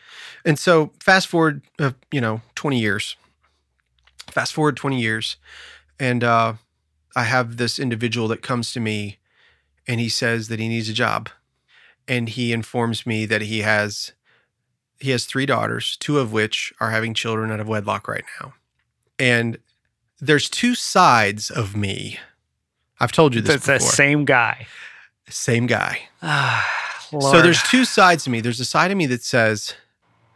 And 0.46 0.58
so 0.60 0.92
fast 1.00 1.28
forward, 1.28 1.62
uh, 1.80 1.92
you 2.12 2.22
know, 2.22 2.42
20 2.56 2.80
years. 2.80 3.16
Fast 4.28 4.34
Fast 4.36 4.54
forward 4.54 4.78
20 4.78 5.02
years, 5.02 5.36
and 6.00 6.24
uh, 6.24 6.54
I 7.16 7.24
have 7.24 7.58
this 7.58 7.80
individual 7.80 8.28
that 8.30 8.42
comes 8.44 8.72
to 8.74 8.80
me 8.80 9.18
and 9.88 10.00
he 10.00 10.08
says 10.08 10.48
that 10.50 10.60
he 10.60 10.68
needs 10.68 10.88
a 10.88 10.94
job. 10.94 11.30
And 12.10 12.28
he 12.28 12.52
informs 12.52 13.06
me 13.06 13.26
that 13.28 13.44
he 13.44 13.60
has 13.60 14.12
he 15.00 15.12
has 15.12 15.26
three 15.26 15.46
daughters, 15.46 15.96
two 15.98 16.20
of 16.20 16.34
which 16.34 16.74
are 16.82 16.92
having 16.92 17.14
children 17.14 17.52
out 17.52 17.62
of 17.62 17.68
wedlock 17.70 18.08
right 18.08 18.26
now. 18.42 18.54
And 19.18 19.58
there's 20.20 20.50
two 20.50 20.76
sides 20.76 21.50
of 21.50 21.76
me. 21.76 22.20
I've 23.00 23.14
told 23.14 23.34
you 23.34 23.42
this 23.42 23.64
That's 23.64 23.86
the 23.86 23.90
same 23.92 24.26
guy. 24.26 24.68
Same 25.30 25.68
guy. 25.68 26.02
So 27.12 27.42
there's 27.42 27.64
two 27.64 27.86
sides 27.86 28.28
of 28.28 28.32
me. 28.32 28.40
There's 28.40 28.60
a 28.60 28.66
side 28.66 28.92
of 28.92 28.98
me 28.98 29.08
that 29.08 29.24
says 29.24 29.74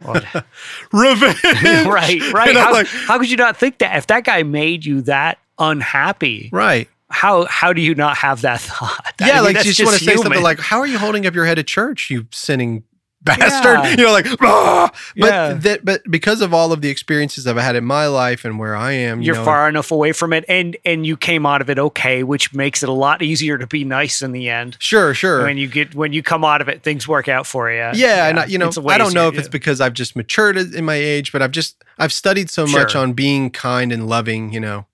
revenge. 0.00 1.38
right, 1.44 2.32
right. 2.32 2.56
How, 2.56 2.72
like, 2.72 2.88
how 2.88 3.16
could 3.18 3.30
you 3.30 3.36
not 3.36 3.56
think 3.56 3.78
that? 3.78 3.96
If 3.96 4.08
that 4.08 4.24
guy 4.24 4.42
made 4.42 4.84
you 4.84 5.02
that 5.02 5.38
unhappy, 5.56 6.50
right. 6.52 6.88
How 7.14 7.44
how 7.46 7.72
do 7.72 7.80
you 7.80 7.94
not 7.94 8.16
have 8.18 8.42
that 8.42 8.60
thought? 8.68 9.14
I 9.20 9.26
Yeah, 9.28 9.34
mean, 9.36 9.44
like 9.44 9.56
you 9.64 9.72
just 9.72 9.84
want 9.84 9.96
to 9.98 10.04
say 10.04 10.16
something 10.16 10.42
like, 10.42 10.58
"How 10.58 10.80
are 10.80 10.86
you 10.86 10.98
holding 10.98 11.26
up 11.26 11.34
your 11.34 11.46
head 11.46 11.58
at 11.58 11.66
church, 11.66 12.10
you 12.10 12.26
sinning 12.32 12.82
bastard?" 13.22 13.78
Yeah. 13.84 13.90
You 13.90 13.96
know, 14.04 14.12
like, 14.12 14.26
but 14.38 14.94
Yeah. 15.14 15.54
that, 15.54 15.84
but 15.84 16.02
because 16.10 16.40
of 16.40 16.52
all 16.52 16.72
of 16.72 16.80
the 16.82 16.88
experiences 16.90 17.46
I've 17.46 17.56
had 17.56 17.76
in 17.76 17.84
my 17.84 18.06
life 18.06 18.44
and 18.44 18.58
where 18.58 18.74
I 18.76 18.92
am, 18.92 19.20
you 19.20 19.26
you're 19.26 19.34
know, 19.36 19.44
far 19.44 19.68
enough 19.68 19.90
away 19.90 20.12
from 20.12 20.32
it, 20.32 20.44
and 20.48 20.76
and 20.84 21.06
you 21.06 21.16
came 21.16 21.46
out 21.46 21.60
of 21.60 21.70
it 21.70 21.78
okay, 21.78 22.22
which 22.22 22.52
makes 22.52 22.82
it 22.82 22.88
a 22.88 22.92
lot 22.92 23.22
easier 23.22 23.56
to 23.58 23.66
be 23.66 23.84
nice 23.84 24.20
in 24.22 24.32
the 24.32 24.48
end. 24.50 24.76
Sure, 24.80 25.14
sure. 25.14 25.44
When 25.44 25.56
you 25.56 25.68
get 25.68 25.94
when 25.94 26.12
you 26.12 26.22
come 26.22 26.44
out 26.44 26.60
of 26.60 26.68
it, 26.68 26.82
things 26.82 27.06
work 27.08 27.28
out 27.28 27.46
for 27.46 27.70
you. 27.70 27.90
yeah, 27.94 28.28
and 28.28 28.40
I, 28.40 28.44
you 28.46 28.58
know, 28.58 28.70
I 28.88 28.98
don't 28.98 29.14
know 29.14 29.28
if 29.28 29.38
it's 29.38 29.48
because 29.48 29.80
I've 29.80 29.94
just 29.94 30.16
matured 30.16 30.56
in 30.56 30.84
my 30.84 30.96
age, 30.96 31.32
but 31.32 31.40
I've 31.42 31.52
just 31.52 31.82
I've 31.98 32.12
studied 32.12 32.50
so 32.50 32.66
much 32.66 32.94
on 32.96 33.12
being 33.12 33.50
kind 33.50 33.92
and 33.92 34.06
loving, 34.08 34.52
you 34.52 34.60
know, 34.60 34.86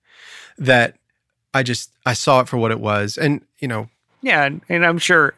that 0.57 0.95
I 1.53 1.63
just 1.63 1.91
I 2.05 2.13
saw 2.13 2.39
it 2.41 2.47
for 2.47 2.57
what 2.57 2.71
it 2.71 2.79
was, 2.79 3.17
and 3.17 3.41
you 3.59 3.67
know, 3.67 3.89
yeah, 4.21 4.43
and, 4.45 4.61
and 4.69 4.85
I'm 4.85 4.97
sure, 4.97 5.33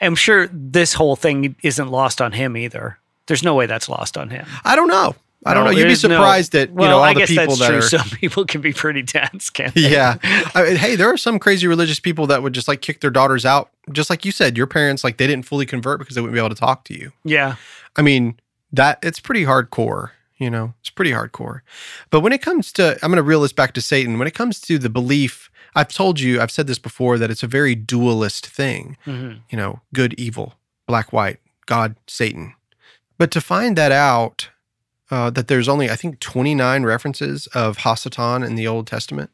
I'm 0.00 0.14
sure 0.16 0.48
this 0.52 0.94
whole 0.94 1.16
thing 1.16 1.54
isn't 1.62 1.88
lost 1.88 2.20
on 2.20 2.32
him 2.32 2.56
either. 2.56 2.98
There's 3.26 3.42
no 3.42 3.54
way 3.54 3.66
that's 3.66 3.88
lost 3.88 4.16
on 4.16 4.30
him. 4.30 4.46
I 4.64 4.76
don't 4.76 4.88
know. 4.88 5.14
I 5.44 5.54
don't 5.54 5.64
No, 5.64 5.70
know. 5.70 5.76
You'd 5.76 5.84
be 5.84 5.88
there's 5.90 6.02
no- 6.04 6.16
surprised 6.16 6.52
that 6.52 6.70
Well, 6.72 6.86
you 6.86 6.90
know 6.90 6.98
all 6.98 7.04
I 7.04 7.14
the 7.14 7.20
guess 7.20 7.28
people 7.28 7.46
that's 7.54 7.58
that 7.60 7.68
true. 7.68 7.78
are. 7.78 7.82
Some 7.82 8.08
people 8.18 8.44
can 8.44 8.60
be 8.60 8.72
pretty 8.72 9.02
dense, 9.02 9.48
can't 9.50 9.74
they? 9.74 9.82
yeah. 9.92 10.16
I 10.54 10.62
mean, 10.64 10.76
hey, 10.84 10.96
there 10.96 11.08
are 11.12 11.16
some 11.16 11.38
crazy 11.38 11.66
religious 11.68 12.00
people 12.00 12.26
that 12.28 12.42
would 12.42 12.52
just 12.52 12.66
like 12.66 12.80
kick 12.82 13.00
their 13.00 13.10
daughters 13.10 13.44
out, 13.46 13.70
just 13.92 14.10
like 14.10 14.24
you 14.24 14.32
said. 14.32 14.56
Your 14.56 14.66
parents 14.66 15.04
like 15.04 15.18
they 15.18 15.26
didn't 15.28 15.44
fully 15.46 15.66
convert 15.66 16.00
because 16.00 16.14
they 16.16 16.20
wouldn't 16.20 16.34
be 16.34 16.40
able 16.40 16.48
to 16.48 16.54
talk 16.56 16.84
to 16.84 16.98
you. 16.98 17.12
yeah. 17.24 17.54
I 17.96 18.02
mean, 18.02 18.38
that 18.72 18.98
it's 19.02 19.20
pretty 19.20 19.44
hardcore. 19.44 20.10
You 20.38 20.50
know, 20.50 20.74
it's 20.80 20.90
pretty 20.90 21.12
hardcore. 21.12 21.60
But 22.10 22.20
when 22.20 22.32
it 22.32 22.42
comes 22.42 22.70
to, 22.72 22.98
I'm 23.02 23.10
going 23.10 23.16
to 23.16 23.22
reel 23.22 23.40
this 23.40 23.54
back 23.54 23.72
to 23.74 23.80
Satan. 23.80 24.18
When 24.18 24.28
it 24.28 24.34
comes 24.34 24.60
to 24.60 24.78
the 24.78 24.90
belief, 24.90 25.50
I've 25.74 25.88
told 25.88 26.20
you, 26.20 26.40
I've 26.40 26.50
said 26.50 26.66
this 26.66 26.78
before, 26.78 27.16
that 27.18 27.30
it's 27.30 27.42
a 27.42 27.46
very 27.46 27.74
dualist 27.74 28.46
thing. 28.46 28.98
Mhm. 29.06 29.40
You 29.50 29.56
know, 29.56 29.80
good, 29.94 30.14
evil, 30.18 30.54
black, 30.86 31.12
white, 31.12 31.40
God, 31.64 31.96
Satan. 32.06 32.54
But 33.18 33.30
to 33.30 33.40
find 33.40 33.76
that 33.78 33.92
out, 33.92 34.50
uh, 35.10 35.30
that 35.30 35.48
there's 35.48 35.68
only 35.68 35.88
I 35.90 35.96
think 35.96 36.20
29 36.20 36.82
references 36.82 37.46
of 37.48 37.78
Hasatan 37.78 38.46
in 38.46 38.56
the 38.56 38.66
Old 38.66 38.86
Testament. 38.86 39.30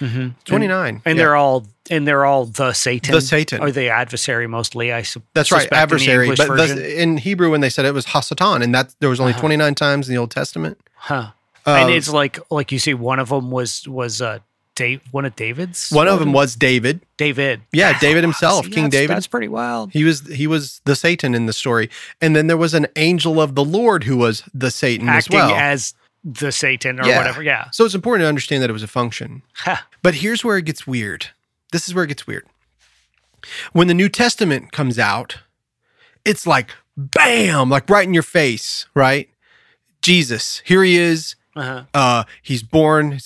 Mhm. 0.00 0.34
29, 0.44 1.02
and 1.04 1.16
Yeah. 1.16 1.22
they're 1.24 1.36
all 1.36 1.66
and 1.90 2.06
they're 2.06 2.24
all 2.24 2.44
the 2.46 2.72
Satan, 2.72 3.12
The 3.14 3.20
Satan. 3.20 3.60
or 3.60 3.72
the 3.72 3.88
adversary 3.88 4.46
mostly. 4.46 4.92
I 4.92 5.02
su- 5.02 5.22
That's 5.34 5.50
right, 5.50 5.62
suspect 5.62 5.72
in 5.76 5.82
adversary. 5.82 6.28
But 6.36 6.56
the, 6.56 7.02
in 7.02 7.16
Hebrew, 7.18 7.50
when 7.50 7.60
they 7.62 7.68
said 7.70 7.84
it 7.84 7.92
was 7.94 8.06
Hasatan, 8.06 8.62
and 8.62 8.72
that 8.74 8.94
there 9.00 9.08
was 9.10 9.18
only 9.18 9.32
Uh-huh. 9.32 9.40
29 9.40 9.74
times 9.74 10.08
in 10.08 10.14
the 10.14 10.20
Old 10.20 10.30
Testament. 10.30 10.78
huh? 10.94 11.30
Um, 11.66 11.76
and 11.76 11.90
it's 11.90 12.08
like 12.08 12.38
like 12.50 12.72
you 12.72 12.78
see, 12.78 12.94
one 12.94 13.18
of 13.18 13.28
them 13.30 13.50
was 13.50 13.86
was 13.88 14.22
uh, 14.22 14.38
Dave, 14.76 15.00
one 15.10 15.26
of 15.26 15.36
David's. 15.36 15.90
one 15.90 16.08
of 16.08 16.18
them 16.20 16.32
was 16.32 16.54
David. 16.56 17.00
David. 17.18 17.60
Yeah, 17.72 17.98
David 17.98 18.22
himself, 18.24 18.64
King 18.64 18.84
that's- 18.84 18.92
David. 18.92 19.16
That's 19.16 19.26
pretty 19.26 19.48
wild. 19.48 19.90
He 19.92 20.04
was 20.04 20.22
he 20.34 20.46
was 20.46 20.80
the 20.86 20.96
Satan 20.96 21.34
in 21.34 21.44
the 21.46 21.52
story, 21.52 21.90
and 22.20 22.34
then 22.34 22.46
there 22.46 22.56
was 22.56 22.72
an 22.72 22.86
angel 22.96 23.40
of 23.42 23.56
the 23.56 23.64
Lord 23.64 24.04
who 24.04 24.16
was 24.16 24.42
the 24.54 24.70
Satan 24.70 25.08
Acting 25.08 25.36
as 25.38 25.48
well. 25.50 25.54
as 25.54 25.94
the 26.24 26.52
Satan 26.52 27.00
or 27.00 27.06
Yeah. 27.06 27.18
whatever. 27.18 27.42
Yeah. 27.42 27.70
so 27.70 27.84
it's 27.84 27.94
important 27.94 28.24
to 28.24 28.28
understand 28.28 28.62
that 28.62 28.70
it 28.70 28.74
was 28.74 28.82
a 28.82 28.86
function. 28.88 29.42
Ha. 29.64 29.86
But 30.02 30.14
here's 30.16 30.44
where 30.44 30.56
it 30.58 30.64
gets 30.64 30.86
weird. 30.86 31.28
This 31.72 31.88
is 31.88 31.94
where 31.94 32.04
it 32.04 32.08
gets 32.08 32.26
weird. 32.26 32.46
When 33.72 33.86
the 33.88 33.94
New 33.94 34.08
Testament 34.08 34.70
comes 34.72 34.98
out, 34.98 35.38
it's 36.24 36.46
like 36.46 36.72
bam, 36.96 37.70
like 37.70 37.88
right 37.88 38.06
in 38.06 38.12
your 38.12 38.22
face, 38.22 38.86
right? 38.94 39.30
Jesus, 40.02 40.60
here 40.64 40.82
he 40.84 40.96
is. 40.98 41.36
Uh-huh. 41.56 41.84
Uh, 41.92 42.24
he's 42.42 42.62
born. 42.62 43.18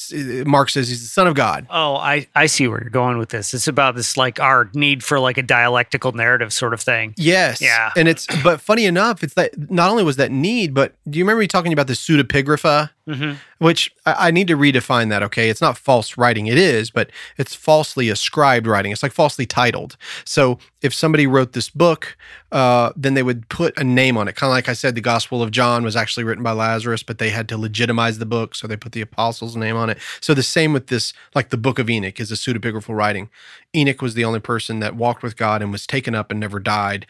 Mark 0.47 0.71
says 0.71 0.89
he's 0.89 1.03
the 1.03 1.09
son 1.09 1.27
of 1.27 1.35
God. 1.35 1.67
Oh, 1.71 1.97
I, 1.97 2.27
I 2.35 2.47
see 2.47 2.67
where 2.67 2.81
you're 2.81 2.91
going 2.91 3.19
with 3.19 3.29
this. 3.29 3.53
It's 3.53 3.69
about 3.69 3.97
this 3.97 4.17
like 4.17 4.41
our 4.41 4.71
need 4.75 5.05
for 5.05 5.21
like 5.21 5.37
a 5.37 5.43
dialectical 5.43 6.13
narrative 6.13 6.53
sort 6.53 6.73
of 6.73 6.81
thing. 6.81 7.15
Yes. 7.17 7.61
Yeah. 7.61 7.93
And 7.97 8.09
it's 8.09 8.27
but 8.43 8.61
funny 8.61 8.87
enough, 8.87 9.23
it's 9.23 9.35
that 9.35 9.71
not 9.71 9.91
only 9.91 10.05
was 10.05 10.17
that 10.17 10.31
need, 10.31 10.73
but 10.73 10.95
do 11.09 11.19
you 11.19 11.25
remember 11.25 11.41
me 11.41 11.49
talking 11.49 11.73
about 11.73 11.87
the 11.87 11.93
pseudepigrapha? 11.93 12.91
Mm-hmm. 13.07 13.35
Which 13.59 13.93
I, 14.07 14.29
I 14.29 14.31
need 14.31 14.49
to 14.49 14.57
redefine 14.57 15.11
that, 15.11 15.23
okay? 15.25 15.51
It's 15.51 15.61
not 15.61 15.77
false 15.77 16.17
writing, 16.17 16.47
it 16.47 16.57
is, 16.57 16.91
but 16.91 17.11
it's 17.37 17.55
falsely 17.55 18.09
ascribed 18.09 18.67
writing. 18.67 18.93
It's 18.93 19.03
like 19.03 19.13
falsely 19.13 19.45
titled. 19.45 19.99
So 20.25 20.59
if 20.81 20.95
somebody 20.95 21.27
wrote 21.27 21.53
this 21.53 21.69
book, 21.69 22.17
uh, 22.51 22.93
then 22.97 23.13
they 23.13 23.23
would 23.23 23.47
put 23.51 23.79
a 23.79 23.85
name 23.85 24.17
on 24.17 24.27
it. 24.27 24.37
Kind 24.37 24.49
of 24.49 24.55
like 24.55 24.71
I 24.71 24.73
said, 24.73 24.95
the 24.95 25.03
Gospel 25.03 25.43
of 25.43 25.51
John 25.51 25.85
was 25.85 25.97
actually 25.97 26.25
written 26.25 26.43
by 26.43 26.53
Lazarus, 26.53 27.03
but 27.03 27.19
they 27.19 27.29
had 27.29 27.47
to 27.51 27.59
legitimize 27.59 28.19
the 28.19 28.27
book, 28.27 28.55
so 28.55 28.67
they 28.67 28.77
put 28.77 28.93
the 28.93 29.03
apostles' 29.03 29.55
name 29.55 29.77
on 29.77 29.91
it. 29.91 29.99
So 30.23 30.33
the 30.33 30.43
same 30.43 30.73
with 30.73 30.87
this, 30.87 31.13
like 31.35 31.51
the 31.51 31.59
Book 31.59 31.79
of 31.79 31.91
Enoch 31.91 32.19
is 32.19 32.33
a 32.33 32.37
pseudepigraphal 32.37 32.97
writing. 32.97 33.29
Enoch 33.77 34.01
was 34.01 34.15
the 34.15 34.25
only 34.25 34.41
person 34.41 34.81
that 34.81 34.97
walked 34.97 35.23
with 35.23 35.37
God 35.37 35.61
and 35.61 35.71
was 35.73 35.87
taken 35.87 36.15
up 36.15 36.31
and 36.31 36.41
never 36.41 36.59
died, 36.59 37.07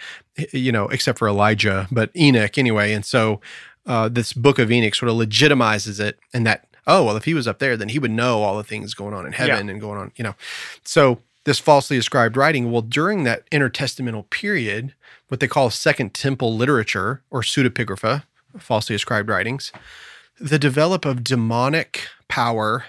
you 0.52 0.72
know, 0.72 0.88
except 0.88 1.20
for 1.20 1.28
Elijah, 1.28 1.86
but 1.92 2.10
Enoch 2.16 2.58
anyway. 2.58 2.92
And 2.92 3.04
so 3.04 3.40
uh, 3.86 4.08
this 4.08 4.32
book 4.32 4.58
of 4.58 4.70
Enoch 4.70 4.94
sort 4.94 5.10
of 5.10 5.16
legitimizes 5.16 6.00
it, 6.00 6.18
and 6.32 6.46
that 6.46 6.66
oh 6.86 7.04
well, 7.04 7.16
if 7.16 7.24
he 7.24 7.34
was 7.34 7.48
up 7.48 7.58
there, 7.58 7.76
then 7.76 7.88
he 7.88 7.98
would 7.98 8.10
know 8.10 8.42
all 8.42 8.56
the 8.56 8.64
things 8.64 8.94
going 8.94 9.14
on 9.14 9.26
in 9.26 9.32
heaven 9.32 9.68
and 9.68 9.80
going 9.80 9.98
on, 9.98 10.12
you 10.16 10.24
know. 10.24 10.34
So 10.84 11.20
this 11.44 11.58
falsely 11.58 11.96
ascribed 11.96 12.36
writing, 12.36 12.70
well, 12.70 12.82
during 12.82 13.24
that 13.24 13.48
intertestamental 13.50 14.28
period, 14.30 14.94
what 15.28 15.40
they 15.40 15.48
call 15.48 15.70
Second 15.70 16.14
Temple 16.14 16.56
literature 16.56 17.22
or 17.30 17.42
pseudepigrapha, 17.42 18.24
falsely 18.58 18.96
ascribed 18.96 19.28
writings, 19.28 19.72
the 20.40 20.58
develop 20.58 21.04
of 21.04 21.22
demonic 21.22 22.08
power, 22.28 22.86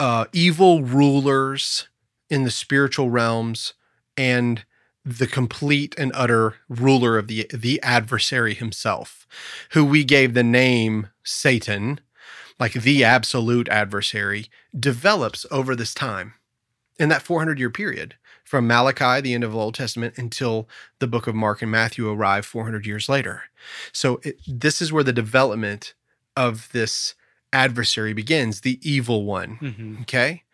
uh, 0.00 0.26
evil 0.32 0.82
rulers 0.82 1.88
in 2.30 2.44
the 2.44 2.50
spiritual 2.50 3.10
realms, 3.10 3.74
and 4.16 4.64
the 5.04 5.26
complete 5.26 5.94
and 5.98 6.12
utter 6.14 6.56
ruler 6.68 7.18
of 7.18 7.28
the 7.28 7.46
the 7.52 7.80
adversary 7.82 8.54
himself, 8.54 9.26
who 9.70 9.84
we 9.84 10.04
gave 10.04 10.34
the 10.34 10.42
name 10.42 11.08
Satan, 11.22 12.00
like 12.58 12.72
the 12.72 13.04
absolute 13.04 13.68
adversary, 13.68 14.46
develops 14.78 15.46
over 15.50 15.74
this 15.74 15.94
time 15.94 16.34
in 16.98 17.08
that 17.08 17.22
400 17.22 17.58
year 17.58 17.70
period 17.70 18.16
from 18.44 18.66
Malachi, 18.66 19.20
the 19.20 19.34
end 19.34 19.44
of 19.44 19.52
the 19.52 19.58
Old 19.58 19.74
Testament, 19.74 20.14
until 20.16 20.68
the 21.00 21.06
book 21.06 21.26
of 21.26 21.34
Mark 21.34 21.60
and 21.60 21.70
Matthew 21.70 22.08
arrive 22.08 22.46
400 22.46 22.86
years 22.86 23.08
later. 23.08 23.44
So 23.92 24.20
it, 24.22 24.38
this 24.46 24.80
is 24.80 24.92
where 24.92 25.04
the 25.04 25.12
development 25.12 25.94
of 26.34 26.70
this 26.72 27.14
adversary 27.52 28.12
begins, 28.12 28.60
the 28.60 28.78
evil 28.88 29.24
one. 29.24 29.58
Mm-hmm. 29.60 30.02
Okay. 30.02 30.44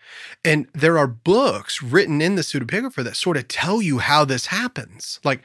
And 0.44 0.66
there 0.74 0.98
are 0.98 1.06
books 1.06 1.82
written 1.82 2.20
in 2.20 2.34
the 2.34 2.42
pseudepigrapha 2.42 3.02
that 3.04 3.16
sort 3.16 3.36
of 3.36 3.48
tell 3.48 3.80
you 3.80 3.98
how 3.98 4.24
this 4.24 4.46
happens, 4.46 5.18
like 5.24 5.42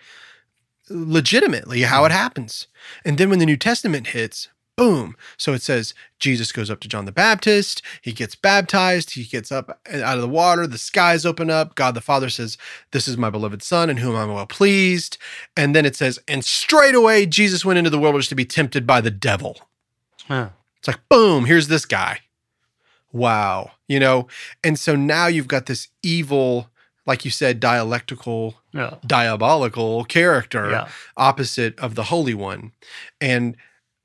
legitimately 0.89 1.81
how 1.81 2.05
it 2.05 2.11
happens. 2.11 2.67
And 3.05 3.17
then 3.17 3.29
when 3.29 3.39
the 3.39 3.45
New 3.45 3.57
Testament 3.57 4.07
hits, 4.07 4.49
boom. 4.79 5.15
So 5.37 5.53
it 5.53 5.61
says 5.61 5.93
Jesus 6.19 6.53
goes 6.53 6.69
up 6.69 6.79
to 6.79 6.87
John 6.87 7.03
the 7.03 7.11
Baptist, 7.11 7.81
he 8.01 8.13
gets 8.13 8.33
baptized, 8.33 9.11
he 9.11 9.25
gets 9.25 9.51
up 9.51 9.77
out 9.91 10.15
of 10.15 10.21
the 10.21 10.29
water, 10.29 10.65
the 10.65 10.77
skies 10.77 11.25
open 11.25 11.49
up, 11.49 11.75
God 11.75 11.95
the 11.95 12.01
Father 12.01 12.29
says, 12.29 12.57
This 12.91 13.05
is 13.05 13.17
my 13.17 13.29
beloved 13.29 13.61
Son 13.61 13.89
in 13.89 13.97
whom 13.97 14.15
I'm 14.15 14.33
well 14.33 14.47
pleased. 14.47 15.17
And 15.57 15.75
then 15.75 15.85
it 15.85 15.97
says, 15.97 16.17
And 16.29 16.45
straight 16.45 16.95
away 16.95 17.25
Jesus 17.25 17.65
went 17.65 17.77
into 17.77 17.89
the 17.89 17.99
wilderness 17.99 18.27
to 18.27 18.35
be 18.35 18.45
tempted 18.45 18.87
by 18.87 19.01
the 19.01 19.11
devil. 19.11 19.59
Huh. 20.27 20.49
It's 20.80 20.88
like, 20.88 20.99
boom, 21.09 21.45
here's 21.45 21.67
this 21.67 21.86
guy. 21.86 22.21
Wow. 23.11 23.71
You 23.88 23.99
know, 23.99 24.27
and 24.63 24.77
so 24.80 24.95
now 24.95 25.27
you've 25.27 25.47
got 25.47 25.65
this 25.65 25.88
evil, 26.03 26.69
like 27.05 27.25
you 27.25 27.32
said, 27.32 27.59
dialectical, 27.59 28.55
Yeah. 28.73 28.95
diabolical 29.05 30.05
character 30.05 30.69
Yeah. 30.71 30.88
opposite 31.17 31.77
of 31.80 31.95
the 31.95 32.03
Holy 32.05 32.34
One. 32.34 32.71
And 33.19 33.57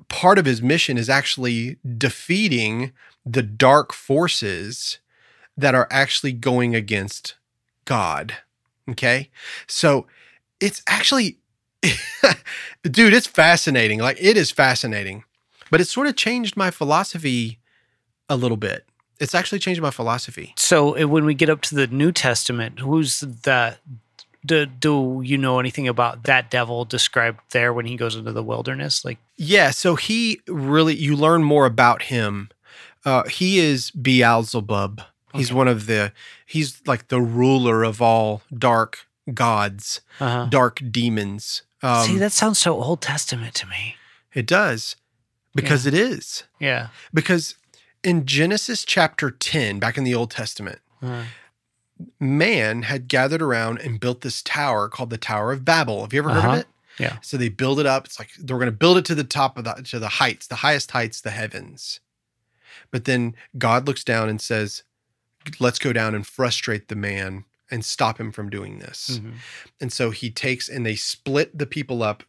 part 0.09 0.39
of 0.39 0.47
his 0.47 0.62
mission 0.62 0.97
is 0.99 1.09
actually 1.11 1.77
defeating 1.99 2.93
the 3.27 3.43
dark 3.43 3.93
forces 3.93 4.99
that 5.57 5.75
are 5.75 5.87
actually 5.91 6.33
going 6.33 6.75
against 6.75 7.35
God. 7.85 8.35
Okay. 8.91 9.31
So 9.66 10.07
it's 10.61 10.83
actually, 10.87 11.39
dude, 12.83 13.12
it's 13.14 13.27
fascinating. 13.27 13.99
Like 14.01 14.16
it 14.20 14.37
is 14.37 14.51
fascinating, 14.51 15.25
but 15.71 15.81
it 15.81 15.87
sort 15.87 16.07
of 16.07 16.17
changed 16.17 16.57
my 16.57 16.71
philosophy 16.71 17.59
a 18.29 18.37
little 18.37 18.57
bit. 18.57 18.85
It's 19.21 19.35
actually 19.35 19.61
changed 19.61 19.81
my 19.81 19.91
philosophy. 19.91 20.53
So 20.57 20.99
uh, 21.01 21.07
when 21.07 21.25
we 21.25 21.35
get 21.35 21.49
up 21.49 21.61
to 21.62 21.75
the 21.75 21.87
New 21.87 22.11
Testament, 22.12 22.81
who's 22.81 23.21
the 23.21 23.77
do, 24.47 24.67
do 24.67 25.23
you 25.25 25.39
know 25.39 25.59
anything 25.59 25.89
about 25.89 26.25
that 26.25 26.51
devil 26.51 26.85
described 26.85 27.41
there 27.53 27.73
when 27.73 27.87
he 27.87 27.97
goes 27.97 28.15
into 28.17 28.33
the 28.33 28.43
wilderness? 28.43 29.05
Like, 29.05 29.19
Yeah, 29.37 29.71
so 29.71 29.95
he 29.95 30.41
really 30.47 30.95
you 30.95 31.17
learn 31.17 31.43
more 31.45 31.65
about 31.67 32.03
him. 32.03 32.51
Uh, 33.05 33.27
he 33.29 33.59
is 33.59 33.91
Beelzebub. 33.91 35.03
He's 35.35 35.53
one 35.53 35.67
of 35.67 35.87
the 35.87 36.12
he's 36.47 36.81
like 36.87 37.09
the 37.09 37.21
ruler 37.21 37.83
of 37.83 38.01
all 38.01 38.43
dark 38.57 39.07
gods, 39.33 40.01
uh 40.21 40.47
dark 40.47 40.81
demons. 40.91 41.62
Um, 41.83 42.07
see, 42.07 42.19
that 42.19 42.33
sounds 42.33 42.59
so 42.59 42.81
Old 42.81 43.01
Testament 43.01 43.55
to 43.57 43.67
me. 43.67 43.97
it 44.33 44.47
does 44.47 44.97
because 45.55 45.87
it 45.87 45.95
is. 45.95 46.45
Yeah. 46.61 46.89
Because 47.13 47.57
in 48.03 48.27
Genesis 48.27 48.85
chapter 48.85 49.31
10, 49.31 49.79
back 49.79 49.97
in 49.97 50.05
the 50.05 50.15
Old 50.15 50.31
Testament, 50.31 50.81
Uh, 51.03 51.25
man 52.19 52.83
had 52.83 53.09
gathered 53.09 53.43
around 53.43 53.79
and 53.81 54.01
built 54.01 54.23
this 54.23 54.43
tower 54.43 54.89
called 54.89 55.11
the 55.11 55.19
Tower 55.19 55.53
of 55.53 55.65
Babel. 55.65 56.03
Have 56.03 56.13
you 56.13 56.19
ever 56.21 56.31
heard 56.31 56.39
Uh-huh. 56.45 56.53
of 56.55 56.59
it? 56.61 56.67
Yeah. 56.99 57.19
So 57.23 57.37
they 57.37 57.49
build 57.49 57.79
it 57.81 57.87
up. 57.87 58.07
It's 58.07 58.19
like 58.19 58.31
they're 58.39 58.57
going 58.59 58.67
to 58.67 58.73
build 58.73 58.97
it 58.99 59.05
to 59.07 59.15
the 59.15 59.25
top 59.25 59.59
of 59.59 59.65
the 59.65 59.75
to 59.75 59.99
the 59.99 60.09
heights, 60.09 60.47
the 60.47 60.57
highest 60.57 60.93
heights, 60.93 61.21
the 61.21 61.31
heavens. 61.33 62.01
But 62.91 63.05
then 63.05 63.35
God 63.59 63.87
looks 63.87 64.05
down 64.05 64.29
and 64.29 64.41
says, 64.41 64.83
"Let's 65.59 65.79
go 65.79 65.93
down 65.93 66.15
and 66.15 66.27
frustrate 66.27 66.89
the 66.89 66.95
man 66.97 67.45
and 67.71 67.85
stop 67.85 68.21
him 68.21 68.31
from 68.33 68.49
doing 68.51 68.79
this." 68.79 69.19
mhm. 69.21 69.35
And 69.81 69.93
so 69.93 70.11
he 70.11 70.31
takes 70.31 70.69
and 70.69 70.87
they 70.87 70.95
split 70.97 71.57
the 71.59 71.67
people 71.67 72.03
up 72.03 72.23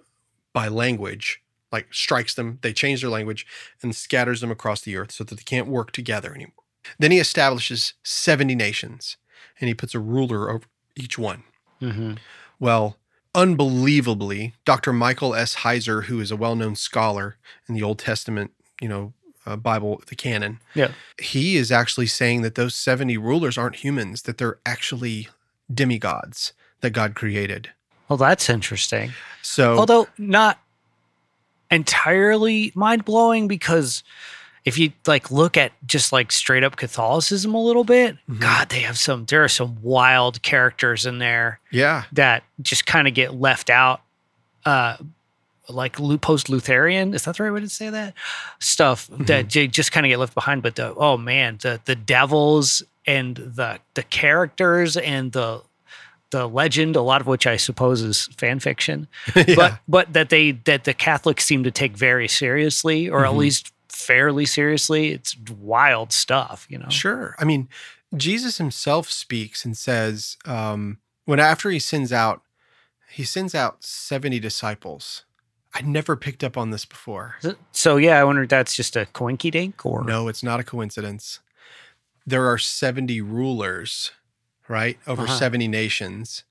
by 0.53 0.67
language, 0.67 1.41
like 1.75 1.93
strikes 1.93 2.33
them, 2.35 2.59
they 2.61 2.73
change 2.73 3.01
their 3.01 3.09
language 3.09 3.45
and 3.81 3.95
scatters 3.95 4.41
them 4.41 4.51
across 4.51 4.81
the 4.81 4.95
earth 4.97 5.11
so 5.11 5.23
that 5.23 5.35
they 5.35 5.43
can't 5.43 5.67
work 5.67 5.91
together 5.91 6.33
anymore. 6.33 6.63
Then 6.99 7.11
he 7.11 7.19
establishes 7.19 7.93
70 8.03 8.55
nations 8.55 9.17
and 9.59 9.67
he 9.67 9.73
puts 9.73 9.93
a 9.95 9.99
ruler 9.99 10.49
over 10.49 10.65
each 10.95 11.17
one. 11.17 11.43
Mhm. 11.81 12.17
Well, 12.59 12.97
unbelievably, 13.33 14.53
Dr. 14.65 14.93
Michael 14.93 15.33
S. 15.35 15.55
Heiser, 15.57 16.05
who 16.05 16.19
is 16.19 16.31
a 16.31 16.35
well 16.35 16.55
known 16.55 16.75
scholar 16.75 17.37
in 17.67 17.75
the 17.75 17.83
Old 17.83 17.99
Testament, 17.99 18.51
you 18.81 18.87
know, 18.87 19.13
uh, 19.45 19.55
Bible, 19.55 20.01
the 20.07 20.15
canon, 20.15 20.59
Yeah. 20.73 20.91
he 21.19 21.55
is 21.57 21.71
actually 21.71 22.07
saying 22.07 22.41
that 22.41 22.55
those 22.55 22.73
70 22.75 23.17
rulers 23.17 23.57
aren't 23.57 23.77
humans, 23.77 24.23
that 24.23 24.37
they're 24.37 24.57
actually 24.65 25.29
demigods 25.73 26.53
that 26.81 26.91
God 26.91 27.15
created. 27.15 27.71
Well, 28.09 28.17
that's 28.17 28.49
interesting. 28.49 29.13
So, 29.41 29.77
Although 29.77 30.07
not 30.17 30.59
entirely 31.71 32.71
mind 32.75 33.05
blowing 33.05 33.47
because 33.47 34.03
if 34.65 34.77
you 34.79 34.91
like 35.05 35.29
look 35.29 35.57
at 35.57 35.71
just 35.85 36.11
like 36.11 36.31
straight 36.31 36.63
up 36.63 36.75
Catholicism 36.75 37.53
a 37.53 37.61
little 37.61 37.83
bit, 37.83 38.17
Mhm. 38.29 38.39
God, 38.39 38.69
they 38.69 38.79
have 38.79 38.97
some 38.97 39.25
there 39.25 39.43
are 39.43 39.47
some 39.49 39.77
wild 39.81 40.41
characters 40.41 41.05
in 41.05 41.19
there 41.19 41.59
yeah, 41.71 42.03
that 42.13 42.43
just 42.61 42.85
kind 42.85 43.07
of 43.07 43.13
get 43.13 43.33
left 43.35 43.69
out. 43.69 44.01
Uh 44.65 44.97
like 45.67 45.95
post 46.21 46.47
Lutheran, 46.49 47.13
is 47.15 47.23
that 47.23 47.37
the 47.37 47.43
right 47.43 47.51
way 47.51 47.59
to 47.59 47.69
say 47.69 47.89
that? 47.89 48.13
Stuff 48.59 49.07
that 49.11 49.47
j- 49.47 49.67
just 49.67 49.91
kind 49.91 50.05
of 50.05 50.09
get 50.09 50.19
left 50.19 50.35
behind. 50.35 50.61
But 50.61 50.75
the 50.75 50.93
oh 50.95 51.17
man, 51.17 51.57
the 51.61 51.79
the 51.85 51.95
devils 51.95 52.83
and 53.07 53.35
the 53.35 53.79
the 53.95 54.03
characters 54.03 54.95
and 54.97 55.31
the 55.31 55.61
the 56.31 56.47
legend, 56.47 56.95
a 56.95 57.01
lot 57.01 57.21
of 57.21 57.27
which 57.27 57.45
I 57.47 57.55
suppose 57.57 58.01
is 58.01 58.25
fan 58.37 58.59
fiction, 58.59 59.07
yeah. 59.35 59.55
but 59.55 59.79
but 59.87 60.13
that 60.13 60.29
they 60.29 60.51
that 60.51 60.83
the 60.83 60.93
Catholics 60.93 61.45
seem 61.45 61.63
to 61.63 61.71
take 61.71 61.95
very 61.95 62.27
seriously, 62.27 63.09
or 63.09 63.25
at 63.25 63.31
Mhm. 63.31 63.37
least 63.37 63.71
fairly 63.89 64.45
seriously. 64.45 65.11
It's 65.11 65.37
wild 65.37 66.11
stuff, 66.11 66.65
you 66.69 66.77
know. 66.77 66.89
Sure. 66.89 67.35
I 67.39 67.45
mean, 67.45 67.69
Jesus 68.15 68.57
himself 68.57 69.09
speaks 69.09 69.63
and 69.65 69.77
says, 69.77 70.37
um, 70.45 70.97
when 71.25 71.39
after 71.39 71.69
he 71.69 71.79
sends 71.79 72.11
out, 72.11 72.41
he 73.09 73.23
sends 73.23 73.55
out 73.55 73.83
70 73.83 74.39
disciples. 74.39 75.23
I'd 75.73 75.87
never 75.87 76.15
picked 76.15 76.43
up 76.43 76.57
on 76.57 76.71
this 76.71 76.85
before. 76.85 77.35
So 77.71 77.97
yeah, 77.97 78.19
I 78.19 78.23
wonder 78.25 78.43
if 78.43 78.49
that's 78.49 78.75
just 78.75 78.95
a 78.95 79.05
coinky 79.13 79.51
dink 79.51 79.85
or 79.85 80.03
No, 80.03 80.27
it's 80.27 80.43
not 80.43 80.59
a 80.59 80.63
coincidence. 80.63 81.39
There 82.25 82.47
are 82.47 82.57
70 82.57 83.21
rulers, 83.21 84.11
right, 84.67 84.97
over 85.07 85.23
Uh-huh. 85.23 85.37
70 85.37 85.67
nations. 85.67 86.43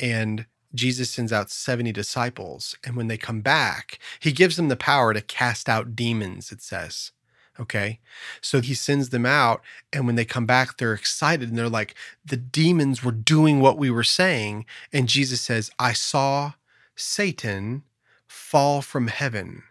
And 0.00 0.46
Jesus 0.74 1.10
sends 1.10 1.32
out 1.32 1.50
70 1.50 1.92
disciples. 1.92 2.76
And 2.84 2.96
when 2.96 3.08
they 3.08 3.18
come 3.18 3.40
back, 3.40 3.98
he 4.20 4.32
gives 4.32 4.56
them 4.56 4.68
the 4.68 4.76
power 4.76 5.12
to 5.12 5.20
cast 5.20 5.68
out 5.68 5.94
demons, 5.94 6.50
it 6.50 6.62
says. 6.62 7.12
Okay. 7.60 8.00
So 8.40 8.60
he 8.62 8.72
sends 8.72 9.10
them 9.10 9.26
out. 9.26 9.60
And 9.92 10.06
when 10.06 10.16
they 10.16 10.24
come 10.24 10.46
back, 10.46 10.78
they're 10.78 10.94
excited 10.94 11.50
and 11.50 11.58
they're 11.58 11.68
like, 11.68 11.94
the 12.24 12.38
demons 12.38 13.04
were 13.04 13.12
doing 13.12 13.60
what 13.60 13.76
we 13.76 13.90
were 13.90 14.04
saying. 14.04 14.64
And 14.92 15.08
Jesus 15.08 15.42
says, 15.42 15.70
I 15.78 15.92
saw 15.92 16.52
Satan 16.96 17.82
fall 18.26 18.80
from 18.80 19.08
heaven. 19.08 19.64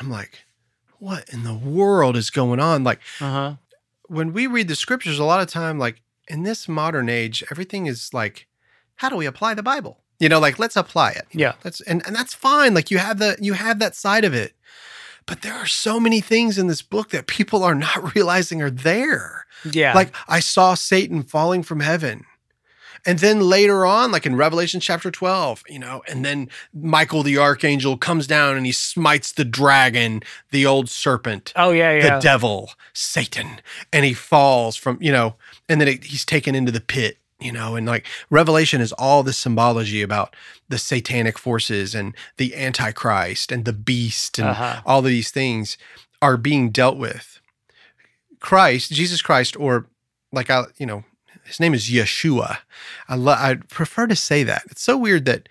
I'm 0.00 0.08
like, 0.10 0.44
what 0.98 1.28
in 1.30 1.42
the 1.42 1.54
world 1.54 2.16
is 2.16 2.30
going 2.30 2.60
on? 2.60 2.84
Like, 2.84 3.00
uh-huh. 3.20 3.56
When 4.08 4.32
we 4.32 4.46
read 4.46 4.68
the 4.68 4.76
scriptures, 4.76 5.18
a 5.18 5.24
lot 5.24 5.40
of 5.40 5.48
time, 5.48 5.78
like 5.78 6.02
in 6.28 6.42
this 6.42 6.68
modern 6.68 7.08
age, 7.08 7.44
everything 7.50 7.86
is 7.86 8.12
like, 8.12 8.46
how 8.96 9.08
do 9.08 9.16
we 9.16 9.26
apply 9.26 9.54
the 9.54 9.62
Bible? 9.62 9.98
You 10.18 10.28
know, 10.28 10.40
like 10.40 10.58
let's 10.58 10.76
apply 10.76 11.10
it. 11.10 11.26
Yeah. 11.32 11.54
That's 11.62 11.80
and, 11.82 12.04
and 12.06 12.16
that's 12.16 12.34
fine. 12.34 12.74
Like 12.74 12.90
you 12.90 12.98
have 12.98 13.18
the 13.18 13.36
you 13.40 13.52
have 13.52 13.78
that 13.80 13.94
side 13.94 14.24
of 14.24 14.34
it. 14.34 14.54
But 15.26 15.42
there 15.42 15.54
are 15.54 15.66
so 15.66 15.98
many 15.98 16.20
things 16.20 16.56
in 16.56 16.68
this 16.68 16.82
book 16.82 17.10
that 17.10 17.26
people 17.26 17.64
are 17.64 17.74
not 17.74 18.14
realizing 18.14 18.62
are 18.62 18.70
there. 18.70 19.44
Yeah. 19.70 19.92
Like 19.94 20.14
I 20.28 20.40
saw 20.40 20.74
Satan 20.74 21.22
falling 21.22 21.62
from 21.62 21.80
heaven. 21.80 22.24
And 23.06 23.20
then 23.20 23.40
later 23.40 23.86
on, 23.86 24.10
like 24.10 24.26
in 24.26 24.34
Revelation 24.36 24.80
chapter 24.80 25.10
12, 25.10 25.62
you 25.68 25.78
know, 25.78 26.02
and 26.08 26.24
then 26.24 26.48
Michael 26.74 27.22
the 27.22 27.38
archangel 27.38 27.96
comes 27.96 28.26
down 28.26 28.56
and 28.56 28.66
he 28.66 28.72
smites 28.72 29.32
the 29.32 29.44
dragon, 29.44 30.22
the 30.50 30.66
old 30.66 30.88
serpent 30.88 31.52
oh 31.56 31.70
yeah, 31.70 31.92
yeah. 31.92 32.16
the 32.16 32.20
devil, 32.20 32.70
Satan, 32.92 33.60
and 33.92 34.04
he 34.04 34.12
falls 34.12 34.76
from, 34.76 34.98
you 35.00 35.12
know, 35.12 35.36
and 35.68 35.80
then 35.80 35.88
it, 35.88 36.04
he's 36.04 36.24
taken 36.24 36.54
into 36.54 36.72
the 36.72 36.80
pit, 36.80 37.18
you 37.38 37.52
know, 37.52 37.76
and 37.76 37.86
like 37.86 38.06
Revelation 38.28 38.80
is 38.80 38.92
all 38.94 39.22
this 39.22 39.38
symbology 39.38 40.02
about 40.02 40.34
the 40.68 40.78
satanic 40.78 41.38
forces 41.38 41.94
and 41.94 42.12
the 42.38 42.54
Antichrist 42.56 43.52
and 43.52 43.64
the 43.64 43.72
beast 43.72 44.38
and 44.38 44.48
Uh-huh. 44.48 44.80
all 44.84 44.98
of 44.98 45.04
these 45.04 45.30
things 45.30 45.78
are 46.20 46.36
being 46.36 46.70
dealt 46.70 46.96
with. 46.96 47.40
Christ, 48.40 48.90
Jesus 48.92 49.22
Christ, 49.22 49.56
or 49.58 49.86
like 50.32 50.50
I, 50.50 50.64
you 50.76 50.86
know, 50.86 51.04
his 51.46 51.60
name 51.60 51.74
is 51.74 51.88
Yeshua. 51.88 52.58
I 53.08 53.14
love. 53.16 53.38
I 53.40 53.54
prefer 53.68 54.06
to 54.06 54.16
say 54.16 54.42
that. 54.44 54.62
It's 54.70 54.82
so 54.82 54.96
weird 54.96 55.24
that 55.26 55.48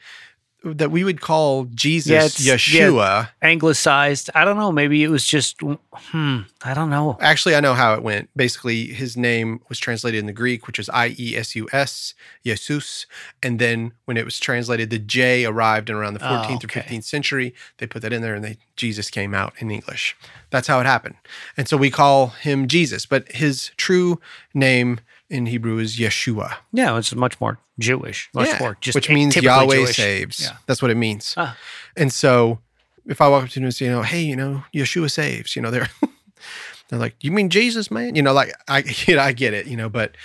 that 0.63 0.89
we 0.89 1.03
would 1.03 1.21
call 1.21 1.65
Jesus 1.65 2.09
Yeah, 2.09 2.25
it's- 2.25 2.43
yeah. 2.43 2.55
Yeshua. 2.55 3.29
Anglicized. 3.43 4.31
I 4.33 4.43
don't 4.45 4.57
know. 4.57 4.71
Maybe 4.71 5.03
it 5.03 5.09
was 5.09 5.23
just 5.27 5.61
hmm. 5.61 6.39
I 6.63 6.73
don't 6.73 6.89
know. 6.89 7.19
Actually, 7.21 7.53
I 7.55 7.59
know 7.59 7.75
how 7.75 7.93
it 7.93 8.01
went. 8.01 8.29
Basically, 8.35 8.87
his 8.87 9.15
name 9.15 9.59
was 9.69 9.77
translated 9.77 10.19
in 10.19 10.25
the 10.25 10.33
Greek, 10.33 10.65
which 10.65 10.79
is 10.79 10.89
I 10.89 11.15
E 11.19 11.37
S 11.37 11.55
U 11.55 11.67
S, 11.71 12.15
Jesus. 12.43 13.05
And 13.43 13.59
then 13.59 13.91
when 14.05 14.17
it 14.17 14.25
was 14.25 14.39
translated, 14.39 14.89
the 14.89 14.97
J 14.97 15.45
arrived 15.45 15.91
in 15.91 15.95
around 15.95 16.15
the 16.15 16.25
Oh, 16.27 16.43
14th 16.43 16.65
okay. 16.65 16.79
or 16.79 16.83
15th 16.83 17.03
century. 17.03 17.53
They 17.77 17.85
put 17.85 18.01
that 18.01 18.11
in 18.11 18.23
there 18.23 18.33
and 18.33 18.43
they 18.43 18.57
Jesus 18.75 19.11
came 19.11 19.35
out 19.35 19.53
in 19.59 19.69
English. 19.69 20.15
That's 20.49 20.67
how 20.67 20.79
it 20.79 20.87
happened. 20.87 21.15
And 21.57 21.67
so 21.69 21.77
we 21.77 21.91
call 21.91 22.27
him 22.29 22.67
Jesus, 22.67 23.05
but 23.05 23.31
his 23.31 23.69
true 23.77 24.19
name 24.55 24.99
in 25.29 25.47
Hebrew 25.47 25.77
is 25.79 25.97
Yeshua. 25.97 26.55
Yeah, 26.71 26.97
it's 26.97 27.13
much 27.15 27.39
more 27.41 27.57
Jewish. 27.79 28.29
Much 28.33 28.47
Yeah, 28.47 28.59
more 28.59 28.77
just 28.79 28.95
which 28.95 29.09
means 29.09 29.35
Yahweh 29.35 29.75
Jewish. 29.75 29.95
saves. 29.95 30.41
Yeah. 30.41 30.57
That's 30.67 30.81
what 30.81 30.91
it 30.91 30.95
means. 30.97 31.33
Ah. 31.37 31.57
And 31.97 32.11
so 32.13 32.59
if 33.07 33.21
I 33.21 33.27
walk 33.27 33.43
up 33.43 33.49
to 33.49 33.55
them 33.55 33.65
and 33.65 33.73
say, 33.75 33.85
you 33.85 33.91
know, 33.91 34.01
hey, 34.03 34.21
you 34.21 34.35
know, 34.35 34.63
Yeshua 34.73 35.09
saves, 35.11 35.55
you 35.55 35.61
know, 35.61 35.71
they're 35.71 35.89
they're 36.89 36.99
like, 36.99 37.15
you 37.21 37.31
mean 37.31 37.49
Jesus, 37.49 37.89
man? 37.89 38.15
You 38.15 38.21
know, 38.21 38.33
like 38.33 38.53
I 38.67 38.79
you 39.07 39.15
know, 39.15 39.21
I 39.21 39.31
get 39.33 39.53
it, 39.53 39.65
you 39.67 39.75
know, 39.77 39.89
but 39.89 40.15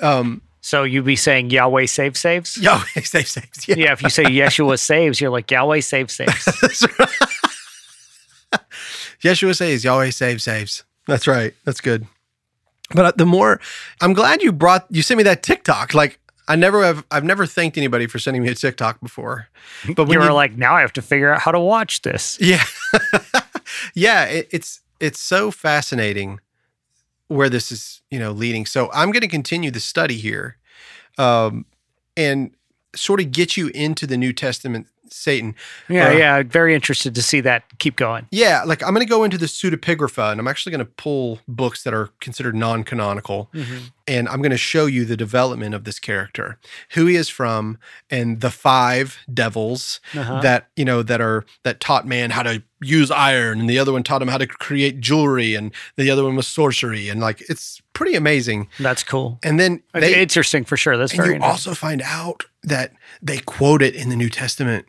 um 0.00 0.42
So 0.60 0.82
you'd 0.84 1.04
be 1.04 1.16
saying 1.16 1.50
Yahweh 1.50 1.86
save 1.86 2.16
saves? 2.16 2.56
Yahweh 2.60 3.02
saves 3.02 3.30
saves. 3.30 3.68
Yeah. 3.68 3.76
Yeah, 3.78 3.92
if 3.92 4.02
you 4.02 4.10
say 4.10 4.24
Yeshua 4.24 4.78
saves, 4.78 5.20
you're 5.20 5.30
like 5.30 5.50
Yahweh 5.50 5.80
save 5.80 6.10
saves. 6.10 6.44
Yeshua 9.22 9.56
saves, 9.56 9.84
Yahweh 9.84 10.10
saves, 10.10 10.42
saves. 10.44 10.84
That's 11.06 11.26
right. 11.26 11.54
That's 11.64 11.80
good. 11.80 12.06
But 12.94 13.04
uh, 13.04 13.12
the 13.16 13.26
more, 13.26 13.60
I'm 14.00 14.12
glad 14.12 14.42
you 14.42 14.52
brought, 14.52 14.86
you 14.90 15.02
sent 15.02 15.18
me 15.18 15.24
that 15.24 15.42
TikTok. 15.42 15.94
Like, 15.94 16.18
I 16.48 16.56
never 16.56 16.84
have, 16.84 17.04
I've 17.10 17.24
never 17.24 17.46
thanked 17.46 17.78
anybody 17.78 18.06
for 18.06 18.18
sending 18.18 18.42
me 18.42 18.48
a 18.48 18.54
TikTok 18.54 19.00
before. 19.00 19.48
But 19.94 20.08
you 20.08 20.18
were 20.18 20.26
you, 20.26 20.32
like, 20.32 20.56
now 20.56 20.74
I 20.74 20.80
have 20.80 20.92
to 20.94 21.02
figure 21.02 21.32
out 21.32 21.40
how 21.40 21.52
to 21.52 21.60
watch 21.60 22.02
this. 22.02 22.38
yeah, 22.40 22.64
yeah, 23.94 24.24
it, 24.24 24.48
it's 24.50 24.80
it's 25.00 25.20
so 25.20 25.50
fascinating 25.50 26.40
where 27.28 27.48
this 27.48 27.72
is, 27.72 28.02
you 28.10 28.18
know, 28.18 28.32
leading. 28.32 28.66
So 28.66 28.90
I'm 28.92 29.10
going 29.10 29.22
to 29.22 29.28
continue 29.28 29.70
the 29.70 29.80
study 29.80 30.16
here, 30.16 30.58
um, 31.16 31.64
and 32.16 32.54
sort 32.94 33.20
of 33.20 33.32
get 33.32 33.56
you 33.56 33.68
into 33.68 34.06
the 34.06 34.16
New 34.16 34.32
Testament 34.32 34.86
Satan. 35.12 35.54
Yeah, 35.88 36.08
Uh, 36.08 36.12
yeah. 36.12 36.42
Very 36.42 36.74
interested 36.74 37.14
to 37.14 37.22
see 37.22 37.40
that 37.42 37.64
keep 37.78 37.96
going. 37.96 38.26
Yeah, 38.30 38.62
like 38.64 38.82
I'm 38.82 38.94
going 38.94 39.06
to 39.06 39.10
go 39.10 39.24
into 39.24 39.38
the 39.38 39.46
pseudepigrapha 39.46 40.30
and 40.32 40.40
I'm 40.40 40.48
actually 40.48 40.72
going 40.72 40.84
to 40.86 40.92
pull 40.92 41.40
books 41.46 41.82
that 41.84 41.94
are 41.94 42.10
considered 42.20 42.54
non 42.54 42.84
canonical 42.84 43.50
and 44.08 44.28
I'm 44.28 44.42
going 44.42 44.50
to 44.50 44.56
show 44.58 44.86
you 44.86 45.04
the 45.04 45.16
development 45.16 45.74
of 45.76 45.84
this 45.84 45.98
character, 46.00 46.58
who 46.94 47.06
he 47.06 47.14
is 47.14 47.28
from, 47.28 47.78
and 48.10 48.40
the 48.40 48.50
five 48.50 49.18
devils 49.32 50.00
Uh-huh. 50.16 50.40
that, 50.40 50.68
you 50.76 50.84
know, 50.84 51.02
that 51.04 51.20
are, 51.20 51.44
that 51.62 51.78
taught 51.80 52.06
man 52.06 52.30
how 52.30 52.42
to 52.42 52.62
use 52.80 53.12
iron 53.12 53.60
and 53.60 53.70
the 53.70 53.78
other 53.78 53.92
one 53.92 54.02
taught 54.02 54.20
him 54.20 54.26
how 54.28 54.38
to 54.38 54.46
create 54.46 54.98
jewelry 55.00 55.54
and 55.54 55.72
the 55.96 56.10
other 56.10 56.24
one 56.24 56.34
was 56.34 56.48
sorcery. 56.48 57.08
And 57.08 57.20
like, 57.20 57.40
it's 57.48 57.80
pretty 57.92 58.14
amazing. 58.16 58.66
That's 58.80 59.04
cool. 59.04 59.38
And 59.44 59.60
then 59.60 59.82
It's 59.94 60.04
they, 60.04 60.20
interesting 60.20 60.64
for 60.64 60.76
sure. 60.76 60.96
That's 60.96 61.12
and 61.12 61.18
very 61.18 61.28
you 61.30 61.34
interesting. 61.36 61.70
also 61.70 61.74
find 61.78 62.02
out 62.02 62.44
that 62.64 62.92
they 63.22 63.38
quote 63.38 63.82
it 63.82 63.94
in 63.94 64.08
the 64.08 64.16
New 64.16 64.28
Testament. 64.30 64.86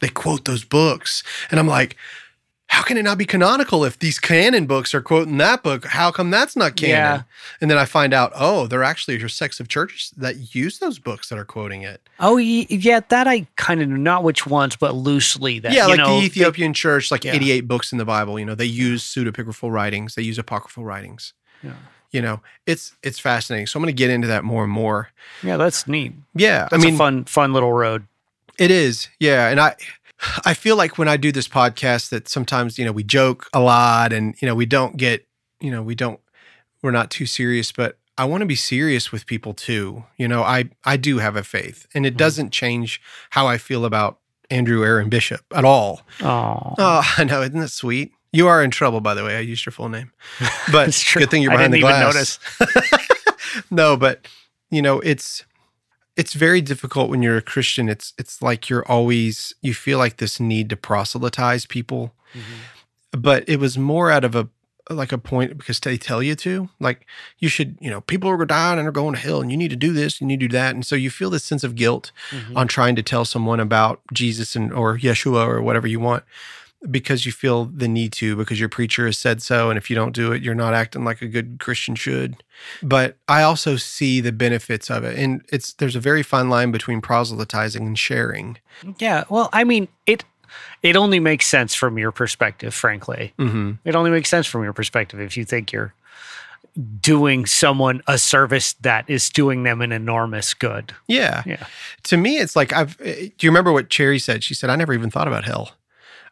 They 0.00 0.08
quote 0.08 0.44
those 0.44 0.64
books. 0.64 1.22
And 1.50 1.58
I'm 1.58 1.66
like, 1.66 1.96
how 2.68 2.82
can 2.82 2.96
it 2.96 3.04
not 3.04 3.16
be 3.16 3.24
canonical 3.24 3.84
if 3.84 3.98
these 3.98 4.18
canon 4.18 4.66
books 4.66 4.92
are 4.92 5.00
quoting 5.00 5.38
that 5.38 5.62
book? 5.62 5.84
How 5.84 6.10
come 6.10 6.30
that's 6.32 6.56
not 6.56 6.74
canon? 6.74 6.96
Yeah. 6.96 7.22
And 7.60 7.70
then 7.70 7.78
I 7.78 7.84
find 7.84 8.12
out, 8.12 8.32
oh, 8.34 8.66
there 8.66 8.80
are 8.80 8.84
actually 8.84 9.22
are 9.22 9.28
sects 9.28 9.60
of 9.60 9.68
churches 9.68 10.12
that 10.16 10.54
use 10.54 10.80
those 10.80 10.98
books 10.98 11.28
that 11.28 11.38
are 11.38 11.44
quoting 11.44 11.82
it. 11.82 12.00
Oh, 12.18 12.38
yeah. 12.38 13.00
That 13.08 13.28
I 13.28 13.46
kind 13.54 13.80
of 13.80 13.88
know. 13.88 13.96
Not 13.96 14.24
which 14.24 14.46
ones, 14.46 14.74
but 14.74 14.94
loosely. 14.94 15.60
That 15.60 15.72
yeah, 15.72 15.86
like 15.86 15.98
know, 15.98 16.18
the 16.18 16.26
Ethiopian 16.26 16.74
church, 16.74 17.10
like 17.10 17.24
Yeah. 17.24 17.34
88 17.34 17.68
books 17.68 17.92
in 17.92 17.98
the 17.98 18.04
Bible, 18.04 18.38
you 18.38 18.44
know, 18.44 18.54
they 18.56 18.64
use 18.66 19.04
pseudepigraphal 19.04 19.70
writings, 19.70 20.14
they 20.16 20.22
use 20.22 20.38
apocryphal 20.38 20.84
writings. 20.84 21.32
Yeah. 21.62 21.74
You 22.10 22.22
know, 22.22 22.40
it's 22.66 22.94
it's 23.02 23.18
fascinating. 23.18 23.66
So 23.66 23.78
I'm 23.78 23.82
going 23.82 23.94
to 23.94 23.98
get 23.98 24.10
into 24.10 24.28
that 24.28 24.42
more 24.42 24.64
and 24.64 24.72
more. 24.72 25.10
Yeah, 25.42 25.56
that's 25.56 25.86
neat. 25.86 26.14
Yeah, 26.34 26.68
That's 26.70 26.82
I 26.82 26.86
mean, 26.86 26.94
a 26.94 26.98
fun, 26.98 27.24
fun 27.24 27.52
little 27.52 27.72
road. 27.72 28.06
It 28.58 28.70
is, 28.70 29.08
yeah, 29.20 29.48
and 29.48 29.60
I, 29.60 29.76
I 30.44 30.54
feel 30.54 30.76
like 30.76 30.98
when 30.98 31.08
I 31.08 31.16
do 31.16 31.30
this 31.30 31.48
podcast 31.48 32.08
that 32.10 32.28
sometimes 32.28 32.78
you 32.78 32.84
know 32.84 32.92
we 32.92 33.02
joke 33.04 33.48
a 33.52 33.60
lot, 33.60 34.12
and 34.12 34.34
you 34.40 34.46
know 34.46 34.54
we 34.54 34.66
don't 34.66 34.96
get, 34.96 35.26
you 35.60 35.70
know 35.70 35.82
we 35.82 35.94
don't, 35.94 36.20
we're 36.82 36.90
not 36.90 37.10
too 37.10 37.26
serious, 37.26 37.72
but 37.72 37.98
I 38.18 38.24
want 38.24 38.40
to 38.40 38.46
be 38.46 38.54
serious 38.56 39.12
with 39.12 39.26
people 39.26 39.52
too. 39.52 40.04
You 40.16 40.28
know, 40.28 40.42
I 40.42 40.70
I 40.84 40.96
do 40.96 41.18
have 41.18 41.36
a 41.36 41.42
faith, 41.44 41.86
and 41.94 42.06
it 42.06 42.16
doesn't 42.16 42.50
change 42.50 43.00
how 43.30 43.46
I 43.46 43.58
feel 43.58 43.84
about 43.84 44.18
Andrew 44.50 44.82
Aaron 44.84 45.08
Bishop 45.08 45.42
at 45.54 45.64
all. 45.64 46.02
Oh, 46.22 46.74
Oh, 46.78 47.14
I 47.18 47.24
know, 47.24 47.42
isn't 47.42 47.58
that 47.58 47.68
sweet? 47.68 48.12
You 48.32 48.48
are 48.48 48.62
in 48.62 48.70
trouble, 48.70 49.00
by 49.00 49.14
the 49.14 49.24
way. 49.24 49.36
I 49.36 49.40
used 49.40 49.64
your 49.64 49.72
full 49.72 49.88
name, 49.88 50.12
but 50.72 50.86
good 51.14 51.30
thing 51.30 51.42
you're 51.42 51.52
behind 51.52 51.72
the 51.74 51.80
glass. 51.80 52.38
no, 53.70 53.96
but 53.96 54.26
you 54.70 54.82
know, 54.82 55.00
it's 55.00 55.44
it's 56.16 56.32
very 56.34 56.60
difficult 56.62 57.10
when 57.10 57.22
you're 57.22 57.36
a 57.36 57.42
Christian. 57.42 57.88
It's 57.88 58.14
it's 58.18 58.40
like 58.42 58.68
you're 58.70 58.86
always 58.90 59.54
you 59.62 59.74
feel 59.74 59.98
like 59.98 60.16
this 60.16 60.40
need 60.40 60.70
to 60.70 60.76
proselytize 60.76 61.66
people, 61.66 62.12
Mm-hmm. 62.34 63.20
but 63.20 63.48
it 63.48 63.58
was 63.60 63.78
more 63.78 64.10
out 64.10 64.24
of 64.24 64.34
a 64.34 64.48
like 64.88 65.10
a 65.10 65.18
point 65.18 65.58
because 65.58 65.80
they 65.80 65.96
tell 65.96 66.22
you 66.22 66.34
to 66.36 66.68
like 66.78 67.06
you 67.38 67.48
should 67.48 67.76
you 67.80 67.90
know 67.90 68.00
people 68.02 68.30
are 68.30 68.44
dying 68.46 68.78
and 68.78 68.86
are 68.86 68.92
going 68.92 69.14
to 69.14 69.20
hell 69.20 69.40
and 69.40 69.50
you 69.50 69.56
need 69.56 69.70
to 69.70 69.76
do 69.76 69.92
this 69.92 70.20
you 70.20 70.26
need 70.28 70.38
to 70.38 70.46
do 70.46 70.52
that 70.56 70.74
and 70.76 70.86
so 70.86 70.94
you 70.94 71.10
feel 71.10 71.28
this 71.28 71.42
sense 71.42 71.64
of 71.64 71.74
guilt 71.74 72.12
Mhm. 72.30 72.56
on 72.56 72.68
trying 72.68 72.94
to 72.94 73.02
tell 73.02 73.24
someone 73.24 73.58
about 73.58 74.00
Jesus 74.12 74.54
and 74.54 74.72
or 74.72 74.96
Yeshua 74.98 75.44
or 75.48 75.60
whatever 75.60 75.88
you 75.88 75.98
want 75.98 76.22
because 76.90 77.26
you 77.26 77.32
feel 77.32 77.66
the 77.66 77.88
need 77.88 78.12
to 78.12 78.36
because 78.36 78.58
your 78.60 78.68
preacher 78.68 79.06
has 79.06 79.18
said 79.18 79.42
so 79.42 79.70
and 79.70 79.76
if 79.78 79.88
you 79.90 79.96
don't 79.96 80.12
do 80.14 80.32
it 80.32 80.42
you're 80.42 80.54
not 80.54 80.74
acting 80.74 81.04
like 81.04 81.20
a 81.22 81.26
good 81.28 81.58
Christian 81.58 81.94
should 81.94 82.36
but 82.82 83.16
I 83.28 83.42
also 83.42 83.76
see 83.76 84.20
the 84.20 84.32
benefits 84.32 84.90
of 84.90 85.04
it 85.04 85.18
and 85.18 85.42
it's 85.52 85.72
there's 85.74 85.96
a 85.96 86.00
very 86.00 86.22
fine 86.22 86.48
line 86.48 86.70
between 86.72 87.00
proselytizing 87.00 87.86
and 87.86 87.98
sharing 87.98 88.58
Yeah. 88.98 89.24
Well, 89.30 89.48
I 89.52 89.64
mean, 89.64 89.88
it 90.06 90.24
it 90.82 90.96
only 90.96 91.18
makes 91.20 91.46
sense 91.46 91.74
from 91.74 91.98
your 91.98 92.12
perspective, 92.12 92.72
frankly. 92.74 93.32
hmm 93.36 93.72
It 93.84 93.94
only 93.94 94.10
makes 94.10 94.28
sense 94.28 94.46
from 94.46 94.62
your 94.62 94.72
perspective 94.72 95.20
if 95.20 95.36
you 95.36 95.44
think 95.44 95.72
you're 95.72 95.92
doing 97.00 97.46
someone 97.46 98.02
a 98.06 98.18
service 98.18 98.74
that 98.82 99.08
is 99.08 99.30
doing 99.30 99.62
them 99.62 99.80
an 99.80 99.92
enormous 99.92 100.52
good. 100.54 100.94
yeah 101.08 101.42
Yeah. 101.46 101.66
to 102.04 102.16
me 102.18 102.36
it's 102.38 102.54
like 102.54 102.72
I've 102.72 103.00
eh, 103.00 103.28
do 103.36 103.46
you 103.46 103.50
remember 103.50 103.72
what 103.72 103.88
Cherry 103.88 104.18
said 104.18 104.44
she 104.44 104.52
said 104.54 104.68
I 104.68 104.76
never 104.76 104.92
even 104.92 105.08
thought 105.10 105.26
about 105.28 105.44
hell 105.44 105.70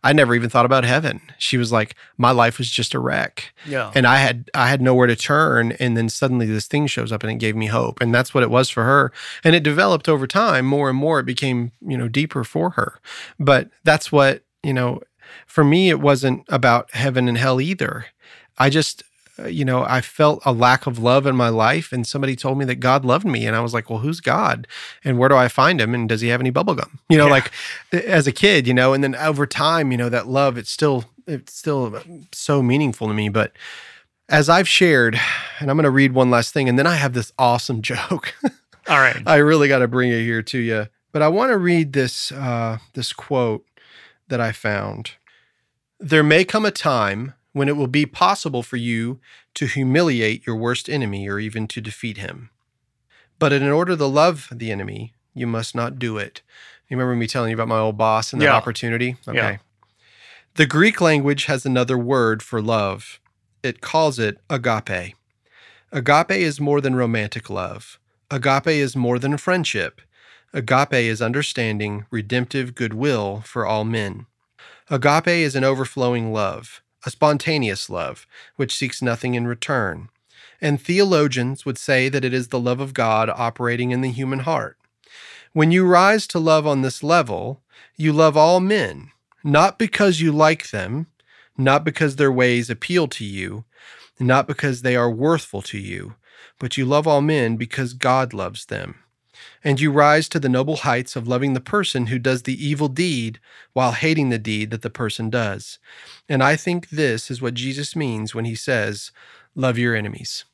I 0.04 0.12
never 0.12 0.34
even 0.34 0.50
thought 0.50 0.66
about 0.66 0.84
heaven. 0.84 1.22
She 1.38 1.56
was 1.56 1.72
like 1.72 1.96
my 2.18 2.30
life 2.30 2.58
was 2.58 2.70
just 2.70 2.92
a 2.92 3.00
wreck. 3.00 3.52
Yeah. 3.66 3.90
and 3.94 4.06
I 4.06 4.18
had 4.18 4.50
I 4.54 4.68
had 4.68 4.82
nowhere 4.82 5.06
to 5.06 5.16
turn 5.16 5.72
and 5.80 5.96
then 5.96 6.08
suddenly 6.10 6.44
this 6.46 6.66
thing 6.68 6.86
shows 6.86 7.10
up 7.10 7.22
and 7.22 7.32
it 7.32 7.38
gave 7.38 7.56
me 7.56 7.66
hope 7.66 8.00
and 8.02 8.14
that's 8.14 8.34
what 8.34 8.42
it 8.42 8.50
was 8.50 8.68
for 8.68 8.84
her. 8.84 9.12
And 9.42 9.56
it 9.56 9.62
developed 9.62 10.08
over 10.08 10.26
time 10.26 10.66
more 10.66 10.90
and 10.90 10.98
more 10.98 11.18
it 11.20 11.26
became 11.26 11.72
you 11.80 11.96
know 11.96 12.06
deeper 12.08 12.44
for 12.44 12.70
her. 12.70 13.00
But 13.40 13.70
that's 13.82 14.12
what 14.12 14.44
you 14.62 14.74
know 14.74 15.00
for 15.46 15.64
me 15.64 15.88
it 15.88 16.00
wasn't 16.00 16.44
about 16.48 16.94
heaven 16.94 17.26
and 17.26 17.38
hell 17.38 17.60
either. 17.60 18.04
I 18.58 18.68
just 18.70 19.02
you 19.48 19.64
know 19.64 19.84
I 19.84 20.00
felt 20.00 20.40
a 20.44 20.52
lack 20.52 20.86
of 20.86 20.98
love 20.98 21.26
in 21.26 21.34
my 21.36 21.48
life 21.48 21.92
and 21.92 22.06
somebody 22.06 22.36
told 22.36 22.56
me 22.58 22.64
that 22.66 22.76
God 22.76 23.04
loved 23.04 23.24
me 23.26 23.46
and 23.46 23.56
I 23.56 23.60
was 23.60 23.74
like 23.74 23.90
well 23.90 23.98
who's 23.98 24.20
God 24.20 24.66
and 25.04 25.18
where 25.18 25.28
do 25.28 25.34
I 25.36 25.48
find 25.48 25.80
him 25.80 25.92
and 25.94 26.08
does 26.08 26.20
he 26.20 26.28
have 26.28 26.40
any 26.40 26.50
bubble 26.50 26.74
gum 26.76 27.00
you 27.08 27.18
know 27.18 27.26
Yeah. 27.26 27.32
like 27.32 27.50
as 27.92 28.26
a 28.26 28.32
kid 28.32 28.66
you 28.68 28.74
know 28.74 28.92
and 28.92 29.02
then 29.02 29.14
over 29.16 29.46
time 29.46 29.90
you 29.90 29.98
know 29.98 30.08
that 30.08 30.28
love 30.28 30.56
it's 30.56 30.70
still 30.70 31.04
it's 31.26 31.52
still 31.54 32.00
so 32.32 32.62
meaningful 32.62 33.08
to 33.08 33.14
me 33.14 33.28
but 33.28 33.52
as 34.30 34.48
I've 34.48 34.66
shared, 34.66 35.20
and 35.60 35.70
I'm 35.70 35.76
going 35.76 35.84
to 35.84 35.90
read 35.90 36.12
one 36.12 36.30
last 36.30 36.54
thing, 36.54 36.66
and 36.66 36.78
then 36.78 36.86
I 36.86 36.94
have 36.94 37.12
this 37.12 37.30
awesome 37.38 37.82
joke. 37.92 38.34
All 38.88 38.98
right. 38.98 39.22
I 39.26 39.36
really 39.36 39.68
got 39.68 39.80
to 39.80 39.86
bring 39.88 40.10
it 40.10 40.22
here 40.22 40.40
to 40.42 40.58
you, 40.58 40.86
but 41.12 41.20
I 41.20 41.28
want 41.28 41.50
to 41.50 41.58
read 41.58 41.92
this 41.92 42.32
uh, 42.32 42.78
this 42.94 43.12
quote 43.12 43.66
that 44.28 44.40
I 44.40 44.50
found. 44.52 45.10
There 46.00 46.22
may 46.22 46.42
come 46.42 46.64
a 46.64 46.70
time 46.70 47.34
when 47.54 47.68
it 47.68 47.76
will 47.76 47.86
be 47.86 48.04
possible 48.04 48.62
for 48.62 48.76
you 48.76 49.18
to 49.54 49.64
humiliate 49.66 50.46
your 50.46 50.56
worst 50.56 50.90
enemy 50.90 51.26
or 51.26 51.38
even 51.38 51.66
to 51.68 51.80
defeat 51.80 52.18
him. 52.18 52.50
But 53.38 53.52
in 53.52 53.62
order 53.62 53.96
to 53.96 54.06
love 54.06 54.48
the 54.52 54.70
enemy, 54.70 55.14
you 55.34 55.46
must 55.46 55.74
not 55.74 55.98
do 55.98 56.18
it. 56.18 56.42
You 56.88 56.96
remember 56.96 57.16
me 57.16 57.26
telling 57.26 57.50
you 57.50 57.56
about 57.56 57.68
my 57.68 57.78
old 57.78 57.96
boss 57.96 58.32
and 58.32 58.42
that 58.42 58.46
Yeah. 58.46 58.56
opportunity? 58.56 59.16
Okay. 59.26 59.36
Yeah. 59.36 59.56
The 60.56 60.66
Greek 60.66 61.00
language 61.00 61.46
has 61.46 61.64
another 61.64 61.96
word 61.96 62.42
for 62.42 62.60
love. 62.60 63.20
It 63.62 63.80
calls 63.80 64.18
it 64.18 64.40
agape. 64.50 65.14
Agape 65.92 66.30
is 66.32 66.60
more 66.60 66.80
than 66.80 66.94
romantic 66.96 67.48
love. 67.48 67.98
Agape 68.30 68.66
is 68.66 68.96
more 68.96 69.18
than 69.18 69.36
friendship. 69.36 70.00
Agape 70.52 70.92
is 70.92 71.22
understanding, 71.22 72.06
redemptive 72.10 72.74
goodwill 72.74 73.42
for 73.44 73.64
all 73.64 73.84
men. 73.84 74.26
Agape 74.90 75.28
is 75.28 75.56
an 75.56 75.64
overflowing 75.64 76.32
love, 76.32 76.82
a 77.06 77.10
spontaneous 77.10 77.90
love, 77.90 78.26
which 78.56 78.74
seeks 78.74 79.02
nothing 79.02 79.34
in 79.34 79.46
return. 79.46 80.08
And 80.60 80.80
theologians 80.80 81.66
would 81.66 81.78
say 81.78 82.08
that 82.08 82.24
it 82.24 82.32
is 82.32 82.48
the 82.48 82.60
love 82.60 82.80
of 82.80 82.94
God 82.94 83.28
operating 83.28 83.90
in 83.90 84.00
the 84.00 84.10
human 84.10 84.40
heart. 84.40 84.78
When 85.52 85.70
you 85.70 85.86
rise 85.86 86.26
to 86.28 86.38
love 86.38 86.66
on 86.66 86.82
this 86.82 87.02
level, 87.02 87.60
you 87.96 88.12
love 88.12 88.36
all 88.36 88.60
men, 88.60 89.10
not 89.42 89.78
because 89.78 90.20
you 90.20 90.32
like 90.32 90.70
them, 90.70 91.06
not 91.56 91.84
because 91.84 92.16
their 92.16 92.32
ways 92.32 92.70
appeal 92.70 93.06
to 93.08 93.24
you, 93.24 93.64
not 94.18 94.46
because 94.46 94.82
they 94.82 94.96
are 94.96 95.10
worthful 95.10 95.62
to 95.62 95.78
you, 95.78 96.14
but 96.58 96.76
you 96.76 96.84
love 96.84 97.06
all 97.06 97.20
men 97.20 97.56
because 97.56 97.92
God 97.92 98.32
loves 98.32 98.66
them. 98.66 98.96
And 99.62 99.80
you 99.80 99.90
rise 99.90 100.28
to 100.30 100.40
the 100.40 100.48
noble 100.48 100.76
heights 100.76 101.16
of 101.16 101.28
loving 101.28 101.54
the 101.54 101.60
person 101.60 102.06
who 102.06 102.18
does 102.18 102.42
the 102.42 102.66
evil 102.66 102.88
deed 102.88 103.40
while 103.72 103.92
hating 103.92 104.30
the 104.30 104.38
deed 104.38 104.70
that 104.70 104.82
the 104.82 104.90
person 104.90 105.30
does. 105.30 105.78
And 106.28 106.42
I 106.42 106.56
think 106.56 106.90
this 106.90 107.30
is 107.30 107.42
what 107.42 107.54
Jesus 107.54 107.96
means 107.96 108.34
when 108.34 108.44
he 108.44 108.54
says, 108.54 109.10
Love 109.54 109.78
your 109.78 109.94
enemies. 109.94 110.44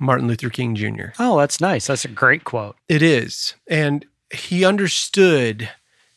Martin 0.00 0.26
Luther 0.26 0.50
King 0.50 0.74
Jr. 0.74 1.08
Oh, 1.18 1.38
that's 1.38 1.60
nice. 1.60 1.86
That's 1.86 2.04
a 2.04 2.08
great 2.08 2.44
quote. 2.44 2.76
It 2.88 3.02
is. 3.02 3.54
And 3.66 4.04
he 4.30 4.64
understood 4.64 5.70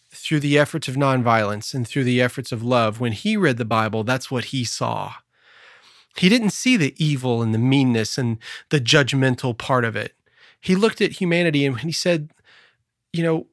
through 0.09 0.39
the 0.39 0.57
efforts 0.57 0.87
of 0.87 0.95
nonviolence 0.95 1.73
and 1.73 1.87
through 1.87 2.03
the 2.03 2.21
efforts 2.21 2.51
of 2.51 2.63
love. 2.63 2.99
When 2.99 3.11
he 3.11 3.37
read 3.37 3.57
the 3.57 3.65
Bible, 3.65 4.03
that's 4.03 4.31
what 4.31 4.45
he 4.45 4.63
saw. 4.63 5.13
He 6.17 6.29
didn't 6.29 6.49
see 6.49 6.75
the 6.77 6.95
evil 6.97 7.43
and 7.43 7.53
the 7.53 7.59
meanness 7.59 8.17
and 8.17 8.39
the 8.69 8.81
judgmental 8.81 9.55
part 9.55 9.85
of 9.85 9.95
it. 9.95 10.15
He 10.59 10.75
looked 10.75 11.01
at 11.01 11.13
humanity 11.13 11.65
and 11.65 11.79
he 11.79 11.91
said, 11.91 12.31
you 13.13 13.23
know, 13.23 13.47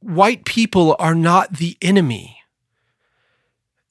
white 0.00 0.44
people 0.44 0.96
are 0.98 1.14
not 1.14 1.56
the 1.56 1.76
enemy. 1.80 2.38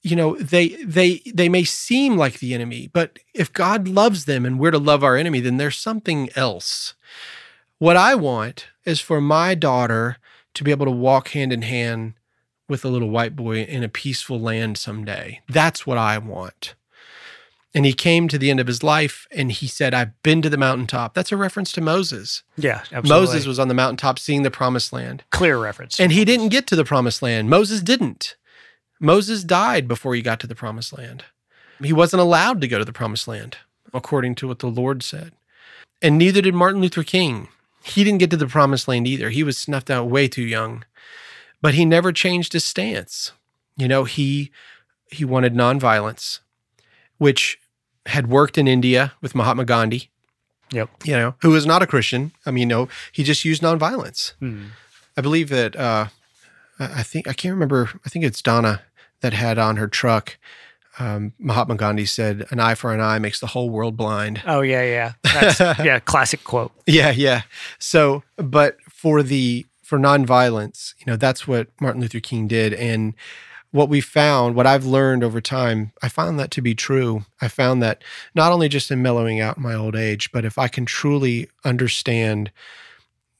You 0.02 0.16
know, 0.16 0.36
they 0.36 0.68
they 0.84 1.22
they 1.32 1.48
may 1.48 1.64
seem 1.64 2.16
like 2.16 2.38
the 2.38 2.52
enemy, 2.52 2.90
but 2.92 3.18
if 3.32 3.52
God 3.52 3.88
loves 3.88 4.26
them 4.26 4.44
and 4.44 4.58
we're 4.58 4.70
to 4.70 4.78
love 4.78 5.02
our 5.02 5.16
enemy, 5.16 5.40
then 5.40 5.56
there's 5.56 5.78
something 5.78 6.28
else. 6.36 6.94
What 7.78 7.96
I 7.96 8.14
want 8.14 8.68
is 8.84 9.00
for 9.00 9.20
my 9.20 9.54
daughter 9.54 10.18
to 10.54 10.64
be 10.64 10.70
able 10.70 10.86
to 10.86 10.92
walk 10.92 11.28
hand 11.28 11.52
in 11.52 11.62
hand 11.62 12.14
with 12.68 12.84
a 12.84 12.88
little 12.88 13.10
white 13.10 13.34
boy 13.34 13.62
in 13.62 13.82
a 13.82 13.88
peaceful 13.88 14.38
land 14.38 14.78
someday. 14.78 15.40
That's 15.48 15.86
what 15.86 15.98
I 15.98 16.18
want. 16.18 16.74
And 17.74 17.84
he 17.84 17.92
came 17.92 18.28
to 18.28 18.38
the 18.38 18.50
end 18.50 18.60
of 18.60 18.68
his 18.68 18.84
life 18.84 19.26
and 19.32 19.50
he 19.50 19.66
said, 19.66 19.94
I've 19.94 20.22
been 20.22 20.42
to 20.42 20.50
the 20.50 20.56
mountaintop. 20.56 21.12
That's 21.12 21.32
a 21.32 21.36
reference 21.36 21.72
to 21.72 21.80
Moses. 21.80 22.44
Yeah, 22.56 22.82
absolutely. 22.92 23.08
Moses 23.08 23.46
was 23.46 23.58
on 23.58 23.66
the 23.66 23.74
mountaintop 23.74 24.18
seeing 24.18 24.44
the 24.44 24.50
promised 24.50 24.92
land. 24.92 25.24
clear 25.30 25.58
reference. 25.58 25.98
And 25.98 26.12
he 26.12 26.24
didn't 26.24 26.50
get 26.50 26.68
to 26.68 26.76
the 26.76 26.84
promised 26.84 27.20
land. 27.20 27.50
Moses 27.50 27.80
didn't. 27.80 28.36
Moses 29.00 29.42
died 29.42 29.88
before 29.88 30.14
he 30.14 30.22
got 30.22 30.38
to 30.40 30.46
the 30.46 30.54
promised 30.54 30.96
land. 30.96 31.24
He 31.82 31.92
wasn't 31.92 32.20
allowed 32.20 32.60
to 32.60 32.68
go 32.68 32.78
to 32.78 32.84
the 32.84 32.92
promised 32.92 33.26
land, 33.26 33.58
according 33.92 34.36
to 34.36 34.48
what 34.48 34.60
the 34.60 34.68
Lord 34.68 35.02
said. 35.02 35.32
And 36.00 36.16
neither 36.16 36.40
did 36.40 36.54
Martin 36.54 36.80
Luther 36.80 37.02
King. 37.02 37.48
He 37.82 38.04
didn't 38.04 38.20
get 38.20 38.30
to 38.30 38.36
the 38.36 38.46
promised 38.46 38.86
land 38.86 39.08
either. 39.08 39.30
He 39.30 39.42
was 39.42 39.58
snuffed 39.58 39.90
out 39.90 40.08
way 40.08 40.28
too 40.28 40.44
young. 40.44 40.84
But 41.60 41.74
he 41.74 41.84
never 41.84 42.12
changed 42.12 42.52
his 42.52 42.64
stance. 42.64 43.32
You 43.76 43.88
know, 43.88 44.04
he 44.04 44.52
he 45.10 45.24
wanted 45.24 45.54
nonviolence, 45.54 46.40
which 47.18 47.58
had 48.06 48.28
worked 48.28 48.58
in 48.58 48.68
India 48.68 49.12
with 49.20 49.34
Mahatma 49.34 49.64
Gandhi, 49.64 50.10
Yep. 50.72 50.90
you 51.04 51.12
know, 51.16 51.34
who 51.40 51.50
was 51.50 51.66
not 51.66 51.82
a 51.82 51.86
Christian. 51.86 52.32
I 52.46 52.50
mean, 52.50 52.68
no, 52.68 52.88
he 53.12 53.22
just 53.22 53.44
used 53.44 53.62
nonviolence. 53.62 54.32
Hmm. 54.40 54.66
I 55.16 55.20
believe 55.20 55.48
that 55.50 55.76
uh, 55.76 56.06
I 56.78 56.84
I 57.00 57.02
think 57.02 57.28
I 57.28 57.32
can't 57.32 57.54
remember. 57.54 57.90
I 58.04 58.08
think 58.08 58.24
it's 58.24 58.42
Donna 58.42 58.82
that 59.20 59.32
had 59.32 59.58
on 59.58 59.76
her 59.76 59.86
truck. 59.88 60.36
Um, 60.98 61.32
Mahatma 61.38 61.74
Gandhi 61.76 62.06
said, 62.06 62.46
"An 62.50 62.60
eye 62.60 62.74
for 62.74 62.92
an 62.94 63.00
eye 63.00 63.18
makes 63.18 63.40
the 63.40 63.48
whole 63.48 63.70
world 63.70 63.96
blind." 63.96 64.42
Oh 64.46 64.60
yeah, 64.60 64.82
yeah. 64.82 65.12
That's 65.22 65.60
yeah, 65.84 65.98
classic 66.00 66.44
quote. 66.44 66.72
Yeah, 66.86 67.10
yeah. 67.10 67.42
So, 67.78 68.22
but 68.36 68.76
for 68.90 69.22
the 69.22 69.66
for 69.82 69.98
nonviolence, 69.98 70.94
you 70.98 71.04
know, 71.06 71.16
that's 71.16 71.46
what 71.46 71.68
Martin 71.80 72.00
Luther 72.00 72.20
King 72.20 72.48
did, 72.48 72.72
and 72.74 73.14
what 73.74 73.88
we 73.88 74.00
found, 74.00 74.54
what 74.54 74.68
I've 74.68 74.86
learned 74.86 75.24
over 75.24 75.40
time, 75.40 75.90
I 76.00 76.08
found 76.08 76.38
that 76.38 76.52
to 76.52 76.62
be 76.62 76.76
true. 76.76 77.24
I 77.40 77.48
found 77.48 77.82
that 77.82 78.04
not 78.32 78.52
only 78.52 78.68
just 78.68 78.88
in 78.92 79.02
mellowing 79.02 79.40
out 79.40 79.58
my 79.58 79.74
old 79.74 79.96
age, 79.96 80.30
but 80.30 80.44
if 80.44 80.58
I 80.58 80.68
can 80.68 80.86
truly 80.86 81.48
understand 81.64 82.52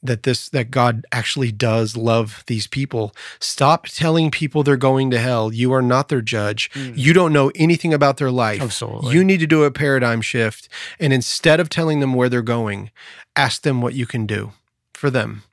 that 0.02 0.24
this 0.24 0.48
that 0.48 0.72
God 0.72 1.06
actually 1.12 1.52
does 1.52 1.96
love 1.96 2.42
these 2.48 2.66
people. 2.66 3.14
Stop 3.38 3.86
telling 3.86 4.32
people 4.32 4.64
they're 4.64 4.76
going 4.76 5.10
to 5.12 5.20
hell. 5.20 5.52
You 5.52 5.72
are 5.72 5.80
not 5.80 6.08
their 6.08 6.20
judge. 6.20 6.68
Hmm. 6.74 6.92
You 6.96 7.12
don't 7.12 7.32
know 7.32 7.52
anything 7.54 7.94
about 7.94 8.16
their 8.16 8.32
life. 8.32 8.60
Absolutely. 8.60 9.14
You 9.14 9.22
need 9.22 9.38
to 9.38 9.46
do 9.46 9.62
a 9.62 9.70
paradigm 9.70 10.20
shift 10.20 10.68
and 10.98 11.12
instead 11.12 11.60
of 11.60 11.68
telling 11.68 12.00
them 12.00 12.12
where 12.12 12.28
they're 12.28 12.42
going, 12.42 12.90
ask 13.36 13.62
them 13.62 13.80
what 13.80 13.94
you 13.94 14.04
can 14.04 14.26
do 14.26 14.52
for 14.92 15.10
them. 15.10 15.44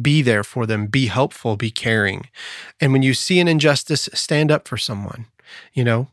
Be 0.00 0.22
there 0.22 0.44
for 0.44 0.66
them, 0.66 0.86
be 0.86 1.06
helpful, 1.06 1.56
be 1.56 1.70
caring. 1.70 2.28
And 2.80 2.92
when 2.92 3.02
you 3.02 3.14
see 3.14 3.40
an 3.40 3.48
injustice, 3.48 4.08
stand 4.12 4.50
up 4.50 4.68
for 4.68 4.76
someone, 4.76 5.26
you 5.72 5.84
know, 5.84 6.08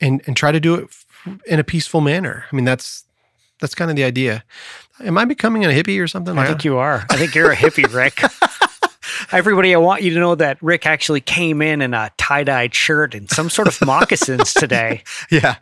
and 0.00 0.22
and 0.26 0.36
try 0.36 0.52
to 0.52 0.60
do 0.60 0.74
it 0.74 0.88
in 1.46 1.58
a 1.60 1.64
peaceful 1.64 2.00
manner. 2.00 2.44
I 2.50 2.56
mean, 2.56 2.64
that's 2.64 3.04
that's 3.60 3.74
kind 3.74 3.90
of 3.90 3.96
the 3.96 4.04
idea. 4.04 4.44
Am 5.00 5.16
I 5.16 5.24
becoming 5.24 5.64
a 5.64 5.68
hippie 5.68 6.02
or 6.02 6.08
something? 6.08 6.36
I 6.38 6.46
think 6.46 6.64
you 6.64 6.78
are. 6.78 7.06
I 7.10 7.16
think 7.16 7.34
you're 7.34 7.52
a 7.52 7.56
hippie, 7.64 7.92
Rick. 7.92 8.20
Everybody, 9.32 9.74
I 9.74 9.78
want 9.78 10.02
you 10.02 10.12
to 10.14 10.20
know 10.20 10.34
that 10.34 10.58
Rick 10.62 10.86
actually 10.86 11.20
came 11.20 11.62
in 11.62 11.80
in 11.82 11.94
a 11.94 12.10
tie-dyed 12.18 12.74
shirt 12.74 13.14
and 13.14 13.30
some 13.30 13.48
sort 13.50 13.68
of 13.68 13.80
moccasins 13.86 14.52
today. 14.54 15.02
Yeah. 15.30 15.56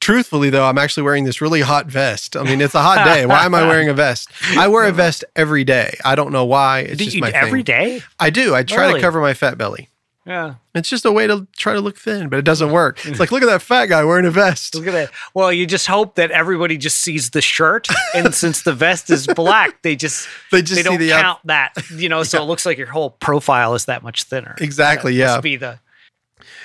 Truthfully, 0.00 0.50
though, 0.50 0.64
I'm 0.64 0.78
actually 0.78 1.02
wearing 1.02 1.24
this 1.24 1.40
really 1.40 1.60
hot 1.60 1.86
vest. 1.86 2.36
I 2.36 2.42
mean, 2.42 2.60
it's 2.60 2.74
a 2.74 2.80
hot 2.82 3.04
day. 3.04 3.26
Why 3.26 3.44
am 3.44 3.54
I 3.54 3.66
wearing 3.66 3.88
a 3.88 3.94
vest? 3.94 4.30
I 4.56 4.68
wear 4.68 4.84
a 4.84 4.92
vest 5.04 5.24
every 5.36 5.64
day. 5.64 5.96
I 6.04 6.14
don't 6.14 6.32
know 6.32 6.44
why. 6.44 6.80
It's 6.80 6.98
Do 6.98 7.04
just 7.04 7.16
you- 7.16 7.20
my 7.22 7.30
every 7.30 7.62
thing. 7.62 7.98
day? 7.98 8.02
I 8.18 8.30
do. 8.30 8.54
I 8.54 8.62
try 8.62 8.86
Really? 8.86 8.94
to 8.94 9.00
cover 9.00 9.20
my 9.20 9.34
fat 9.34 9.58
belly. 9.58 9.88
Yeah. 10.26 10.54
It's 10.74 10.88
just 10.88 11.04
a 11.04 11.12
way 11.12 11.26
to 11.26 11.46
try 11.56 11.74
to 11.74 11.80
look 11.80 11.98
thin, 11.98 12.28
but 12.30 12.38
it 12.38 12.44
doesn't 12.44 12.70
work. 12.72 13.04
It's 13.04 13.20
like, 13.20 13.30
look 13.30 13.42
at 13.42 13.46
that 13.46 13.60
fat 13.60 13.86
guy 13.86 14.02
wearing 14.04 14.24
a 14.24 14.30
vest. 14.30 14.74
Look 14.74 14.86
at 14.86 14.92
that. 14.92 15.10
Well, 15.34 15.52
you 15.52 15.66
just 15.66 15.86
hope 15.86 16.14
that 16.14 16.30
everybody 16.30 16.78
just 16.78 16.98
sees 16.98 17.30
the 17.30 17.42
shirt, 17.42 17.88
and 18.14 18.34
since 18.34 18.62
the 18.62 18.72
vest 18.72 19.10
is 19.10 19.26
black, 19.26 19.82
they 19.82 19.96
just 19.96 20.26
They 20.50 20.62
just 20.62 20.76
they 20.76 20.82
don't 20.82 20.98
the 20.98 21.10
count 21.10 21.40
that. 21.44 21.74
You 21.94 22.08
know, 22.08 22.22
so 22.22 22.42
it 22.42 22.46
looks 22.46 22.64
like 22.64 22.78
your 22.78 22.86
whole 22.86 23.10
profile 23.10 23.74
is 23.74 23.84
that 23.84 24.02
much 24.02 24.22
thinner. 24.24 24.54
Exactly, 24.60 25.16
That 25.16 25.34
yeah. 25.34 25.40
Be 25.40 25.56
the 25.56 25.78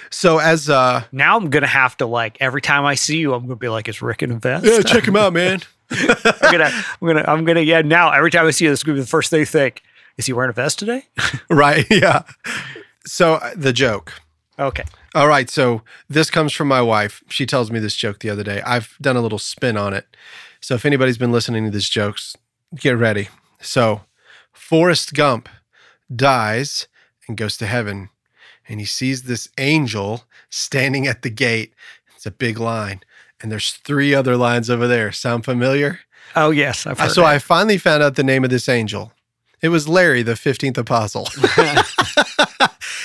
So 0.10 0.38
as 0.38 0.70
uh 0.70 1.04
now 1.12 1.36
I'm 1.36 1.50
gonna 1.50 1.68
have 1.68 1.98
to 1.98 2.06
like 2.06 2.38
every 2.40 2.62
time 2.62 2.86
I 2.86 2.96
see 2.96 3.18
you, 3.18 3.34
I'm 3.34 3.44
gonna 3.44 3.58
be 3.58 3.70
like, 3.70 3.90
"Is 3.90 4.02
Rick 4.02 4.24
in 4.24 4.32
a 4.32 4.40
vest?" 4.40 4.66
yeah, 4.66 4.82
check 4.82 5.06
him 5.06 5.18
out, 5.18 5.34
man. 5.34 5.62
I'm 5.92 6.52
gonna, 6.52 6.72
I'm 7.02 7.08
gonna, 7.08 7.26
I'm 7.28 7.46
gonna. 7.46 7.62
Yeah, 7.62 7.82
now 7.82 8.12
every 8.12 8.32
time 8.32 8.46
I 8.46 8.52
see 8.52 8.66
you, 8.66 8.72
this 8.72 8.80
is 8.80 8.84
gonna 8.84 8.96
be 8.98 9.02
the 9.02 9.08
first 9.08 9.30
thing 9.30 9.42
you 9.42 9.46
think. 9.46 9.82
Is 10.18 10.26
he 10.26 10.34
wearing 10.34 10.50
a 10.50 10.54
vest 10.54 10.80
today? 10.80 11.06
right. 11.50 11.86
Yeah. 11.90 12.24
So 13.10 13.36
uh, 13.36 13.52
the 13.56 13.74
joke. 13.74 14.14
Okay. 14.58 14.84
All 15.16 15.28
right. 15.28 15.50
So 15.50 15.82
this 16.10 16.30
comes 16.30 16.54
from 16.54 16.68
my 16.68 16.82
wife. 16.82 17.24
She 17.30 17.46
tells 17.46 17.72
me 17.72 17.80
this 17.80 17.96
joke 17.96 18.20
the 18.20 18.30
other 18.30 18.44
day. 18.44 18.62
I've 18.66 18.96
done 19.02 19.16
a 19.16 19.22
little 19.22 19.40
spin 19.40 19.78
on 19.78 19.94
it. 19.94 20.06
So 20.62 20.76
if 20.76 20.86
anybody's 20.86 21.18
been 21.18 21.32
listening 21.32 21.64
to 21.66 21.72
these 21.72 21.90
jokes, 21.90 22.36
get 22.76 22.92
ready. 22.98 23.30
So 23.62 24.02
Forrest 24.54 25.14
Gump 25.14 25.50
dies 26.14 26.88
and 27.28 27.38
goes 27.38 27.56
to 27.58 27.66
heaven, 27.66 28.10
and 28.68 28.80
he 28.80 28.86
sees 28.86 29.24
this 29.24 29.48
angel 29.58 30.26
standing 30.50 31.08
at 31.08 31.22
the 31.22 31.30
gate. 31.30 31.74
It's 32.16 32.26
a 32.26 32.32
big 32.32 32.60
line, 32.60 33.02
and 33.42 33.52
there's 33.52 33.72
three 33.72 34.14
other 34.14 34.36
lines 34.36 34.70
over 34.70 34.88
there. 34.88 35.12
Sound 35.14 35.46
familiar? 35.46 36.02
Oh 36.36 36.52
yes, 36.52 36.86
I've 36.86 37.00
Uh, 37.00 37.04
heard 37.04 37.12
so 37.14 37.22
that. 37.22 37.28
I 37.28 37.40
finally 37.40 37.78
found 37.78 38.04
out 38.04 38.16
the 38.16 38.24
name 38.24 38.44
of 38.44 38.50
this 38.50 38.68
angel. 38.68 39.14
It 39.62 39.70
was 39.70 39.88
Larry, 39.88 40.22
the 40.24 40.34
15th 40.34 40.78
apostle. 40.78 41.28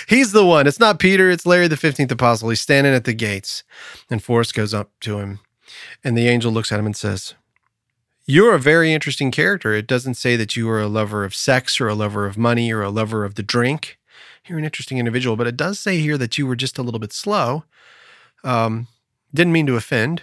He's 0.09 0.33
the 0.33 0.45
one. 0.45 0.67
It's 0.67 0.81
not 0.81 0.99
Peter, 0.99 1.31
it's 1.31 1.47
Larry, 1.47 1.69
the 1.69 1.77
15th 1.77 2.11
apostle. 2.11 2.51
He's 2.51 2.61
standing 2.61 2.95
at 2.95 3.05
the 3.05 3.15
gates. 3.15 3.63
And 4.11 4.23
Forrest 4.23 4.55
goes 4.55 4.75
up 4.75 4.91
to 5.01 5.19
him, 5.19 5.41
and 6.03 6.17
the 6.17 6.29
angel 6.29 6.53
looks 6.53 6.71
at 6.73 6.79
him 6.79 6.87
and 6.87 6.97
says, 6.97 7.35
You're 8.27 8.55
a 8.55 8.59
very 8.59 8.93
interesting 8.93 9.31
character. 9.31 9.73
It 9.73 9.87
doesn't 9.87 10.15
say 10.15 10.37
that 10.37 10.57
you 10.57 10.69
are 10.71 10.81
a 10.81 10.89
lover 10.89 11.25
of 11.25 11.35
sex 11.35 11.81
or 11.81 11.89
a 11.89 11.95
lover 11.95 12.27
of 12.27 12.37
money 12.39 12.73
or 12.73 12.83
a 12.83 12.91
lover 12.91 13.25
of 13.25 13.35
the 13.35 13.43
drink. 13.43 13.99
You're 14.47 14.59
an 14.59 14.65
interesting 14.65 14.99
individual, 14.99 15.37
but 15.37 15.47
it 15.47 15.57
does 15.57 15.79
say 15.81 15.99
here 15.99 16.19
that 16.19 16.37
you 16.37 16.47
were 16.47 16.57
just 16.57 16.77
a 16.79 16.83
little 16.83 17.01
bit 17.01 17.13
slow. 17.13 17.65
Um, 18.43 18.89
didn't 19.33 19.55
mean 19.55 19.67
to 19.67 19.77
offend, 19.77 20.23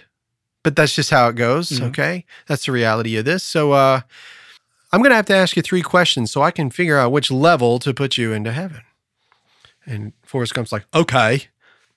but 0.62 0.76
that's 0.76 0.94
just 0.94 1.10
how 1.10 1.28
it 1.28 1.34
goes. 1.36 1.70
Mhm. 1.70 1.88
Okay. 1.88 2.24
That's 2.46 2.66
the 2.66 2.72
reality 2.72 3.16
of 3.16 3.24
this. 3.24 3.42
So, 3.42 3.72
uh, 3.72 4.02
I'm 4.92 5.00
going 5.00 5.10
to 5.10 5.16
have 5.16 5.26
to 5.26 5.34
ask 5.34 5.56
you 5.56 5.62
three 5.62 5.82
questions 5.82 6.30
so 6.30 6.42
I 6.42 6.50
can 6.50 6.70
figure 6.70 6.98
out 6.98 7.12
which 7.12 7.30
level 7.30 7.78
to 7.80 7.92
put 7.94 8.16
you 8.18 8.32
into 8.32 8.52
heaven. 8.52 8.82
And 9.86 10.12
Forrest 10.22 10.54
Gump's 10.54 10.72
like, 10.72 10.86
okay. 10.94 11.48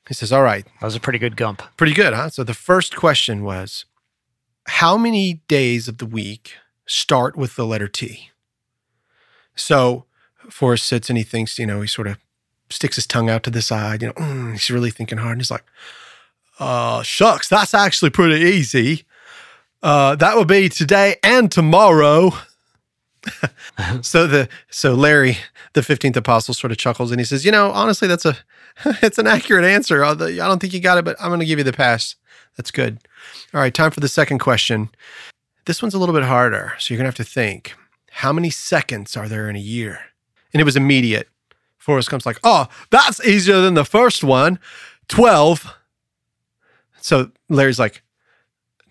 He 0.07 0.13
says, 0.13 0.31
all 0.31 0.43
right, 0.43 0.65
that 0.65 0.85
was 0.85 0.95
a 0.95 0.99
pretty 0.99 1.19
good 1.19 1.35
gump. 1.35 1.63
pretty 1.77 1.93
good, 1.93 2.13
huh? 2.13 2.29
So 2.29 2.43
the 2.43 2.53
first 2.53 2.95
question 2.95 3.43
was, 3.43 3.85
how 4.67 4.97
many 4.97 5.41
days 5.47 5.87
of 5.87 5.97
the 5.97 6.05
week 6.05 6.53
start 6.85 7.35
with 7.35 7.55
the 7.55 7.65
letter 7.65 7.87
T? 7.87 8.29
So 9.55 10.05
Forrest 10.49 10.85
sits 10.85 11.09
and 11.09 11.17
he 11.17 11.23
thinks, 11.23 11.57
you 11.57 11.65
know, 11.65 11.81
he 11.81 11.87
sort 11.87 12.07
of 12.07 12.17
sticks 12.69 12.95
his 12.95 13.07
tongue 13.07 13.29
out 13.29 13.43
to 13.43 13.49
the 13.49 13.61
side, 13.61 14.01
you 14.01 14.07
know, 14.09 14.13
mm, 14.13 14.51
he's 14.53 14.69
really 14.69 14.91
thinking 14.91 15.17
hard. 15.17 15.33
And 15.33 15.41
he's 15.41 15.51
like, 15.51 15.65
uh, 16.59 17.03
shucks, 17.03 17.47
that's 17.47 17.73
actually 17.73 18.11
pretty 18.11 18.43
easy. 18.43 19.03
Uh, 19.83 20.15
that 20.15 20.35
would 20.35 20.47
be 20.47 20.69
today 20.69 21.17
and 21.23 21.51
tomorrow. 21.51 22.31
so 24.01 24.27
the 24.27 24.49
so 24.69 24.93
Larry, 24.93 25.37
the 25.75 25.83
fifteenth 25.83 26.17
apostle, 26.17 26.53
sort 26.53 26.71
of 26.71 26.77
chuckles 26.77 27.11
and 27.11 27.19
he 27.19 27.25
says, 27.25 27.45
"You 27.45 27.51
know, 27.51 27.69
honestly, 27.71 28.07
that's 28.07 28.25
a 28.25 28.35
it's 29.03 29.17
an 29.17 29.27
accurate 29.27 29.65
answer. 29.65 30.03
I 30.03 30.15
don't 30.15 30.59
think 30.59 30.73
you 30.73 30.79
got 30.79 30.97
it, 30.97 31.05
but 31.05 31.15
I'm 31.19 31.27
going 31.27 31.41
to 31.41 31.45
give 31.45 31.59
you 31.59 31.63
the 31.63 31.73
pass. 31.73 32.15
That's 32.57 32.71
good. 32.71 32.99
All 33.53 33.59
right, 33.59 33.73
time 33.73 33.91
for 33.91 33.99
the 33.99 34.07
second 34.07 34.39
question. 34.39 34.89
This 35.65 35.81
one's 35.81 35.93
a 35.93 35.99
little 35.99 36.15
bit 36.15 36.23
harder, 36.23 36.73
so 36.79 36.93
you're 36.93 36.97
going 36.97 37.11
to 37.11 37.17
have 37.17 37.27
to 37.27 37.31
think. 37.31 37.75
How 38.11 38.31
many 38.31 38.49
seconds 38.49 39.17
are 39.17 39.27
there 39.27 39.49
in 39.49 39.55
a 39.55 39.59
year? 39.59 39.99
And 40.53 40.61
it 40.61 40.63
was 40.63 40.77
immediate. 40.77 41.27
Forrest 41.77 42.09
comes 42.09 42.25
like, 42.25 42.39
"Oh, 42.43 42.67
that's 42.89 43.23
easier 43.25 43.59
than 43.61 43.73
the 43.73 43.85
first 43.85 44.23
one. 44.23 44.57
12." 45.09 45.73
So 47.01 47.29
Larry's 47.49 47.77
like, 47.77 48.01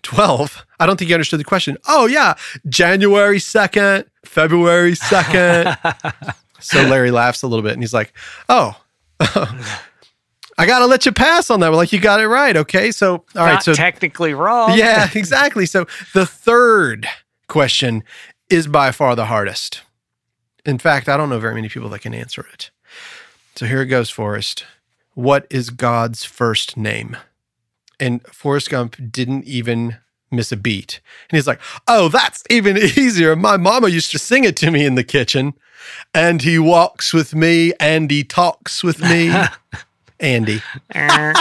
12? 0.03 0.65
I 0.79 0.85
don't 0.85 0.97
think 0.97 1.09
you 1.09 1.15
understood 1.15 1.39
the 1.39 1.43
question. 1.43 1.77
Oh, 1.87 2.05
yeah. 2.05 2.35
January 2.69 3.39
2nd, 3.39 4.05
February 4.23 4.93
2nd. 4.93 6.35
so 6.65 6.81
Larry 6.87 7.11
laughs 7.11 7.43
a 7.43 7.47
little 7.47 7.63
bit 7.63 7.73
and 7.73 7.81
he's 7.81 7.93
like, 7.93 8.13
Oh, 8.49 8.79
I 10.57 10.65
got 10.65 10.79
to 10.79 10.85
let 10.85 11.05
you 11.05 11.11
pass 11.11 11.49
on 11.49 11.59
that. 11.59 11.69
We're 11.69 11.77
like, 11.77 11.91
You 11.93 11.99
got 11.99 12.19
it 12.19 12.27
right. 12.27 12.55
Okay. 12.55 12.91
So, 12.91 13.13
all 13.13 13.23
right. 13.35 13.53
Not 13.53 13.63
So, 13.63 13.73
technically 13.73 14.33
wrong. 14.33 14.71
yeah, 14.77 15.09
exactly. 15.13 15.65
So 15.65 15.85
the 16.13 16.25
third 16.25 17.07
question 17.47 18.03
is 18.49 18.67
by 18.67 18.91
far 18.91 19.15
the 19.15 19.25
hardest. 19.25 19.81
In 20.65 20.77
fact, 20.77 21.07
I 21.09 21.17
don't 21.17 21.29
know 21.29 21.39
very 21.39 21.55
many 21.55 21.69
people 21.69 21.89
that 21.89 21.99
can 21.99 22.13
answer 22.13 22.45
it. 22.53 22.71
So 23.55 23.65
here 23.65 23.81
it 23.81 23.87
goes, 23.87 24.09
Forrest. 24.09 24.65
What 25.13 25.47
is 25.49 25.69
God's 25.69 26.23
first 26.25 26.75
name? 26.75 27.15
And 27.99 28.21
Forrest 28.27 28.69
Gump 28.69 28.97
didn't 29.11 29.45
even 29.45 29.97
miss 30.31 30.51
a 30.51 30.57
beat. 30.57 30.99
And 31.29 31.37
he's 31.37 31.47
like, 31.47 31.59
Oh, 31.87 32.09
that's 32.09 32.43
even 32.49 32.77
easier. 32.77 33.35
My 33.35 33.57
mama 33.57 33.87
used 33.89 34.11
to 34.11 34.19
sing 34.19 34.43
it 34.43 34.55
to 34.57 34.71
me 34.71 34.85
in 34.85 34.95
the 34.95 35.03
kitchen. 35.03 35.53
And 36.13 36.41
he 36.41 36.57
walks 36.59 37.13
with 37.13 37.35
me 37.35 37.73
and 37.79 38.09
he 38.09 38.23
talks 38.23 38.83
with 38.83 38.99
me. 39.01 39.31
Andy. 40.19 40.61
I 40.93 41.33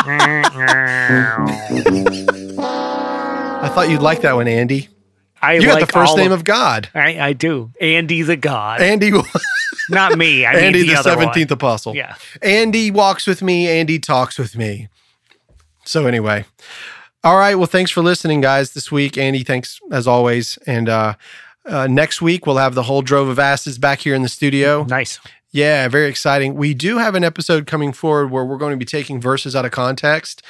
thought 3.74 3.89
you'd 3.89 4.03
like 4.03 4.20
that 4.22 4.35
one, 4.35 4.49
Andy. 4.49 4.89
I 5.41 5.55
You 5.55 5.66
got 5.66 5.74
like 5.74 5.87
the 5.87 5.93
first 5.93 6.16
name 6.16 6.32
of 6.32 6.43
God. 6.45 6.89
I, 6.95 7.20
I 7.20 7.32
do. 7.35 7.70
Andy 7.80 8.22
the 8.22 8.37
God. 8.37 8.80
Andy, 8.80 9.12
Not 9.91 10.16
me. 10.16 10.47
I 10.47 10.55
mean 10.55 10.64
Andy 10.64 10.80
the, 10.82 10.87
the 10.89 10.95
other 10.99 11.11
one. 11.11 11.18
seventeenth 11.20 11.51
apostle. 11.51 11.95
Yeah. 11.95 12.14
Andy 12.43 12.91
walks 12.91 13.26
with 13.26 13.43
me. 13.43 13.68
Andy 13.68 13.99
talks 13.99 14.39
with 14.39 14.57
me. 14.57 14.89
So 15.85 16.07
anyway, 16.07 16.47
all 17.25 17.37
right. 17.37 17.55
Well, 17.55 17.66
thanks 17.66 17.91
for 17.91 18.03
listening, 18.03 18.43
guys. 18.43 18.72
This 18.72 18.93
week, 18.93 19.16
Andy, 19.16 19.43
thanks 19.43 19.81
as 19.91 20.07
always. 20.07 20.59
And 20.66 20.89
uh, 20.89 21.14
uh, 21.64 21.87
next 21.87 22.20
week 22.20 22.47
we'll 22.47 22.59
have 22.59 22.75
the 22.75 22.83
whole 22.83 23.01
drove 23.03 23.29
of 23.29 23.39
asses 23.39 23.79
back 23.79 24.01
here 24.01 24.14
in 24.14 24.22
the 24.22 24.29
studio. 24.29 24.85
Nice. 24.85 25.18
Yeah, 25.51 25.89
very 25.89 26.09
exciting. 26.09 26.55
We 26.55 26.75
do 26.75 26.99
have 26.99 27.14
an 27.14 27.25
episode 27.25 27.66
coming 27.66 27.93
forward 27.93 28.31
where 28.31 28.45
we're 28.45 28.59
going 28.59 28.72
to 28.72 28.77
be 28.77 28.85
taking 28.85 29.20
verses 29.20 29.57
out 29.57 29.64
of 29.64 29.70
context, 29.70 30.43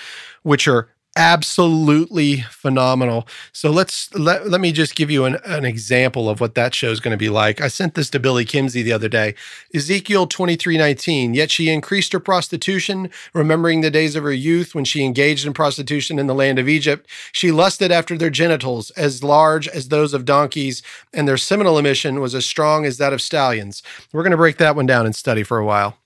which 0.43 0.67
are 0.67 0.89
absolutely 1.17 2.41
phenomenal. 2.51 3.27
So 3.53 3.71
let's 3.71 4.13
let, 4.15 4.49
let 4.49 4.61
me 4.61 4.73
just 4.73 4.97
give 4.97 5.11
you 5.11 5.25
an, 5.25 5.37
an 5.45 5.65
example 5.65 6.29
of 6.29 6.41
what 6.41 6.55
that 6.55 6.75
show 6.75 6.91
is 6.91 7.01
going 7.01 7.13
to 7.13 7.19
be 7.19 7.29
like. 7.29 7.61
I 7.61 7.69
sent 7.69 7.95
this 7.95 8.11
to 8.11 8.21
Billy 8.21 8.45
Kimsey 8.45 8.83
the 8.83 8.93
other 8.93 9.09
day. 9.09 9.35
Ezekiel 9.75 10.27
23:19. 10.27 11.35
Yet 11.35 11.51
she 11.51 11.71
increased 11.71 12.13
her 12.13 12.21
prostitution, 12.21 13.11
remembering 13.33 13.81
the 13.81 13.91
days 13.91 14.17
of 14.17 14.25
her 14.25 14.33
youth 14.33 14.75
when 14.75 14.85
she 14.85 15.05
engaged 15.05 15.47
in 15.47 15.53
prostitution 15.53 16.19
in 16.19 16.27
the 16.27 16.35
land 16.35 16.59
of 16.59 16.69
Egypt. 16.69 17.09
She 17.33 17.53
lusted 17.53 17.93
after 17.93 18.19
their 18.19 18.31
genitals 18.31 18.91
as 18.93 19.23
large 19.23 19.69
as 19.69 19.89
those 19.89 20.15
of 20.15 20.25
donkeys, 20.25 20.83
and 21.13 21.29
their 21.29 21.37
seminal 21.37 21.79
emission 21.79 22.21
was 22.21 22.35
as 22.35 22.47
strong 22.47 22.85
as 22.85 22.99
that 22.99 23.13
of 23.13 23.23
stallions. 23.23 23.83
We're 24.13 24.23
going 24.23 24.33
to 24.33 24.37
break 24.37 24.59
that 24.59 24.77
one 24.77 24.87
down 24.87 25.07
and 25.07 25.15
study 25.15 25.43
for 25.43 25.59
a 25.59 25.65
while. 25.65 25.99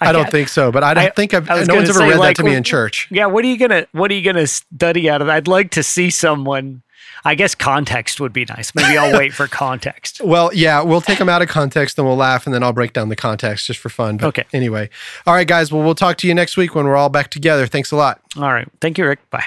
I, 0.00 0.12
don't 0.12 0.30
think 0.30 0.48
so, 0.48 0.70
but 0.72 0.82
I 0.82 0.94
don't 0.94 1.04
I- 1.04 1.10
think 1.10 1.34
I've, 1.34 1.48
I 1.50 1.62
no 1.64 1.74
one's 1.76 1.90
ever 1.90 1.98
say, 2.00 2.08
read 2.10 2.18
like, 2.18 2.36
that 2.36 2.42
to 2.42 2.48
me 2.48 2.54
in 2.54 2.62
church. 2.62 3.08
Yeah. 3.10 3.26
What 3.26 3.44
are 3.44 3.48
you 3.48 3.58
gonna 3.58 3.86
What 3.92 4.10
are 4.10 4.14
you 4.14 4.22
gonna 4.22 4.46
study 4.46 5.08
out 5.08 5.20
of 5.20 5.26
that? 5.28 5.36
I'd 5.36 5.48
like 5.48 5.70
to 5.72 5.82
see 5.82 6.10
someone. 6.10 6.82
I 7.24 7.34
guess 7.34 7.54
context 7.56 8.20
would 8.20 8.32
be 8.32 8.44
nice. 8.44 8.72
Maybe 8.74 8.96
I'll 8.96 9.18
wait 9.18 9.32
for 9.34 9.48
context. 9.48 10.20
Well, 10.24 10.50
yeah, 10.54 10.82
we'll 10.82 11.00
take 11.00 11.18
them 11.18 11.28
out 11.28 11.42
of 11.42 11.48
context 11.48 11.98
and 11.98 12.06
we'll 12.06 12.16
laugh 12.16 12.46
and 12.46 12.54
then 12.54 12.62
I'll 12.62 12.72
break 12.72 12.92
down 12.92 13.08
the 13.08 13.16
context 13.16 13.66
just 13.66 13.80
for 13.80 13.88
fun. 13.88 14.16
But 14.18 14.26
Okay. 14.28 14.44
Anyway. 14.52 14.90
All 15.26 15.34
right, 15.34 15.46
guys. 15.46 15.72
Well, 15.72 15.82
we'll 15.82 15.94
talk 15.94 16.18
to 16.18 16.28
you 16.28 16.34
next 16.34 16.56
week 16.56 16.74
when 16.74 16.84
we're 16.84 16.96
all 16.96 17.08
back 17.08 17.30
together. 17.30 17.66
Thanks 17.66 17.90
a 17.90 17.96
lot. 17.96 18.20
All 18.36 18.52
right. 18.52 18.68
Thank 18.80 18.98
you, 18.98 19.06
Rick. 19.06 19.28
Bye. 19.30 19.44